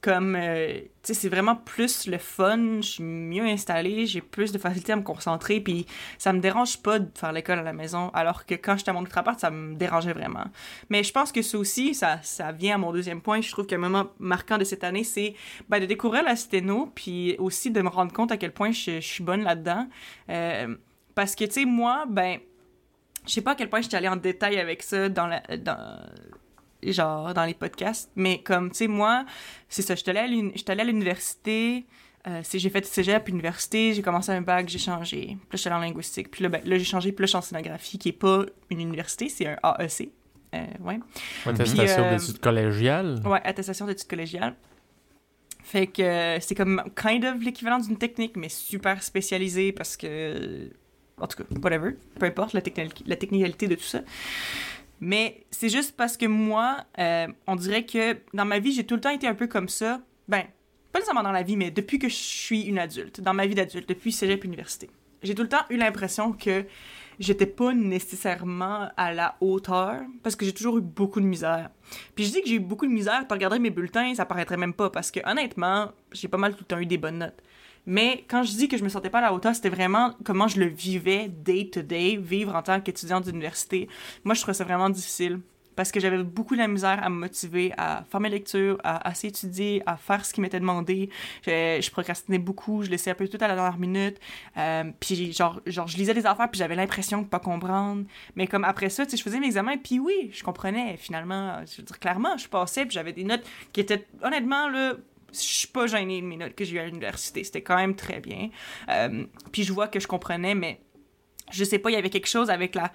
[0.00, 4.52] comme euh, tu sais c'est vraiment plus le fun je suis mieux installée j'ai plus
[4.52, 5.86] de facilité à me concentrer puis
[6.18, 8.92] ça me dérange pas de faire l'école à la maison alors que quand j'étais à
[8.94, 10.44] mon autre appart ça me dérangeait vraiment.
[10.88, 13.66] Mais je pense que ça aussi ça ça vient à mon deuxième point je trouve
[13.66, 15.34] qu'un moment marquant de cette année c'est
[15.68, 19.00] ben, de découvrir la sténo puis aussi de me rendre compte à quel point je,
[19.00, 19.88] suis bonne là-dedans.
[20.28, 20.76] Euh,
[21.14, 22.38] parce que tu sais moi ben
[23.26, 25.42] je sais pas à quel point je suis allée en détail avec ça dans la
[26.82, 28.10] genre dans les podcasts.
[28.16, 29.24] Mais comme, tu sais, moi,
[29.68, 31.86] c'est ça, je suis allée à l'université,
[32.28, 35.20] euh, j'ai fait cégep, université, j'ai commencé un bac, j'ai changé.
[35.20, 36.30] Puis là, je suis allée en linguistique.
[36.30, 38.44] Puis là, ben, là j'ai changé, plus là, je suis en scénographie, qui est pas
[38.68, 40.10] une université, c'est un AEC.
[40.54, 40.98] Euh, ouais.
[41.46, 43.22] Attestation euh, d'études collégiales.
[43.24, 44.54] Ouais, attestation d'études collégiales.
[45.62, 50.68] Fait que c'est comme kind of l'équivalent d'une technique, mais super spécialisée parce que.
[51.20, 51.92] En tout cas, whatever.
[52.18, 52.62] Peu importe la,
[53.06, 54.00] la technicalité de tout ça.
[55.00, 58.94] Mais c'est juste parce que moi, euh, on dirait que dans ma vie, j'ai tout
[58.94, 60.00] le temps été un peu comme ça.
[60.28, 60.44] Ben,
[60.92, 63.54] pas nécessairement dans la vie, mais depuis que je suis une adulte, dans ma vie
[63.54, 64.90] d'adulte, depuis cégep université.
[65.22, 66.64] J'ai tout le temps eu l'impression que
[67.18, 71.70] j'étais pas nécessairement à la hauteur parce que j'ai toujours eu beaucoup de misère.
[72.14, 74.56] Puis je dis que j'ai eu beaucoup de misère, tu regarderais mes bulletins, ça paraîtrait
[74.56, 77.42] même pas parce que honnêtement, j'ai pas mal tout le temps eu des bonnes notes.
[77.90, 80.46] Mais quand je dis que je me sentais pas à la hauteur, c'était vraiment comment
[80.46, 83.88] je le vivais day to day, vivre en tant qu'étudiante d'université.
[84.22, 85.40] Moi, je trouvais ça vraiment difficile
[85.74, 89.08] parce que j'avais beaucoup de la misère à me motiver à faire mes lectures, à,
[89.08, 91.10] à s'étudier, à faire ce qui m'était demandé.
[91.44, 94.20] Je, je, procrastinais beaucoup, je laissais un peu tout à la dernière minute.
[94.56, 98.04] Euh, puis genre, genre, je lisais des affaires, puis j'avais l'impression de pas comprendre.
[98.36, 101.58] Mais comme après ça, tu sais, je faisais mes examens, puis oui, je comprenais finalement.
[101.66, 104.94] Je veux dire, clairement, je passais, puis j'avais des notes qui étaient honnêtement là
[105.32, 107.44] je suis pas gênée de mes notes que j'ai eues à l'université.
[107.44, 108.50] C'était quand même très bien.
[108.88, 110.80] Euh, puis je vois que je comprenais, mais
[111.52, 112.92] je sais pas, il y avait quelque chose avec la...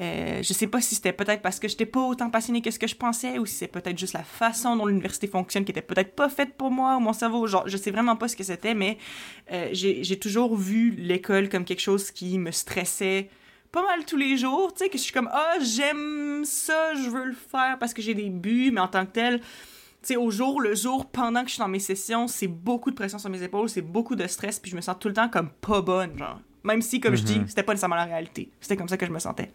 [0.00, 2.78] Euh, je sais pas si c'était peut-être parce que j'étais pas autant passionnée que ce
[2.78, 5.82] que je pensais, ou si c'est peut-être juste la façon dont l'université fonctionne qui était
[5.82, 8.44] peut-être pas faite pour moi, ou mon cerveau, genre, je sais vraiment pas ce que
[8.44, 8.98] c'était, mais
[9.52, 13.28] euh, j'ai toujours vu l'école comme quelque chose qui me stressait
[13.72, 17.10] pas mal tous les jours, tu sais, que je suis comme, ah, j'aime ça, je
[17.10, 19.40] veux le faire parce que j'ai des buts, mais en tant que tel
[20.02, 22.96] sais, au jour le jour, pendant que je suis dans mes sessions, c'est beaucoup de
[22.96, 25.28] pression sur mes épaules, c'est beaucoup de stress, puis je me sens tout le temps
[25.28, 26.40] comme pas bonne, genre.
[26.64, 27.48] Même si, comme je dis, mhm.
[27.48, 28.50] c'était pas nécessairement la réalité.
[28.60, 29.52] C'était comme ça que je me sentais.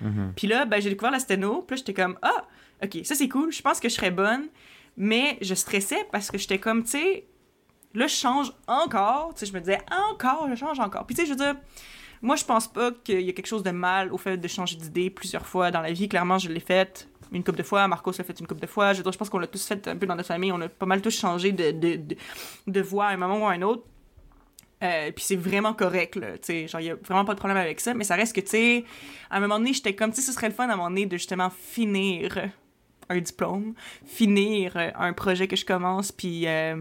[0.00, 0.32] Mhm.
[0.36, 2.44] Puis là, ben, j'ai découvert la sténo, puis j'étais comme, ah,
[2.82, 4.48] ok, ça c'est cool, je pense que je serais bonne,
[4.96, 7.26] mais je stressais parce que j'étais comme, tu sais,
[7.94, 9.80] là, je change encore, tu sais, je me disais,
[10.10, 11.06] encore, je change encore.
[11.06, 11.56] Puis tu sais, je veux dire,
[12.22, 14.76] moi, je pense pas qu'il y a quelque chose de mal au fait de changer
[14.76, 16.08] d'idée plusieurs fois dans la vie.
[16.08, 18.92] Clairement, je l'ai fait une coupe de fois, Marcos l'a fait une coupe de fois.
[18.92, 20.52] Je, pense qu'on l'a tous fait un peu dans notre famille.
[20.52, 22.00] On a pas mal tous changé de, de,
[22.66, 23.84] de, voix à un moment ou à un autre.
[24.82, 27.80] Euh, puis c'est vraiment correct, là, tu genre, y a vraiment pas de problème avec
[27.80, 28.84] ça, mais ça reste que, tu sais,
[29.28, 30.88] à un moment donné, j'étais comme, tu sais, ce serait le fun à un moment
[30.88, 32.48] donné de justement finir
[33.10, 33.74] un diplôme,
[34.06, 36.76] finir un projet que je commence, puis euh,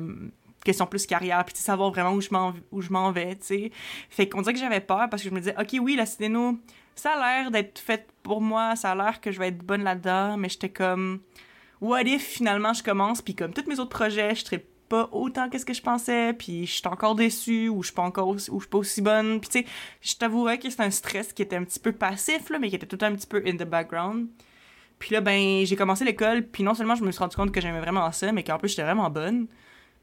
[0.64, 3.72] question plus carrière, puis savoir vraiment où je m'en, vais, tu sais.
[4.10, 6.58] Fait qu'on dirait que j'avais peur parce que je me disais, OK, oui, la sténo,
[7.00, 9.84] ça a l'air d'être fait pour moi, ça a l'air que je vais être bonne
[9.84, 11.22] là-dedans, mais j'étais comme,
[11.82, 15.50] what if finalement je commence, puis comme tous mes autres projets, je serais pas autant
[15.50, 18.38] qu'est-ce que je pensais, puis je suis encore déçue, ou je suis pas encore, ou
[18.38, 19.66] je suis pas aussi bonne, puis tu sais,
[20.02, 22.76] je t'avouerais que c'est un stress qui était un petit peu passif, là, mais qui
[22.76, 24.28] était tout un petit peu in the background.
[24.97, 27.62] Puis là, ben, j'ai commencé l'école, puis non seulement je me suis rendu compte que
[27.62, 29.47] j'aimais vraiment ça, mais qu'en plus j'étais vraiment bonne.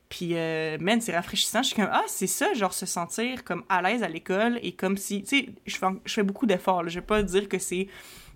[0.08, 1.62] Puis, euh, man, c'est rafraîchissant.
[1.62, 4.72] Je suis comme, ah, c'est ça, genre, se sentir comme à l'aise à l'école et
[4.72, 5.76] comme si, tu sais, je
[6.06, 6.88] fais, beaucoup d'efforts.
[6.88, 7.88] Je vais pas dire que c'est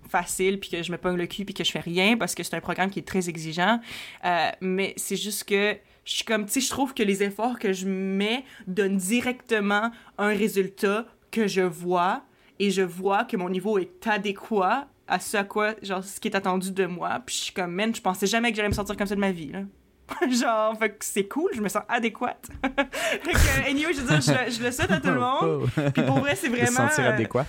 [0.09, 2.43] facile, puis que je me pogne le cul, puis que je fais rien, parce que
[2.43, 3.79] c'est un programme qui est très exigeant.
[4.25, 7.59] Euh, mais c'est juste que je suis comme, tu sais, je trouve que les efforts
[7.59, 12.23] que je mets donnent directement un résultat que je vois,
[12.59, 16.27] et je vois que mon niveau est adéquat à ce à quoi, genre, ce qui
[16.27, 17.21] est attendu de moi.
[17.25, 19.19] Puis je suis comme, man, je pensais jamais que j'allais me sentir comme ça de
[19.19, 19.61] ma vie, là.
[20.31, 22.49] genre, fait que c'est cool, je me sens adéquate.
[22.63, 25.69] fait que, anyway, je veux dire, je, je le souhaite à tout le monde.
[25.93, 26.89] Puis pour vrai, c'est Se vraiment...
[26.89, 27.45] sentir euh, adéquat.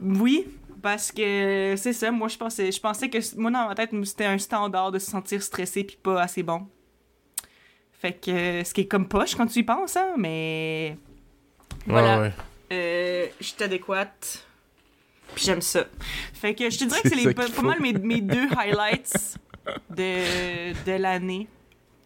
[0.00, 0.46] oui,
[0.82, 2.10] parce que c'est ça.
[2.10, 5.10] Moi, je pensais, je pensais que moi dans ma tête, c'était un standard de se
[5.10, 6.66] sentir stressé puis pas assez bon.
[7.92, 10.96] Fait que ce qui est comme poche quand tu y penses, hein, mais
[11.86, 12.16] voilà.
[12.16, 12.32] Ouais, ouais.
[12.72, 14.46] Euh, je suis adéquate.
[15.34, 15.84] Puis j'aime ça.
[16.32, 19.36] Fait que je te dirais que C'est pas, pas mal mes, mes deux highlights
[19.90, 21.46] de, de l'année.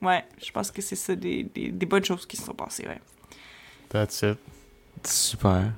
[0.04, 2.86] Ouais, je pense que c'est ça des, des, des bonnes choses qui se sont passées,
[2.86, 3.00] ouais.
[3.88, 4.38] That's it.
[5.04, 5.72] Super.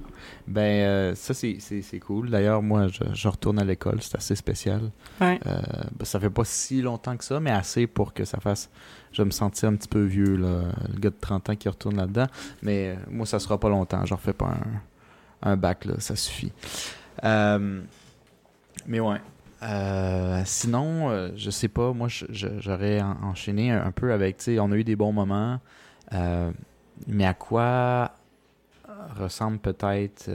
[0.47, 2.31] Ben, euh, ça, c'est- c'est c'est cool.
[2.31, 4.01] D'ailleurs, moi, je, je retourne à l'école.
[4.01, 4.91] C'est assez spécial.
[5.21, 5.41] Ouais.
[5.47, 5.61] Euh,
[5.97, 8.71] ben, ça fait pas si longtemps que ça, mais assez pour que ça fasse.
[9.13, 10.63] Je vais me sentir un petit peu vieux, là,
[10.93, 12.27] le gars de 30 ans qui retourne là-dedans.
[12.63, 14.05] Mais euh, moi, ça sera pas longtemps.
[14.07, 14.55] Je refais pas
[15.43, 16.53] un, un bac, là, ça suffit.
[17.25, 17.81] Euh,
[18.87, 19.21] mais ouais.
[19.63, 24.59] Euh, sinon, euh, je sais pas, moi, j'aurais en- enchaîné un, peu avec, tu sais,
[24.59, 25.61] on a eu des bons moments,
[26.13, 26.51] euh,
[27.07, 28.13] mais à quoi
[29.19, 30.31] ressemble peut-être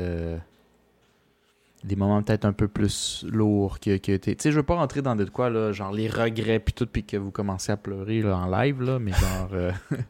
[1.83, 5.15] des moments peut-être un peu plus lourds que, Tu sais, je veux pas rentrer dans
[5.15, 8.37] de quoi, là, genre les regrets puis tout, puis que vous commencez à pleurer là,
[8.37, 9.49] en live, là, mais genre,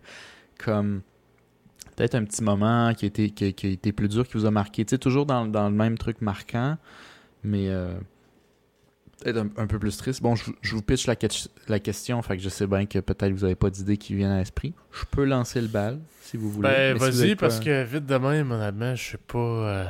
[0.57, 1.01] comme
[1.95, 4.51] peut-être un petit moment qui a été, qui, a été plus dur, qui vous a
[4.51, 4.84] marqué.
[4.84, 6.78] Tu sais, toujours dans, dans le même truc marquant,
[7.43, 7.70] mais
[9.22, 10.22] peut-être un, un peu plus triste.
[10.22, 11.28] Bon, je, vous- je vous pitch la, que-
[11.67, 14.32] la question, fait que je sais bien que peut-être vous avez pas d'idée qui viennent
[14.32, 14.74] à l'esprit.
[14.91, 16.67] Je peux lancer le bal, si vous voulez.
[16.69, 19.86] Ben, si vas-y, pas- parce que vite de même, honnêtement, je suis pas euh,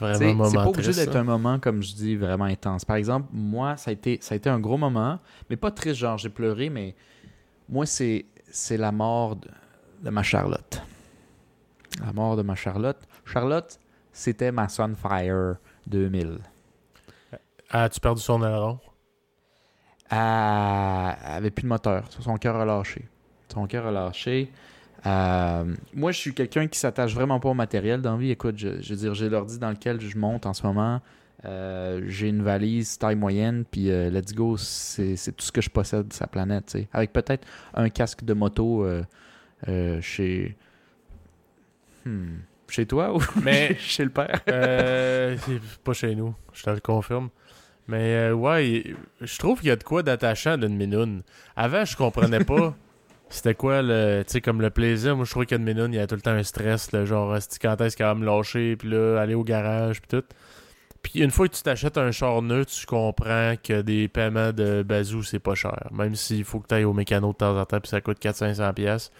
[0.00, 2.84] vraiment C'est pas obligé d'être un moment, comme je dis, vraiment intense.
[2.84, 5.18] Par exemple, moi, ça a été, ça a été un gros moment,
[5.50, 6.94] mais pas triste, genre j'ai pleuré, mais
[7.68, 9.48] moi, c'est, c'est la mort de,
[10.02, 10.82] de ma Charlotte.
[12.04, 12.98] La mort de ma Charlotte.
[13.24, 13.78] Charlotte,
[14.12, 15.56] c'était ma Sunfire
[15.86, 16.38] 2000.
[17.72, 18.78] Ah, tu perdu son aileron?
[20.10, 22.04] Elle avait plus de moteur.
[22.20, 23.06] Son cœur a lâché.
[23.52, 24.50] Son cœur a lâché.
[25.06, 28.30] Euh, moi, je suis quelqu'un qui s'attache vraiment pas au matériel dans la vie.
[28.30, 31.00] Écoute, je, je veux dire, j'ai l'ordi dans lequel je monte en ce moment.
[31.44, 35.70] Euh, j'ai une valise taille moyenne, puis euh, let's go, c'est tout ce que je
[35.70, 36.76] possède de sa planète.
[36.92, 39.02] Avec peut-être un casque de moto euh,
[39.68, 40.56] euh, chez.
[42.04, 42.38] Hmm.
[42.68, 44.40] Chez toi ou Mais chez le père?
[44.48, 45.36] Euh,
[45.84, 47.28] pas chez nous, je te le confirme.
[47.88, 51.22] Mais euh, ouais, je trouve qu'il y a de quoi d'attachant d'une minoune.
[51.56, 52.74] Avant, je comprenais pas
[53.28, 54.22] c'était quoi le.
[54.26, 55.16] Tu sais, comme le plaisir.
[55.16, 56.42] Moi, je trouvais qu'il y a une minoune, il y a tout le temps un
[56.42, 60.00] stress, le genre, esti, quand est-ce qu'elle va me lâcher, puis là, aller au garage,
[60.00, 60.24] puis tout.
[61.02, 64.84] Puis une fois que tu t'achètes un char neutre, tu comprends que des paiements de
[64.84, 65.88] bazou, c'est pas cher.
[65.90, 68.18] Même s'il faut que tu ailles au mécano de temps en temps, puis ça coûte
[68.22, 69.10] 400-500$, pièces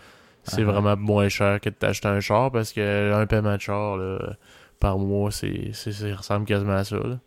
[0.45, 0.65] c'est Ah.
[0.65, 4.37] vraiment moins cher que de t'acheter un char parce que un paiement de char là,
[4.81, 5.73] par mois, c'est,
[6.17, 6.97] ressemble quasiment à ça.
[6.97, 7.19] là.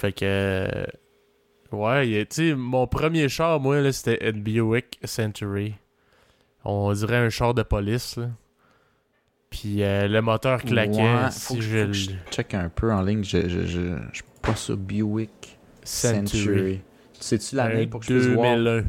[0.00, 0.24] Fait que.
[0.24, 0.84] euh,
[1.72, 5.74] Ouais, tu sais, mon premier char, moi, là, c'était une Buick Century.
[6.64, 8.28] On dirait un char de police, là.
[9.50, 11.00] Puis euh, le moteur claquait.
[11.02, 13.22] Ouais, si faut que, je faut que je check un peu en ligne.
[13.22, 16.38] Je, je, je, je pas sur Buick Century.
[16.38, 16.80] Century.
[17.20, 18.56] Sais-tu l'année Un pour que je puisse voir?
[18.56, 18.84] 2001.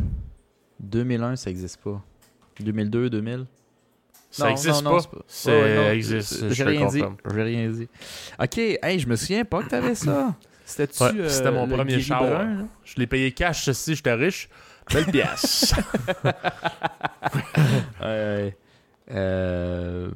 [0.80, 2.02] 2001, ça existe pas.
[2.60, 3.46] 2002, 2000?
[4.32, 5.20] Ça Non, existe non, non, pas.
[5.28, 6.50] Ça Ouais, existe.
[6.52, 7.04] J'ai rien dit.
[7.34, 7.88] J'ai rien dit.
[8.42, 10.36] Ok, hey, je me souviens pas que t'avais ça.
[10.72, 11.04] C'était-tu.
[11.04, 12.24] Ouais, euh, c'était mon le premier char.
[12.24, 12.68] brun?
[12.84, 14.50] Je l'ai payé cash si j'étais riche.
[14.92, 15.74] Belle pièce.
[18.02, 18.58] Ouais, ouais.
[19.12, 20.10] Euh,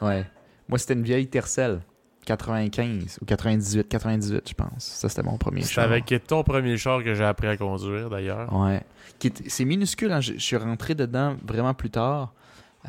[0.00, 0.24] ouais.
[0.68, 1.80] Moi, c'était une vieille Tercel.
[2.24, 4.70] 95 ou 98, 98, je pense.
[4.78, 5.84] Ça, c'était mon premier C'est char.
[5.84, 8.52] avec ton premier char que j'ai appris à conduire, d'ailleurs.
[8.54, 8.80] Ouais.
[9.48, 10.12] C'est minuscule.
[10.12, 10.20] hein.
[10.20, 12.32] Je, je suis rentré dedans vraiment plus tard.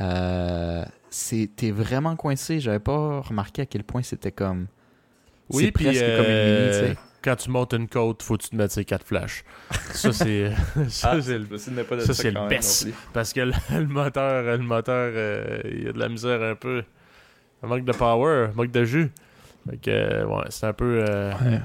[0.02, 2.60] Euh, C'était vraiment coincé.
[2.60, 4.68] J'avais pas remarqué à quel point c'était comme.
[5.50, 6.98] Oui, puis presque comme une mini, euh, tu sais.
[7.24, 9.44] quand tu montes une côte, faut que tu te mettes ces quatre flashs.
[9.92, 10.52] Ça, c'est
[10.90, 11.58] ça, c'est le...
[11.58, 11.72] ça,
[12.32, 12.88] le best.
[13.14, 16.56] Parce que le, le moteur, le moteur, euh, il y a de la misère un
[16.56, 16.84] peu.
[17.62, 19.12] Un manque de power, un manque de jus.
[19.70, 21.06] Fait que, euh, ouais, c'est un peu...
[21.08, 21.62] euh, Ouais.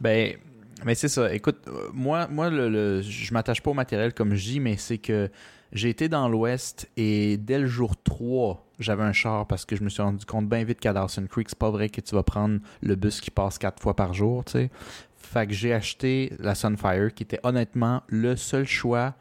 [0.00, 0.34] Ben,
[0.84, 1.32] mais c'est ça.
[1.34, 1.58] Écoute,
[1.92, 5.28] moi, moi le, le- je m'attache pas au matériel comme je dis, mais c'est que
[5.72, 9.82] j'ai été dans l'Ouest et dès le jour 3, j'avais un char parce que je
[9.82, 12.22] me suis rendu compte bien vite qu'à Dawson Creek, c'est pas vrai que tu vas
[12.22, 14.70] prendre le bus qui passe quatre fois par jour, tu sais.
[15.16, 19.14] Fait que j'ai acheté la Sunfire qui était honnêtement le seul choix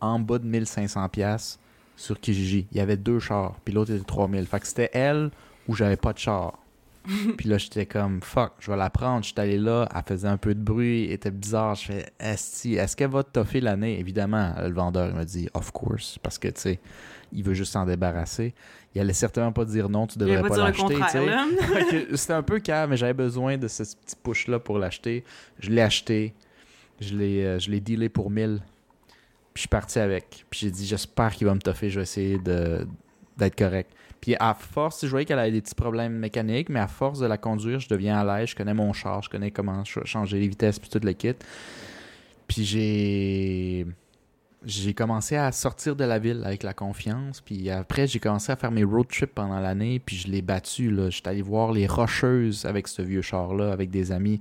[0.00, 1.58] en bas de 1500$ piastres
[1.96, 2.66] sur Kijiji.
[2.70, 4.46] Il y avait deux chars, puis l'autre était 3000.
[4.46, 5.30] Fait que c'était elle
[5.68, 6.58] où j'avais pas de char.
[7.36, 9.24] puis là, j'étais comme, fuck, je vais la prendre.
[9.24, 11.74] J'étais allé là, elle faisait un peu de bruit, elle était bizarre.
[11.74, 13.98] Je fais, Esti, est-ce qu'elle va te toffer l'année?
[13.98, 16.80] Évidemment, le vendeur il m'a dit, of course, parce que, tu sais,
[17.32, 18.54] il veut juste s'en débarrasser.
[18.94, 20.56] Il allait certainement pas dire non, tu devrais pas
[20.88, 20.94] l'acheter,
[22.16, 25.24] C'était un peu calme, mais j'avais besoin de ce petit push-là pour l'acheter.
[25.58, 26.34] Je l'ai acheté.
[27.00, 28.60] Je l'ai, euh, je l'ai dealé pour 1000.
[28.60, 29.14] Puis
[29.54, 30.44] je suis parti avec.
[30.50, 31.88] Puis j'ai dit, j'espère qu'il va me toffer.
[31.90, 32.86] Je vais essayer de,
[33.38, 33.90] d'être correct.
[34.20, 37.26] Puis à force, je voyais qu'elle avait des petits problèmes mécaniques, mais à force de
[37.26, 38.50] la conduire, je deviens à l'aise.
[38.50, 41.34] Je connais mon char, je connais comment ch- changer les vitesses, puis tout le kit.
[42.46, 43.86] Puis j'ai
[44.64, 47.40] j'ai commencé à sortir de la ville avec la confiance.
[47.40, 49.98] Puis après, j'ai commencé à faire mes road trips pendant l'année.
[49.98, 50.94] Puis je l'ai battu.
[51.10, 54.40] J'étais allé voir les Rocheuses avec ce vieux char-là, avec des amis.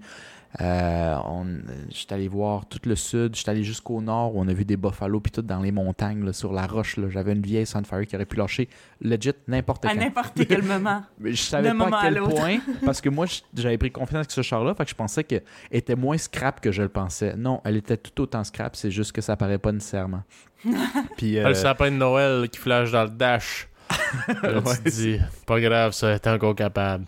[0.60, 1.46] Euh, on,
[1.90, 3.36] j'étais allé voir tout le sud.
[3.36, 5.20] J'étais allé jusqu'au nord où on a vu des buffalo.
[5.22, 6.98] Puis tout dans les montagnes, là, sur la roche.
[6.98, 7.08] Là.
[7.10, 8.68] J'avais une vieille Sunfire qui aurait pu lâcher
[9.00, 9.96] legit n'importe À quand.
[10.00, 11.04] n'importe quel moment.
[11.20, 13.92] Mais je savais pas moment à à quel point, parce que moi, je- j'avais pris
[13.92, 16.90] confiance avec ce char-là, fait que je pensais qu'elle était moins scrap que je le
[16.90, 17.36] pensais.
[17.38, 20.24] Non, elle était tout autant scrap, c'est juste que ça paraît pas nécessairement.
[21.18, 23.70] Puis, Ah, euh, Le sapin de Noël qui flash dans le dash.
[24.28, 27.06] Là, Ouais, tu te dis, pas grave, ça, t'es encore capable.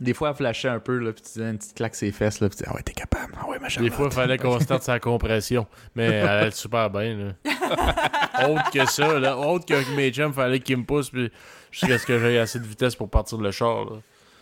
[0.00, 2.40] Des fois, elle flashait un peu, là, puis tu disais une petite claque ses fesses,
[2.40, 4.38] là, puis tu disais, ah ouais, t'es capable, ah ouais, ma Des fois, il fallait
[4.38, 5.66] qu'on starte sa compression.
[5.94, 7.16] Mais elle allait super bien.
[7.44, 8.48] Là.
[8.48, 11.30] autre que ça, là, autre que mes chums, fallait qu'ils me poussent puis
[11.70, 13.84] jusqu'à ce que j'aie assez de vitesse pour partir le char.
[13.84, 13.90] Là.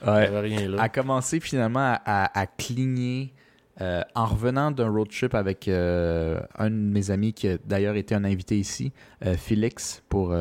[0.07, 0.27] Ouais.
[0.27, 0.83] avait rien là.
[0.83, 3.33] a commencé finalement à, à- à cligner
[3.81, 7.95] euh, en revenant d'un road trip avec euh, un de mes amis qui a d'ailleurs
[7.97, 8.93] été un invité ici,
[9.25, 10.35] euh, Félix, pour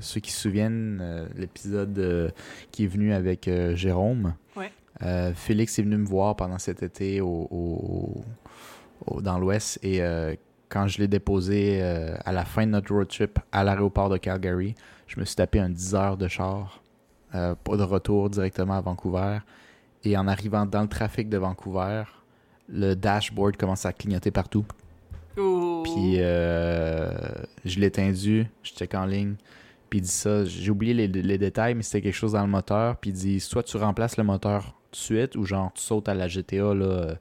[0.00, 2.32] ceux qui se souviennent, l'épisode
[2.70, 4.34] qui est venu avec Jérôme.
[4.56, 4.70] Ouais.
[5.34, 8.24] Félix est venu me voir pendant cet été au, au-
[9.06, 10.00] au- dans l'Ouest et
[10.68, 14.74] quand je l'ai déposé à la fin de notre road trip à l'aéroport de Calgary,
[15.06, 16.82] je me suis tapé un 10 heures de char,
[17.32, 19.38] pas de retour directement à Vancouver.
[20.06, 22.04] Et en arrivant dans le trafic de Vancouver,
[22.68, 24.64] le dashboard commence à clignoter partout.
[25.34, 27.10] Puis euh,
[27.64, 29.34] je l'ai étendu, je check en ligne.
[29.90, 32.48] Puis il dit ça, j'ai oublié les, les détails, mais c'était quelque chose dans le
[32.48, 32.96] moteur.
[32.96, 36.08] Puis il dit soit tu remplaces le moteur tout de suite ou genre tu sautes
[36.08, 37.14] à la GTA là, euh,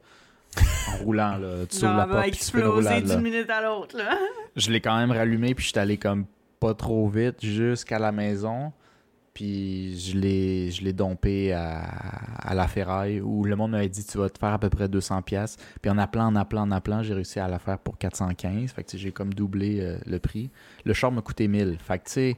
[0.90, 1.38] en roulant.
[1.38, 1.66] Là.
[1.70, 3.04] Tu sauves la porte puis tu fais roulade.
[3.04, 3.98] d'une minute à l'autre.
[4.56, 6.26] Je l'ai quand même rallumé, puis j'étais allé comme
[6.60, 8.72] pas trop vite jusqu'à la maison.
[9.34, 14.04] Puis je l'ai, je l'ai dompé à, à la ferraille où le monde m'avait dit
[14.06, 15.58] tu vas te faire à peu près 200 pièces.
[15.82, 18.72] Puis en appelant, en appelant, en appelant, j'ai réussi à la faire pour 415.
[18.72, 20.52] Fait que j'ai comme doublé euh, le prix.
[20.86, 21.78] Le char m'a coûté 1000.
[21.80, 22.38] Fait que tu sais,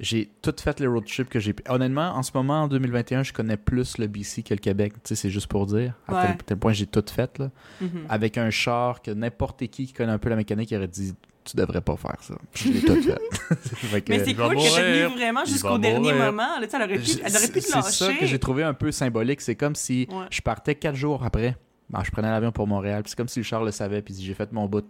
[0.00, 1.54] j'ai tout fait les road trips que j'ai.
[1.68, 4.92] Honnêtement, en ce moment, en 2021, je connais plus le BC que le Québec.
[4.94, 5.92] Tu sais, c'est juste pour dire.
[6.06, 6.26] À Ouais.
[6.28, 8.06] tel, tel point, j'ai tout fait là Mhm.
[8.08, 11.14] avec un char que n'importe qui qui connaît un peu la mécanique aurait dit
[11.50, 12.34] tu devrais pas faire ça.
[12.52, 13.54] Puis je l'ai tout fait.
[13.74, 15.08] Fait que- Mais c'est cool qu'elle mourir.
[15.08, 16.16] venue vraiment jusqu'au dernier mourir.
[16.26, 16.58] moment.
[16.60, 18.38] Là, elle aurait pu, elle aurait pu te c'est ça que j'ai lâcher.
[18.38, 19.40] trouvé un peu symbolique.
[19.40, 20.26] C'est comme si Ouais.
[20.30, 21.56] je partais quatre jours après.
[21.90, 23.02] Ben, je prenais l'avion pour Montréal.
[23.02, 24.02] Puis c'est comme si le char le savait.
[24.02, 24.84] Puis j'ai fait mon bout.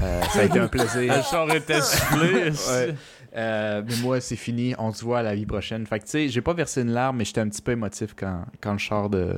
[0.00, 1.14] Euh, ça a été un plaisir.
[1.16, 1.80] Le char était.
[1.80, 2.94] Ouais.
[3.36, 4.74] Euh, mais moi, c'est fini.
[4.78, 5.86] On se voit à la vie prochaine.
[5.86, 8.14] Fait que tu sais, j'ai pas versé une larme, mais j'étais un petit peu émotif
[8.16, 9.36] quand, quand le char de.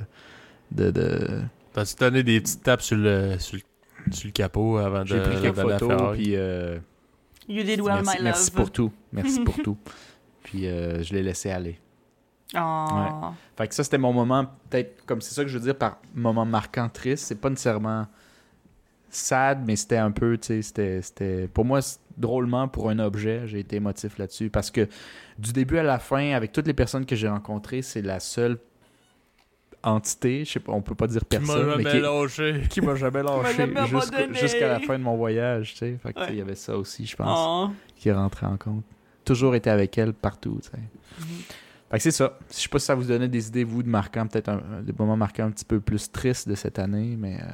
[0.70, 1.40] de, de...
[1.72, 3.62] T'as-tu donné des petites tapes sur le, sur le,
[4.12, 6.12] sur le capot avant de J'ai pris quelques photos.
[6.16, 6.36] Puis.
[6.36, 6.78] euh,
[7.48, 8.56] You did well, merci, my merci love.
[8.56, 8.93] pour tout.
[9.12, 9.76] Merci pour tout.
[10.43, 11.78] Puis euh, je l'ai laissé aller.
[12.56, 13.31] Oh.
[13.56, 15.98] Fait que ça, c'était mon moment, peut-être, comme c'est ça que je veux dire par
[16.14, 17.24] moment marquant triste.
[17.26, 18.06] C'est pas nécessairement
[19.10, 21.48] sad, mais c'était un peu, tu sais, c'était, c'était.
[21.48, 21.81] Pour moi,
[22.16, 24.51] drôlement, pour un objet, j'ai été émotif là-dessus.
[24.51, 24.89] Parce que
[25.39, 28.59] du début à la fin, avec toutes les personnes que j'ai rencontrées, c'est la seule
[29.85, 32.62] entité, je sais pas, on peut pas dire personne, mais jamais qui, lâché.
[32.70, 33.69] qui m'a jamais lâché
[34.32, 35.97] jusqu'à, la fin de mon voyage, tu sais.
[36.02, 36.27] Fait que, Ouais.
[36.31, 37.70] il y avait ça aussi, je pense Oh.
[37.97, 38.85] qui est rentré en compte.
[39.24, 40.77] Toujours été avec elle partout, tu sais.
[40.78, 41.27] Mhm.
[41.90, 42.39] Fait que c'est ça.
[42.51, 44.51] Je sais pas si ça vous donnait des idées, vous, de marquants, peut-être
[44.82, 47.47] des moments marquants un petit peu plus tristes de cette année, mais euh,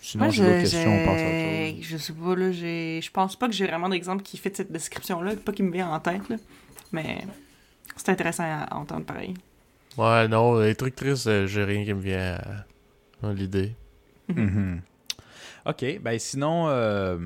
[0.00, 1.84] sinon, j'ai d'autres je, questions, on passe à autre j'ai- chose.
[1.90, 3.00] je sais pas, là, j'ai...
[3.02, 5.88] Je pense pas que j'ai vraiment d'exemple qui fit cette description-là, pas qui me vient
[5.90, 6.36] en tête, là.
[6.92, 7.24] Mais
[7.96, 9.34] c'est intéressant à entendre pareil.
[9.98, 12.38] Ouais, non, les trucs tristes, euh, j'ai rien qui me vient
[13.22, 13.74] à, à l'idée.
[14.28, 14.80] Mhm.
[15.66, 17.18] OK, ben sinon, euh,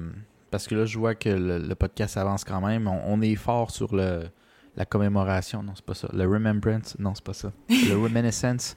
[0.51, 3.35] parce que là, je vois que le, le podcast avance quand même, on, on est
[3.37, 4.25] fort sur le
[4.77, 6.09] la commémoration, non, c'est pas ça.
[6.13, 7.51] Le remembrance, non, c'est pas ça.
[7.69, 8.77] Le reminiscence.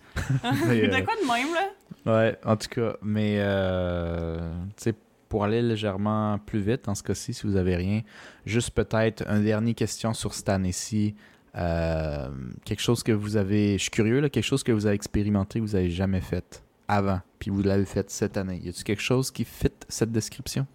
[0.67, 1.69] Mais, de euh, quoi de même, là?
[2.05, 4.39] Ouais, en tout cas, mais euh,
[4.77, 4.93] tu sais,
[5.27, 8.01] pour aller légèrement plus vite dans ce cas-ci, si vous avez rien,
[8.45, 11.15] juste peut-être une dernière question sur cette année-ci.
[11.55, 12.29] Euh,
[12.65, 15.59] quelque chose que vous avez, je suis curieux, là, quelque chose que vous avez expérimenté,
[15.59, 18.57] que vous avez jamais fait avant, puis vous l'avez fait cette année.
[18.63, 20.65] Y a-t-il quelque chose qui fit cette description?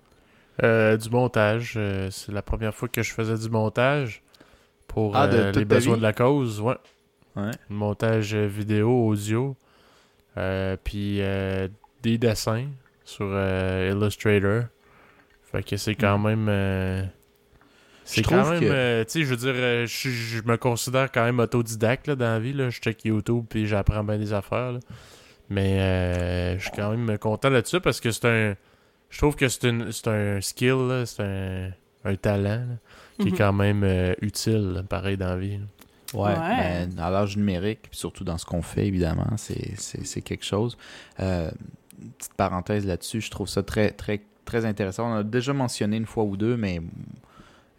[0.63, 1.75] Euh, du montage.
[1.77, 4.23] euh, c'est la première fois que je faisais du montage
[4.87, 6.01] pour Ah, de les besoins vie?
[6.01, 6.61] de la cause.
[6.61, 6.77] Ouais.
[7.37, 7.51] Ouais.
[7.69, 9.57] montage vidéo, audio,
[10.85, 11.17] puis
[12.03, 12.67] des dessins
[13.05, 14.65] sur Illustrator.
[15.51, 16.49] Fait que c'est quand même.
[18.05, 18.61] C'est Je quand même.
[18.61, 22.07] que- euh, tu sais, je veux dire, euh, je, je me considère quand même autodidacte
[22.09, 22.53] là, dans la vie.
[22.53, 22.71] Là.
[22.71, 24.73] Je check YouTube puis j'apprends bien des affaires.
[24.73, 24.79] là.
[25.51, 28.55] Mais euh, je suis quand même content là-dessus parce que c'est un.
[29.11, 31.71] Je trouve que c'est une- c'est un skill, c'est un,
[32.05, 32.77] un talent là,
[33.19, 33.35] qui Mhm.
[33.35, 35.59] est quand même euh, utile, là, pareil, dans la vie.
[35.59, 35.65] là.
[36.15, 36.87] Ouais, Ouais.
[36.89, 40.45] ben, à l'âge numérique, puis surtout dans ce qu'on fait, évidemment, c'est c'est- c'est quelque
[40.45, 40.77] chose.
[41.21, 41.51] Euh,
[42.19, 45.11] petite parenthèse là-dessus, je trouve ça très, très, très intéressant.
[45.13, 46.81] On a déjà mentionné une fois ou deux, mais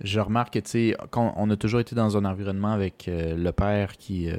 [0.02, 3.52] je remarque que, tu sais, on a toujours été dans un environnement avec euh, le
[3.52, 4.38] père qui, euh,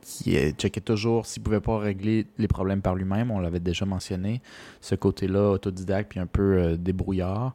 [0.00, 3.84] qui euh, checkait toujours s'il pouvait pas régler les problèmes par lui-même, on l'avait déjà
[3.84, 4.40] mentionné,
[4.80, 7.54] ce côté-là autodidacte puis un peu débrouillard.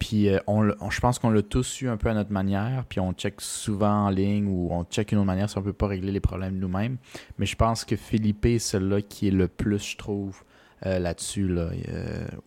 [0.00, 3.12] Puis on, je pense qu'on l'a tous eu un peu à notre manière, puis on
[3.12, 6.10] check souvent en ligne ou on check une autre manière si on peut pas régler
[6.10, 6.96] les problèmes nous-mêmes.
[7.38, 10.42] Mais je pense que Philippe est celui qui est le plus, je trouve,
[10.82, 11.68] là-dessus, là,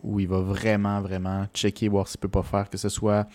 [0.02, 3.28] où il va vraiment, vraiment checker, voir s'il peut pas faire, que ce soit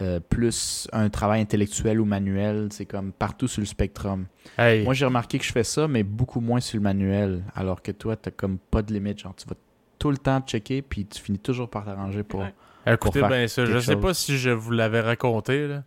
[0.00, 4.26] euh, plus un travail intellectuel ou manuel, c'est comme partout sur le spectrum.
[4.56, 7.82] Hey, Moi, j'ai remarqué que je fais ça, mais beaucoup moins sur le manuel, alors
[7.82, 9.56] que toi, t'as comme pas de limite, genre tu vas
[9.98, 12.40] tout le temps checker, puis tu finis toujours par t'arranger pour...
[12.40, 12.54] Ouais.
[12.86, 15.82] Écoutez pour faire bien ça, je sais pas si je vous l'avais raconté, là,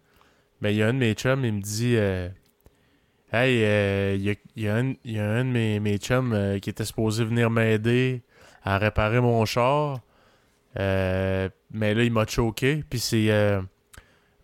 [0.59, 2.27] mais il y a un de mes chums, il me dit euh,
[3.31, 5.97] Hey, euh, il y, a, y a un, il y a un de mes, mes
[5.97, 8.21] chums euh, qui était supposé venir m'aider
[8.63, 10.01] à réparer mon char,
[10.77, 13.31] euh, mais là, il m'a choqué, puis c'est.
[13.31, 13.61] euh,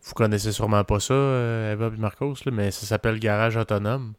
[0.07, 4.13] vous connaissez sûrement pas ça, euh, Eva et Marcos, là, mais ça s'appelle garage autonome.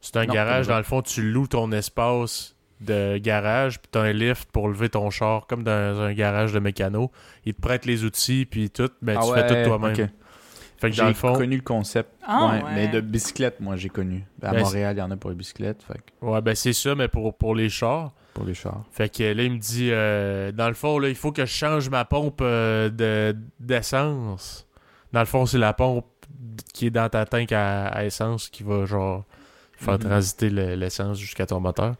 [0.00, 4.00] C'est un Non, garage, dans le fond, tu loues ton espace de garage, puis t'as
[4.02, 7.12] un lift pour lever ton char, comme dans un garage de mécano.
[7.44, 9.92] Ils te prêtent les outils, puis tout, mais Ah tu ouais, fais tout toi-même.
[9.92, 10.08] ok.
[10.78, 12.10] Fait que dans J'ai le fond, connu le concept.
[12.26, 12.70] Ah, ouais, ouais.
[12.74, 14.24] Mais de bicyclette, moi, j'ai connu.
[14.42, 16.72] À Ben, Montréal, il y en a pour les bicyclettes, fait que ouais, ben c'est
[16.72, 18.10] ça, mais pour, pour les chars.
[18.34, 18.82] pour les chars.
[18.90, 21.52] Fait que là, il me dit, euh, dans le fond, là, il faut que je
[21.52, 24.66] change ma pompe euh, de d'essence.
[25.12, 26.06] Dans le fond, c'est la pompe
[26.74, 29.24] qui est dans ta tank à, à essence qui va, genre,
[29.76, 29.98] faire Mhm.
[30.00, 31.94] transiter le- l'essence jusqu'à ton moteur.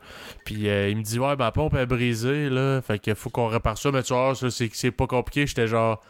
[0.44, 3.48] Puis euh, il me dit, ouais, ma pompe est brisée, là, fait qu'il faut qu'on
[3.48, 5.46] répare ça, mais tu vois, ça, c'est c'est pas compliqué.
[5.46, 6.00] J'étais genre,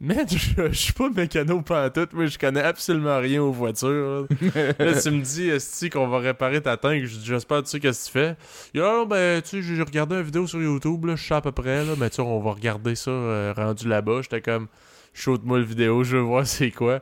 [0.00, 4.26] man, je, je suis pas mécano tout mais je connais absolument rien aux voitures.
[4.30, 4.72] là.
[4.78, 7.04] Là, tu me dis, Esti, qu'on va réparer ta tank.
[7.04, 8.36] J'espère, tu sais, qu'est-ce que tu fais?
[8.74, 11.40] Dit, ah, ben, tu sais, j'ai regardé une vidéo sur YouTube, là, je sais à
[11.40, 14.20] peu près, là, mais tu sais, on va regarder ça euh, rendu là-bas.
[14.22, 14.66] J'étais comme,
[15.12, 17.00] shoot-moi le vidéo, je veux voir c'est quoi.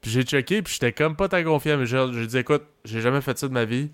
[0.00, 3.00] Puis j'ai checké, puis j'étais comme pas tant confiant, mais j'ai j'ai dit, écoute, j'ai
[3.00, 3.90] jamais fait ça de ma vie.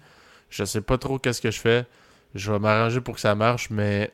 [0.51, 1.87] Je sais pas trop qu'est-ce que je fais.
[2.35, 4.11] Je vais m'arranger pour que ça marche, mais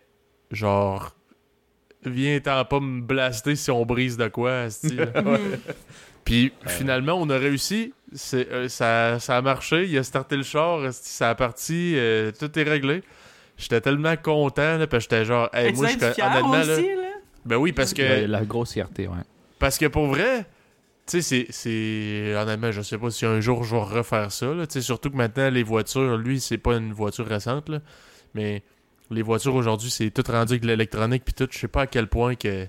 [0.53, 1.15] genre,
[2.05, 4.69] viens t'en pas me blaster si on brise de quoi, là.
[5.23, 5.59] Mhm.
[6.25, 7.95] Puis finalement, on a réussi.
[8.13, 9.87] C'est, euh, ça, ça a marché.
[9.87, 10.81] Il a starté le char.
[10.93, 11.95] Ça a parti.
[11.97, 13.03] euh, tout est réglé.
[13.57, 14.77] J'étais tellement content.
[14.77, 17.08] Là, parce que j'étais genre, hey, moi, je honnêtement, là, aussi, là?
[17.49, 19.15] Ben oui, parce que, Ouais, la grosse fierté, ouais.
[19.59, 20.47] parce que pour vrai,
[21.07, 22.35] tu sais, c'est, c'est.
[22.37, 24.53] Honnêtement, je sais pas si un jour je vais refaire ça.
[24.55, 27.69] Là, Tu sais, surtout que maintenant, les voitures, lui, c'est pas une voiture récente.
[27.69, 27.81] Là,
[28.35, 28.63] mais
[29.11, 31.25] les voitures aujourd'hui, c'est tout rendu avec de l'électronique.
[31.25, 32.67] Puis tout, je sais pas à quel point que.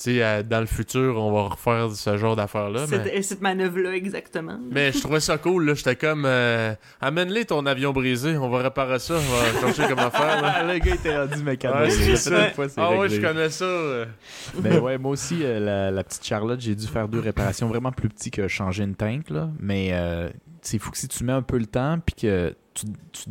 [0.00, 2.86] Sais, dans le futur, on va refaire ce genre d'affaires-là.
[2.88, 4.56] mais- Cette, cette manœuvre-là, exactement.
[4.70, 5.74] mais je trouvais ça cool, là.
[5.74, 10.08] J'étais comme, euh, amène-les ton avion brisé, on va réparer ça, on va chercher comment
[10.10, 10.62] faire, là.
[10.72, 11.80] le gars était rendu mécano.
[11.80, 12.50] Ouais, ça.
[12.50, 13.16] fois, Ah ouais, réglé.
[13.16, 14.06] je connais ça.
[14.62, 17.90] Mais ouais, moi aussi, euh, la, la petite Charlotte, j'ai dû faire deux réparations vraiment
[17.90, 19.50] plus petites que changer une tank, là.
[19.58, 20.28] Mais euh,
[20.62, 23.22] c'est fou que si tu mets un peu le temps, puis que tu, tu,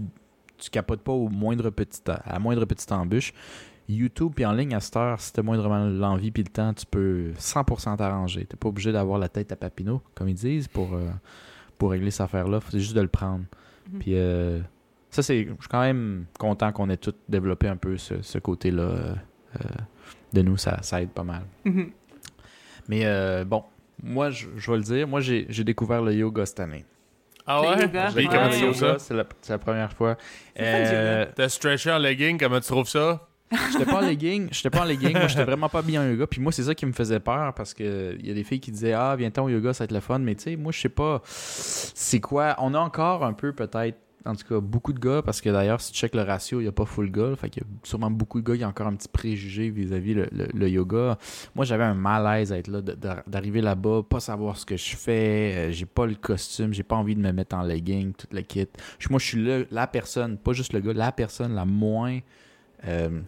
[0.58, 3.32] tu capotes pas au moindre petit, à la moindre petite embûche,
[3.90, 6.86] YouTube puis en ligne à cette heure, si t'as moindrement l'envie puis le temps, tu
[6.86, 8.46] peux 100% t'arranger.
[8.46, 11.10] T'es pas obligé d'avoir la tête à Papineau, comme ils disent, pour, euh,
[11.78, 12.60] pour régler cette affaire-là.
[12.70, 13.46] C'est juste de le prendre.
[13.92, 14.00] Mhm.
[14.00, 14.60] Puis euh,
[15.10, 15.44] ça, c'est.
[15.46, 19.16] Je suis quand même content qu'on ait tous développé un peu ce, ce côté-là euh,
[19.56, 19.70] euh,
[20.34, 20.58] de nous.
[20.58, 21.44] Ça, ça aide pas mal.
[21.66, 21.92] Mhm.
[22.90, 23.64] Mais euh, bon,
[24.04, 25.08] moi, je, je vais le dire.
[25.08, 26.86] Moi, j'ai j'ai découvert le yoga cette année.
[27.46, 27.88] Ah ouais?
[27.88, 28.28] Puis ouais.
[28.30, 29.00] comment Le tu trouves yoga, ça?
[29.00, 30.18] C'est la, c'est la première fois.
[30.60, 31.26] Euh.
[31.34, 33.26] T'as stretché en legging, comment tu trouves ça?
[33.72, 36.28] J'étais pas en legging, j'étais pas en legging, moi j'étais vraiment pas bien en yoga,
[36.28, 38.60] puis moi c'est ça qui me faisait peur parce que il y a des filles
[38.60, 40.72] qui disaient "Ah, viens-t'en au yoga, ça va être le fun", mais tu sais, moi
[40.72, 44.92] je sais pas c'est quoi, on a encore un peu peut-être en tout cas beaucoup
[44.92, 47.10] de gars parce que d'ailleurs si tu check le ratio, il y a pas full
[47.10, 49.70] gars, fait qu'il y a sûrement beaucoup de gars qui ont encore un petit préjugé
[49.70, 51.18] vis-à-vis le, le- le yoga.
[51.56, 52.82] Moi j'avais un malaise à être là
[53.26, 56.98] d'arriver là-bas, pas savoir ce que je fais, euh, j'ai pas le costume, j'ai pas
[56.98, 58.68] envie de me mettre en legging, tout le kit.
[59.10, 62.20] Moi je suis le- la personne, pas juste le gars, la personne la moins
[62.86, 63.22] euh,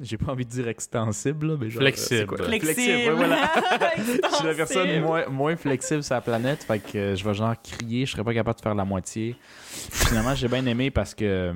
[0.00, 2.26] j'ai pas envie de dire extensible, là, mais genre, Flexible.
[2.26, 2.44] quoi?
[2.44, 2.78] Flexible.
[2.78, 3.50] ouais, voilà.
[3.96, 7.34] Je suis la personne moins, moins flexible sur la planète, fait que euh, je vais
[7.34, 9.36] genre crier, je serais pas capable de faire la moitié.
[9.70, 11.54] Finalement, j'ai bien aimé parce que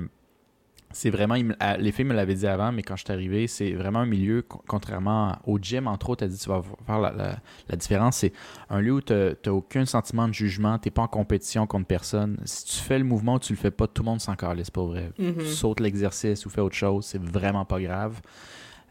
[0.93, 1.35] c'est vraiment,
[1.79, 4.41] les filles me l'avaient dit avant, mais quand je suis arrivé, c'est vraiment un milieu,
[4.41, 7.37] co- contrairement au gym, entre autres, tu dit tu vas faire la, la-
[7.69, 8.33] la différence, c'est
[8.69, 12.37] un lieu où tu n'as aucun sentiment de jugement, tu pas en compétition contre personne.
[12.45, 14.65] Si tu fais le mouvement ou tu le fais pas, tout le monde s'en calisse,
[14.65, 15.11] c'est pas vrai.
[15.17, 15.35] Mhm.
[15.39, 18.19] Tu sautes l'exercice ou fais autre chose, c'est vraiment pas grave.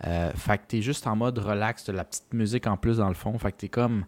[0.06, 3.08] Euh, fait que t'es juste en mode relax, t'as la petite musique en plus dans
[3.08, 3.36] le fond.
[3.38, 4.04] Fait que t'es comme.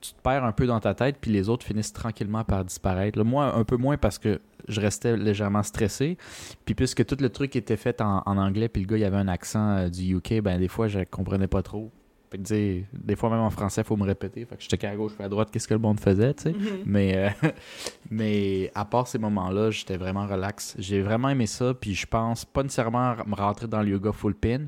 [0.00, 3.18] Tu te perds un peu dans ta tête, puis les autres finissent tranquillement par disparaître.
[3.18, 6.16] Là, moi, un peu moins parce que je restais légèrement stressé.
[6.64, 9.16] Puis puisque tout le truc était fait en, en anglais, puis le gars, il avait
[9.16, 11.90] un accent euh, du UK, ben des fois, je comprenais pas trop.
[12.30, 14.44] Fait que dire, des fois, même en français, il faut me répéter.
[14.44, 16.42] Fait que je checkais à gauche, puis à droite, qu'est-ce que le monde faisait, tu
[16.44, 16.52] sais.
[16.52, 16.82] Mhm.
[16.84, 17.48] Mais, euh,
[18.10, 20.76] mais à part ces moments-là, j'étais vraiment relax.
[20.78, 24.34] J'ai vraiment aimé ça, puis je pense pas nécessairement me rentrer dans le yoga full
[24.34, 24.66] pin,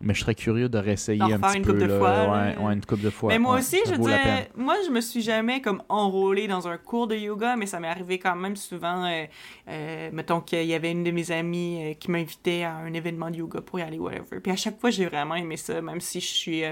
[0.00, 1.72] mais je serais curieux de réessayer un petit une peu.
[1.72, 1.98] couple de là.
[1.98, 3.32] fois, ouais, ouais, une couple de fois.
[3.32, 6.76] mais moi ouais, aussi, je dirais, moi, je me suis jamais comme enrôlée dans un
[6.78, 9.04] cours de yoga, mais ça m'est arrivé quand même souvent.
[9.04, 9.24] euh,
[9.68, 13.30] euh, mettons qu'il y avait une de mes amies euh, qui m'invitait à un événement
[13.30, 14.40] de yoga pour y aller, whatever.
[14.42, 16.62] Puis à chaque fois, j'ai vraiment aimé ça, même si je suis.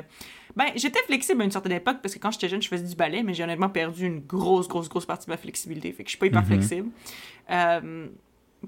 [0.54, 2.94] Ben, j'étais flexible à une certaine époque parce que quand j'étais jeune, je faisais du
[2.96, 5.92] ballet, mais j'ai honnêtement perdu une grosse, grosse, grosse partie de ma flexibilité.
[5.92, 6.46] Fait que je suis pas hyper Mhm.
[6.46, 6.88] flexible.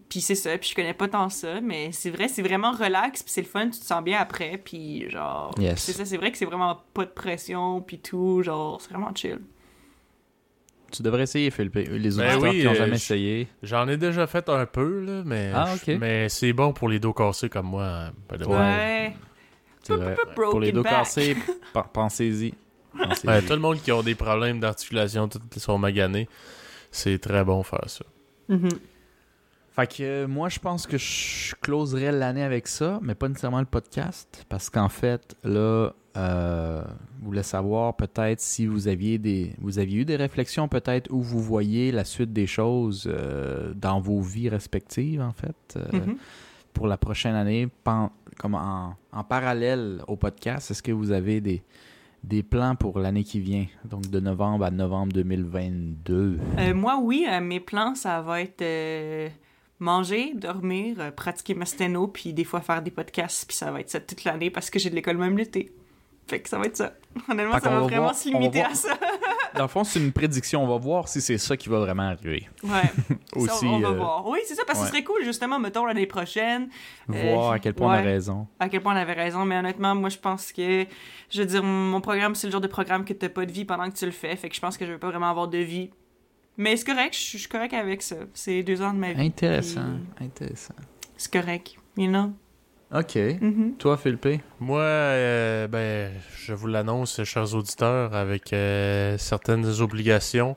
[0.08, 3.22] Puis c'est ça, puis je connais pas tant ça, mais c'est vrai, c'est vraiment relax,
[3.22, 5.54] puis c'est le fun, tu te sens bien après, puis genre...
[5.58, 5.80] Yes.
[5.82, 9.14] C'est ça, c'est vrai que c'est vraiment pas de pression, puis tout, genre, c'est vraiment
[9.14, 9.38] chill.
[10.90, 11.74] Tu devrais essayer, Philippe.
[11.74, 13.48] Les Ben auditeurs oui, qui n'ont euh, jamais je- essayé.
[13.62, 15.98] J'en ai déjà fait un peu, là, mais, Ah, je- ok.
[16.00, 17.84] mais c'est bon pour les dos cassés comme moi.
[17.84, 18.12] hein.
[18.46, 19.14] Ouais.
[19.82, 20.16] C'est Peu, vrai.
[20.34, 20.92] Pour les dos back.
[20.92, 21.34] cassés,
[21.74, 22.54] pe- pensez-y.
[23.24, 26.26] Ouais, tout le monde qui a des problèmes d'articulation, tout sont maganés,
[26.90, 28.04] c'est très bon faire ça.
[28.48, 28.68] Mhm.
[29.78, 33.60] Fait que euh, moi, je pense que je closerais l'année avec ça, mais pas nécessairement
[33.60, 36.82] le podcast, parce qu'en fait, là, euh,
[37.20, 41.20] vous voulez savoir peut-être si vous aviez des, vous aviez eu des réflexions peut-être où
[41.22, 46.16] vous voyez la suite des choses euh, dans vos vies respectives, en fait, euh, Mhm.
[46.72, 50.70] pour la prochaine année, pen- comme en, en parallèle au podcast.
[50.72, 51.62] Est-ce que vous avez des
[52.24, 56.38] des plans pour l'année qui vient, donc de novembre à novembre 2022.
[56.59, 58.60] Euh, moi, oui, mes plans, ça va être
[59.80, 63.80] manger, dormir, euh, pratiquer ma sténo, puis des fois faire des podcasts, puis ça va
[63.80, 65.72] être ça toute l'année parce que j'ai de l'école même l'été.
[66.26, 66.92] Fait que ça va être ça.
[67.30, 68.98] Honnêtement, Fait ça va va vraiment voir- se limiter à ça.
[69.55, 70.62] Dans le fond, c'est une prédiction.
[70.62, 72.46] On va voir si c'est ça qui va vraiment arriver.
[72.62, 72.82] Ouais.
[73.34, 74.26] Aussi, ça, on va euh, voir.
[74.28, 74.90] Oui, c'est ça, parce que ouais.
[74.90, 76.68] ce serait cool, justement, mettons, l'année prochaine,
[77.10, 78.46] Euh, voir à quel point on a raison.
[78.60, 80.84] à quel point on avait raison, mais honnêtement, moi, je pense que,
[81.30, 83.64] je veux dire, mon programme, c'est le genre de programme que t'as pas de vie
[83.64, 85.48] pendant que tu le fais, fait que je pense que je vais pas vraiment avoir
[85.48, 85.90] de vie.
[86.59, 88.16] Mais c'est correct, je suis correct avec ça.
[88.35, 89.26] C'est deux ans de ma vie.
[89.26, 89.98] Intéressant.
[90.20, 90.74] Intéressant.
[91.16, 92.32] C'est correct, you know?
[92.93, 93.16] OK.
[93.40, 93.74] Mhm.
[93.78, 94.40] Toi, Philippe?
[94.60, 100.56] Moi, euh, ben, je vous l'annonce, chers auditeurs, avec euh, certaines obligations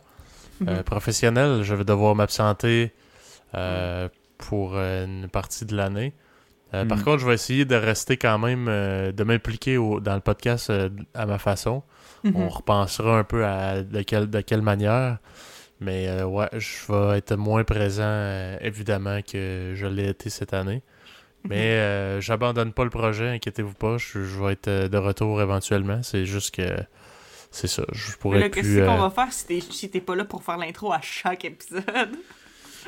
[0.68, 0.84] euh, Mhm.
[0.84, 2.92] professionnelles, je vais devoir m'absenter
[3.54, 4.08] euh,
[4.38, 6.14] pour une partie de l'année.
[6.74, 7.04] Euh, Par Mhm.
[7.04, 10.90] contre, je vais essayer de rester quand même, euh, de m'impliquer dans le podcast euh,
[11.14, 11.84] à ma façon.
[12.24, 12.34] Mhm.
[12.38, 15.18] On repensera un peu à de quelle, de quelle manière.
[15.82, 20.54] Mais euh, ouais, je vais être moins présent, euh, évidemment, que je l'ai été cette
[20.54, 20.84] année.
[21.50, 23.98] Mais euh, j'abandonne pas le projet, inquiétez-vous pas.
[23.98, 26.04] Je, je vais être euh, de retour éventuellement.
[26.04, 26.78] C'est juste que
[27.52, 27.84] c'est ça.
[27.92, 28.86] Je Mais pourrais là, qu'est-ce plus.
[28.86, 31.46] qu'on euh, va faire si t'es si t'es pas là pour faire l'intro à chaque
[31.46, 31.84] épisode?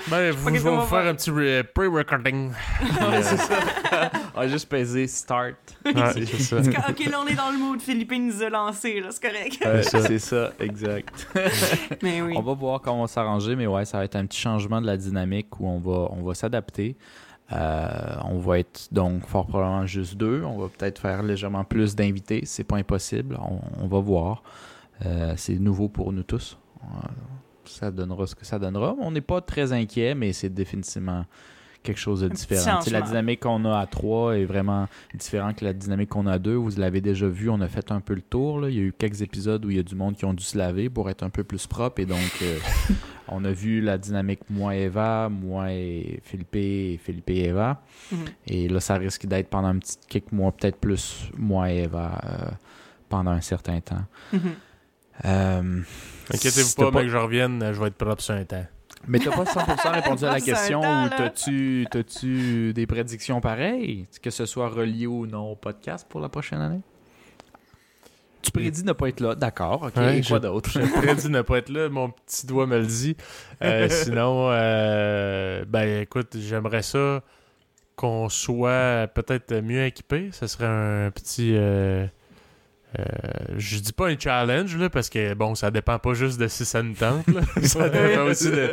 [0.09, 2.49] Ben, vous, je vais vous va faire un petit re- pre-recording.
[2.49, 4.11] Ouais, c'est ça.
[4.35, 5.55] On va juste peser start.
[5.85, 6.57] Ouais, c'est ça.
[6.89, 7.79] Ok, là, on est dans le mood.
[7.81, 9.59] Philippine nous a lancé, là, c'est correct.
[9.65, 10.07] Ouais, C'est ça.
[10.07, 11.27] c'est ça, exact.
[12.01, 12.33] Mais oui.
[12.37, 14.79] On va voir comment on va s'arranger, mais ouais, ça va être un petit changement
[14.81, 16.95] de la dynamique où on va, on va s'adapter.
[17.51, 17.89] Euh,
[18.23, 20.41] on va être donc fort probablement juste deux.
[20.43, 22.41] On va peut-être faire légèrement plus d'invités.
[22.45, 23.37] C'est pas impossible.
[23.41, 24.41] On, on va voir.
[25.05, 26.57] Euh, c'est nouveau pour nous tous.
[27.65, 28.95] Ça donnera ce que ça donnera.
[28.99, 31.25] On n'est pas très inquiet, mais c'est définitivement
[31.83, 32.79] quelque chose de différent.
[32.89, 36.39] La dynamique qu'on a à trois est vraiment différente que la dynamique qu'on a à
[36.39, 36.55] deux.
[36.55, 38.61] Vous l'avez déjà vu, on a fait un peu le tour.
[38.61, 38.69] là.
[38.69, 40.43] Il y a eu quelques épisodes où il y a du monde qui ont dû
[40.43, 42.01] se laver pour être un peu plus propre.
[42.01, 42.57] Et donc, euh,
[43.27, 47.81] on a vu la dynamique moi Eva, moi et Philippe et Philippe et Eva.
[48.11, 48.17] Mhm.
[48.47, 52.19] Et là, ça risque d'être pendant un petit quelques mois, peut-être plus moi et Eva
[52.25, 52.51] euh,
[53.09, 54.05] pendant un certain temps.
[54.31, 54.39] Mhm.
[55.25, 55.81] Euh,
[56.31, 58.65] Inquiétez-vous t'as pas, mec, que je revienne, je vais être propre sur un temps.
[59.07, 64.07] Mais t'as pas 100% répondu à la question temps, ou t'as-tu, t'as-tu des prédictions pareilles,
[64.21, 66.81] que ce soit relié ou non au podcast pour la prochaine année?
[68.41, 69.95] Tu prédis ne pas être là, d'accord, ok.
[69.95, 70.69] Ouais, et quoi je- d'autre?
[70.69, 73.15] J'ai prédit ne pas être là, mon petit doigt me le dit.
[73.61, 77.21] Euh, sinon, euh, ben écoute, j'aimerais ça
[77.95, 80.29] qu'on soit peut-être mieux équipé.
[80.33, 81.53] Ce serait un petit.
[81.55, 82.05] euh,
[82.99, 83.03] euh,
[83.57, 86.63] je dis pas un challenge, là, parce que bon, ça dépend pas juste de si
[86.65, 87.25] ça nous tente.
[87.27, 87.41] là.
[87.63, 88.71] ça dépend aussi de-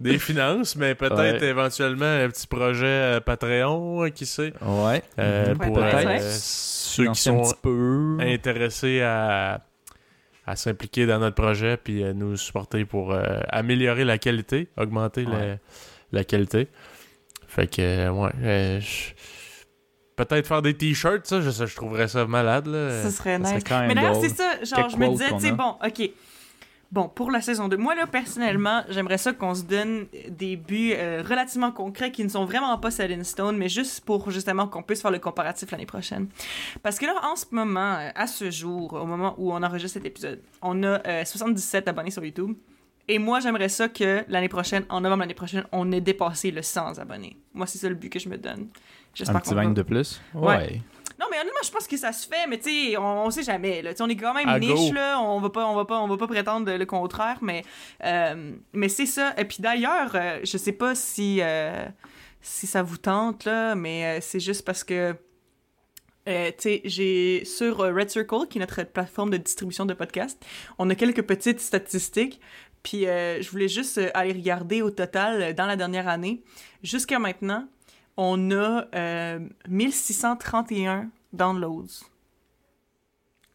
[0.00, 1.48] des finances, mais peut-être Ouais.
[1.48, 4.52] éventuellement un petit projet euh, Patreon, euh, qui sait.
[4.62, 5.02] Ouais.
[5.18, 5.58] Euh, Mhm.
[5.58, 8.16] pour euh, ceux qui sont petit peu.
[8.20, 9.60] intéressés à,
[10.46, 15.24] à s'impliquer dans notre projet puis à nous supporter pour euh, améliorer la qualité, augmenter
[15.24, 15.58] la- Ouais.
[16.12, 16.66] la, qualité.
[17.46, 18.30] Fait que, ouais.
[18.42, 19.12] euh, je-
[20.28, 22.66] Peut-être faire des t-shirts, ça, je, je trouverais ça malade.
[22.66, 23.02] Là.
[23.02, 23.70] Ça serait Ça serait nice.
[23.70, 24.62] même Mais d'ailleurs, c'est ça.
[24.62, 26.10] Genre, je me disais, tu sais, bon, ok.
[26.92, 30.92] Bon, pour la saison 2, moi, là, personnellement, j'aimerais ça qu'on se donne des buts
[30.92, 34.66] euh, relativement concrets qui ne sont vraiment pas set in stone, mais juste pour justement
[34.66, 36.26] qu'on puisse faire le comparatif l'année prochaine.
[36.82, 39.94] Parce que là, en ce moment, euh, à ce jour, au moment où on enregistre
[39.94, 42.54] cet épisode, on a euh, 77 abonnés sur YouTube.
[43.06, 46.62] Et moi, j'aimerais ça que l'année prochaine, en novembre l'année prochaine, on ait dépassé le
[46.62, 47.36] 100 abonnés.
[47.54, 48.68] Moi, c'est ça le but que je me donne.
[49.14, 50.20] J'espère Un petit 20 de plus?
[50.34, 50.46] Ouais.
[50.56, 50.82] Ouais.
[51.18, 53.42] non, mais honnêtement, je pense que ça se fait, mais tu sais, on, on sait
[53.42, 53.82] jamais.
[53.82, 53.90] Là.
[54.00, 54.94] On est quand même À niche, go.
[54.94, 55.20] là.
[55.20, 57.64] On va pas, on va pas, on va pas prétendre le contraire, mais,
[58.04, 59.34] euh, mais c'est ça.
[59.36, 61.86] Et puis d'ailleurs, euh, je sais pas si, euh,
[62.40, 65.14] si ça vous tente, là, mais euh, c'est juste parce que.
[66.28, 70.42] euh, tu sais, j'ai sur Red Circle, qui est notre plateforme de distribution de podcasts,
[70.78, 72.40] on a quelques petites statistiques.
[72.82, 76.42] Puis je voulais juste aller regarder au total dans la dernière année.
[76.82, 77.66] Jusqu'à maintenant,
[78.16, 79.38] on a euh,
[79.68, 82.04] 1631 downloads.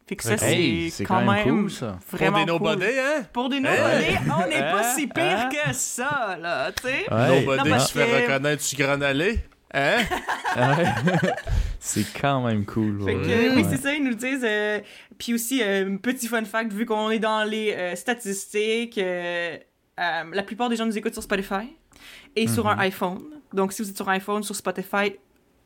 [0.08, 1.98] Fait que ça, Hey, c'est quand, même cool, ça.
[2.08, 2.44] Pour des cool.
[2.46, 3.26] nobody, hein?
[3.32, 3.60] Pour des Hein?
[3.62, 5.48] nobody, on n'est pas si pire Hein?
[5.48, 7.12] que ça, là, tu sais.
[7.12, 7.40] Ouais.
[7.40, 9.40] Nobody Non, se fait que- reconnaître sur Grand Allée.
[9.74, 9.96] Hein?
[11.80, 13.04] C'est quand même cool.
[13.04, 13.48] Fait que, ouais.
[13.50, 13.68] oui, Ouais.
[13.68, 14.44] c'est ça, ils nous disent.
[14.44, 14.80] euh,
[15.18, 19.56] puis aussi, euh, petit fun fact, vu qu'on est dans les euh, statistiques, euh,
[20.00, 21.68] euh, la plupart des gens nous écoutent sur Spotify
[22.34, 22.80] et sur un Mhm.
[22.80, 23.22] iPhone.
[23.52, 25.12] Donc, si vous êtes sur iPhone, sur Spotify,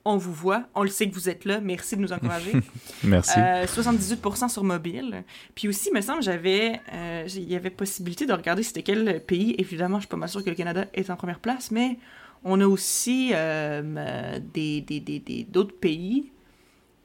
[0.04, 0.64] on vous voit.
[0.74, 1.60] On le sait que vous êtes là.
[1.60, 2.52] Merci de nous encourager.
[3.04, 3.38] Merci.
[3.38, 5.24] Euh, 78% sur mobile.
[5.54, 9.22] Puis aussi, il me semble, j'avais, euh, il y avait possibilité de regarder c'était quel
[9.26, 9.54] pays.
[9.58, 11.98] Évidemment, je suis pas mal sûre que le Canada est en première place, mais
[12.44, 16.32] on a aussi euh, des, des, des, des- d'autres pays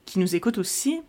[0.05, 1.01] qui nous écoutent aussi.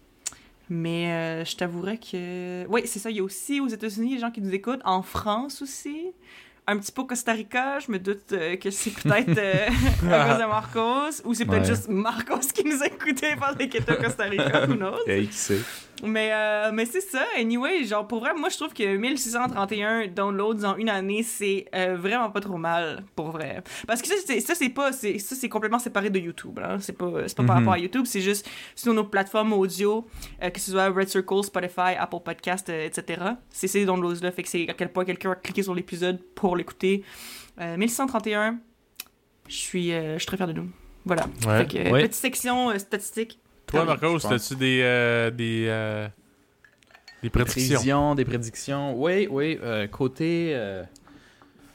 [0.68, 2.66] Mais euh, je t'avouerais que...
[2.68, 3.10] Oui, c'est ça.
[3.10, 4.80] Il y a aussi aux États-Unis des gens qui nous écoutent.
[4.84, 6.06] En France aussi.
[6.68, 7.78] Un petit peu Costa Rica.
[7.78, 9.66] Je me doute euh, que c'est peut-être euh,
[10.12, 11.22] à cause de Marcos.
[11.24, 11.68] Ou c'est peut-être Ouais.
[11.68, 14.66] juste Marcos qui nous a écoutés pendant qu'il était au Costa Rica.
[14.66, 14.98] Who knows?
[15.06, 15.60] Hey, qui sait?
[16.02, 20.64] Mais, euh, mais c'est ça, anyway, genre pour vrai, moi je trouve que 1631 downloads
[20.64, 23.62] en une année, c'est euh, vraiment pas trop mal, pour vrai.
[23.86, 26.76] Parce que ça, c'est, ça, c'est pas, c'est, ça, c'est complètement séparé de YouTube, hein.
[26.80, 27.60] C'est pas, c'est pas par Mhm.
[27.62, 30.06] rapport à YouTube, c'est juste sur nos plateformes audio,
[30.42, 33.22] euh, que ce soit Red Circle, Spotify, Apple Podcast, etc.
[33.48, 36.56] C'est ces downloads-là, fait que c'est à quel point quelqu'un a cliqué sur l'épisode pour
[36.56, 37.04] l'écouter.
[37.60, 38.58] Euh, 1631,
[39.48, 40.68] je suis, je suis très fier de nous.
[41.06, 41.24] Voilà.
[41.46, 41.58] Ouais.
[41.64, 42.00] Fait que, Ouais.
[42.02, 43.38] petite section statistique.
[43.66, 46.08] Toi, Marcos, as-tu des, euh, des, euh,
[47.22, 47.74] des prédictions?
[47.74, 48.94] Prévisions, des prédictions.
[49.02, 49.58] Oui, oui.
[49.62, 50.56] euh, côté,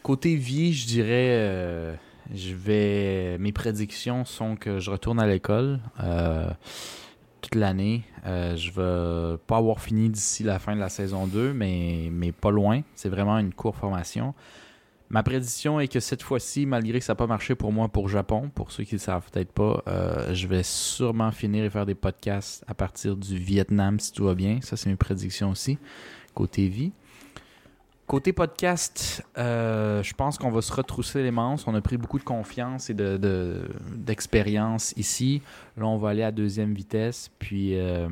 [0.02, 1.98] côté vie, je dirais,
[2.34, 3.38] je vais.
[3.40, 5.80] Mes prédictions sont que je retourne à l'école
[7.42, 8.04] toute l'année.
[8.26, 12.52] Je vais pas avoir fini d'ici la fin de la saison 2, mais, mais pas
[12.52, 12.82] loin.
[12.96, 14.34] C'est vraiment une courte formation.
[15.14, 18.08] Ma prédiction est que cette fois-ci, malgré que ça n'a pas marché pour moi pour
[18.08, 21.86] Japon, pour ceux qui ne savent peut-être pas, euh, je vais sûrement finir et faire
[21.86, 24.60] des podcasts à partir du Vietnam si tout va bien.
[24.62, 25.78] Ça, c'est mes prédictions aussi,
[26.34, 26.94] côté vie.
[28.08, 31.62] Côté podcast, euh, je pense qu'on va se retrousser les manches.
[31.68, 35.42] On a pris beaucoup de confiance et de- de- d'expérience ici.
[35.78, 37.30] Là, on va aller à deuxième vitesse.
[37.38, 38.08] Puis, euh,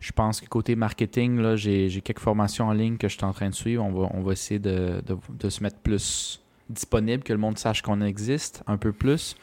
[0.00, 3.24] je pense que côté marketing, là, j'ai j'ai quelques formations en ligne que je suis
[3.24, 3.84] en train de suivre.
[3.84, 7.58] On va, on va essayer de, de- de se mettre plus disponible, que le monde
[7.58, 9.34] sache qu'on existe un peu plus.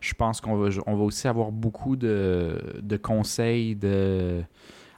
[0.00, 3.76] Je pense qu'on va, on va aussi avoir beaucoup de, de conseils.
[3.76, 4.42] De...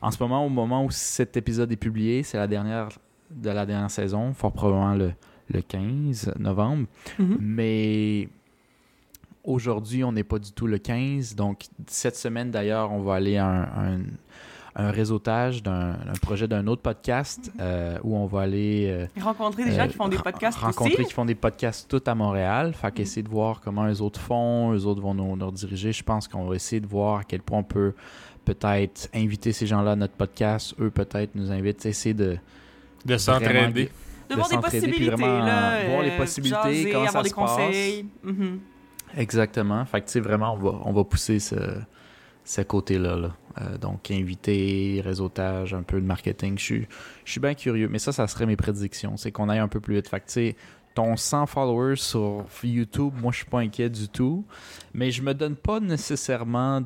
[0.00, 2.88] En ce moment, au moment où cet épisode est publié, c'est la dernière
[3.30, 5.12] de la dernière saison, fort probablement le,
[5.52, 6.86] le 15 novembre.
[7.18, 7.36] Mhm.
[7.40, 8.28] Mais
[9.42, 11.34] aujourd'hui, on n'est pas du tout le 15.
[11.34, 14.02] Donc, cette semaine, d'ailleurs, on va aller à un, un-
[14.76, 19.64] un réseautage d'un un projet d'un autre podcast euh, où on va aller euh, Rencontrer
[19.64, 21.04] des gens euh, qui font des ren- podcasts rencontrer aussi?
[21.04, 22.74] qui font des podcasts tout à Montréal.
[22.74, 25.92] Fait qu'essayer de voir comment eux autres font, eux autres vont nous, nous rediriger.
[25.92, 27.92] Je pense qu'on va essayer de voir à quel point on peut
[28.44, 30.74] peut-être inviter ces gens-là à notre podcast.
[30.80, 31.86] Eux peut-être nous invitent.
[31.86, 32.36] Essayer de
[33.06, 33.90] De s'entraider.
[34.28, 35.86] De voir des possibilités, vraiment là.
[35.88, 37.50] voir les euh, possibilités, jaser, comment avoir ça des se passe.
[37.56, 38.06] conseils.
[38.24, 38.58] Mhm.
[39.16, 39.84] Exactement.
[39.84, 41.54] Fait que, tu sais, vraiment, on va, on va pousser ce,
[42.44, 43.16] ce côté-là.
[43.16, 43.30] là.
[43.60, 46.58] Euh, donc, inviter, réseautage, un peu de marketing.
[46.58, 46.88] Je suis,
[47.24, 47.88] je suis bien curieux.
[47.88, 49.16] Mais ça, ça serait mes prédictions.
[49.16, 50.08] C'est qu'on aille un peu plus vite.
[50.08, 50.54] Fait que,
[50.94, 54.44] ton 100 followers sur YouTube, moi, je suis pas inquiet du tout.
[54.92, 56.82] Mais je me donne pas nécessairement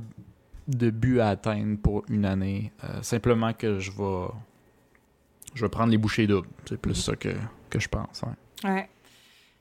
[0.66, 2.73] de but à atteindre pour une année.
[2.85, 4.28] Euh, simplement que je vais...
[5.55, 6.49] Je vais prendre les bouchées doubles.
[6.66, 7.31] C'est plus ça que,
[7.70, 8.23] que je pense.
[8.23, 8.70] ouais.
[8.70, 8.89] Ouais.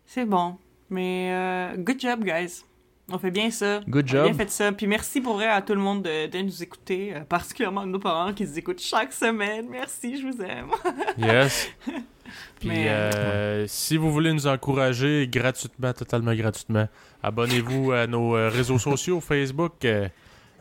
[0.05, 0.57] C'est bon.
[0.89, 2.63] Mais euh, good job, guys.
[3.09, 3.79] On fait bien ça.
[3.87, 4.37] Good On a bien job.
[4.37, 4.71] fait ça.
[4.73, 7.99] Puis merci pour vrai à tout le monde de, de nous écouter, euh, particulièrement nos
[7.99, 9.67] parents qui nous écoutent chaque semaine.
[9.69, 10.67] Merci, je vous aime.
[11.17, 11.69] Yes.
[12.59, 16.87] Puis Mais, euh, si vous voulez nous encourager gratuitement, totalement gratuitement,
[17.23, 20.09] abonnez-vous à nos euh, réseaux sociaux, Facebook, euh,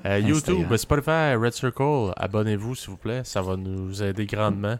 [0.05, 0.75] euh, YouTube.
[0.77, 2.13] Spotify, Red Circle.
[2.17, 3.23] Abonnez-vous, s'il vous plaît.
[3.25, 4.79] Ça va nous aider grandement.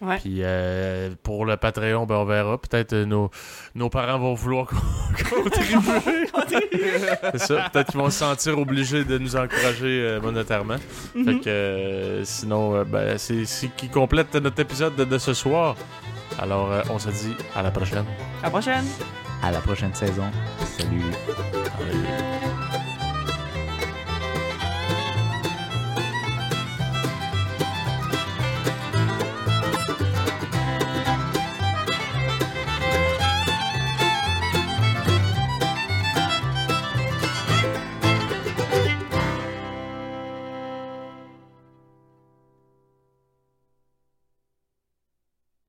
[0.00, 0.16] Ouais.
[0.18, 2.56] Puis euh, pour le Patreon, ben, on verra.
[2.58, 3.30] Peut-être euh, nos,
[3.74, 4.76] nos parents vont vouloir con-
[5.42, 6.26] contribuer.
[7.32, 7.68] C'est ça.
[7.72, 10.76] Peut-être qu'ils vont se sentir obligés de nous encourager euh, monétairement.
[11.14, 11.24] Mhm.
[11.24, 15.34] Fait que euh, sinon, euh, ben, c'est ce qui complète notre épisode de, de ce
[15.34, 15.76] soir.
[16.38, 18.04] Alors, euh, on se dit à la prochaine.
[18.40, 18.84] À la prochaine.
[19.42, 20.24] À la prochaine saison.
[20.78, 21.59] Salut.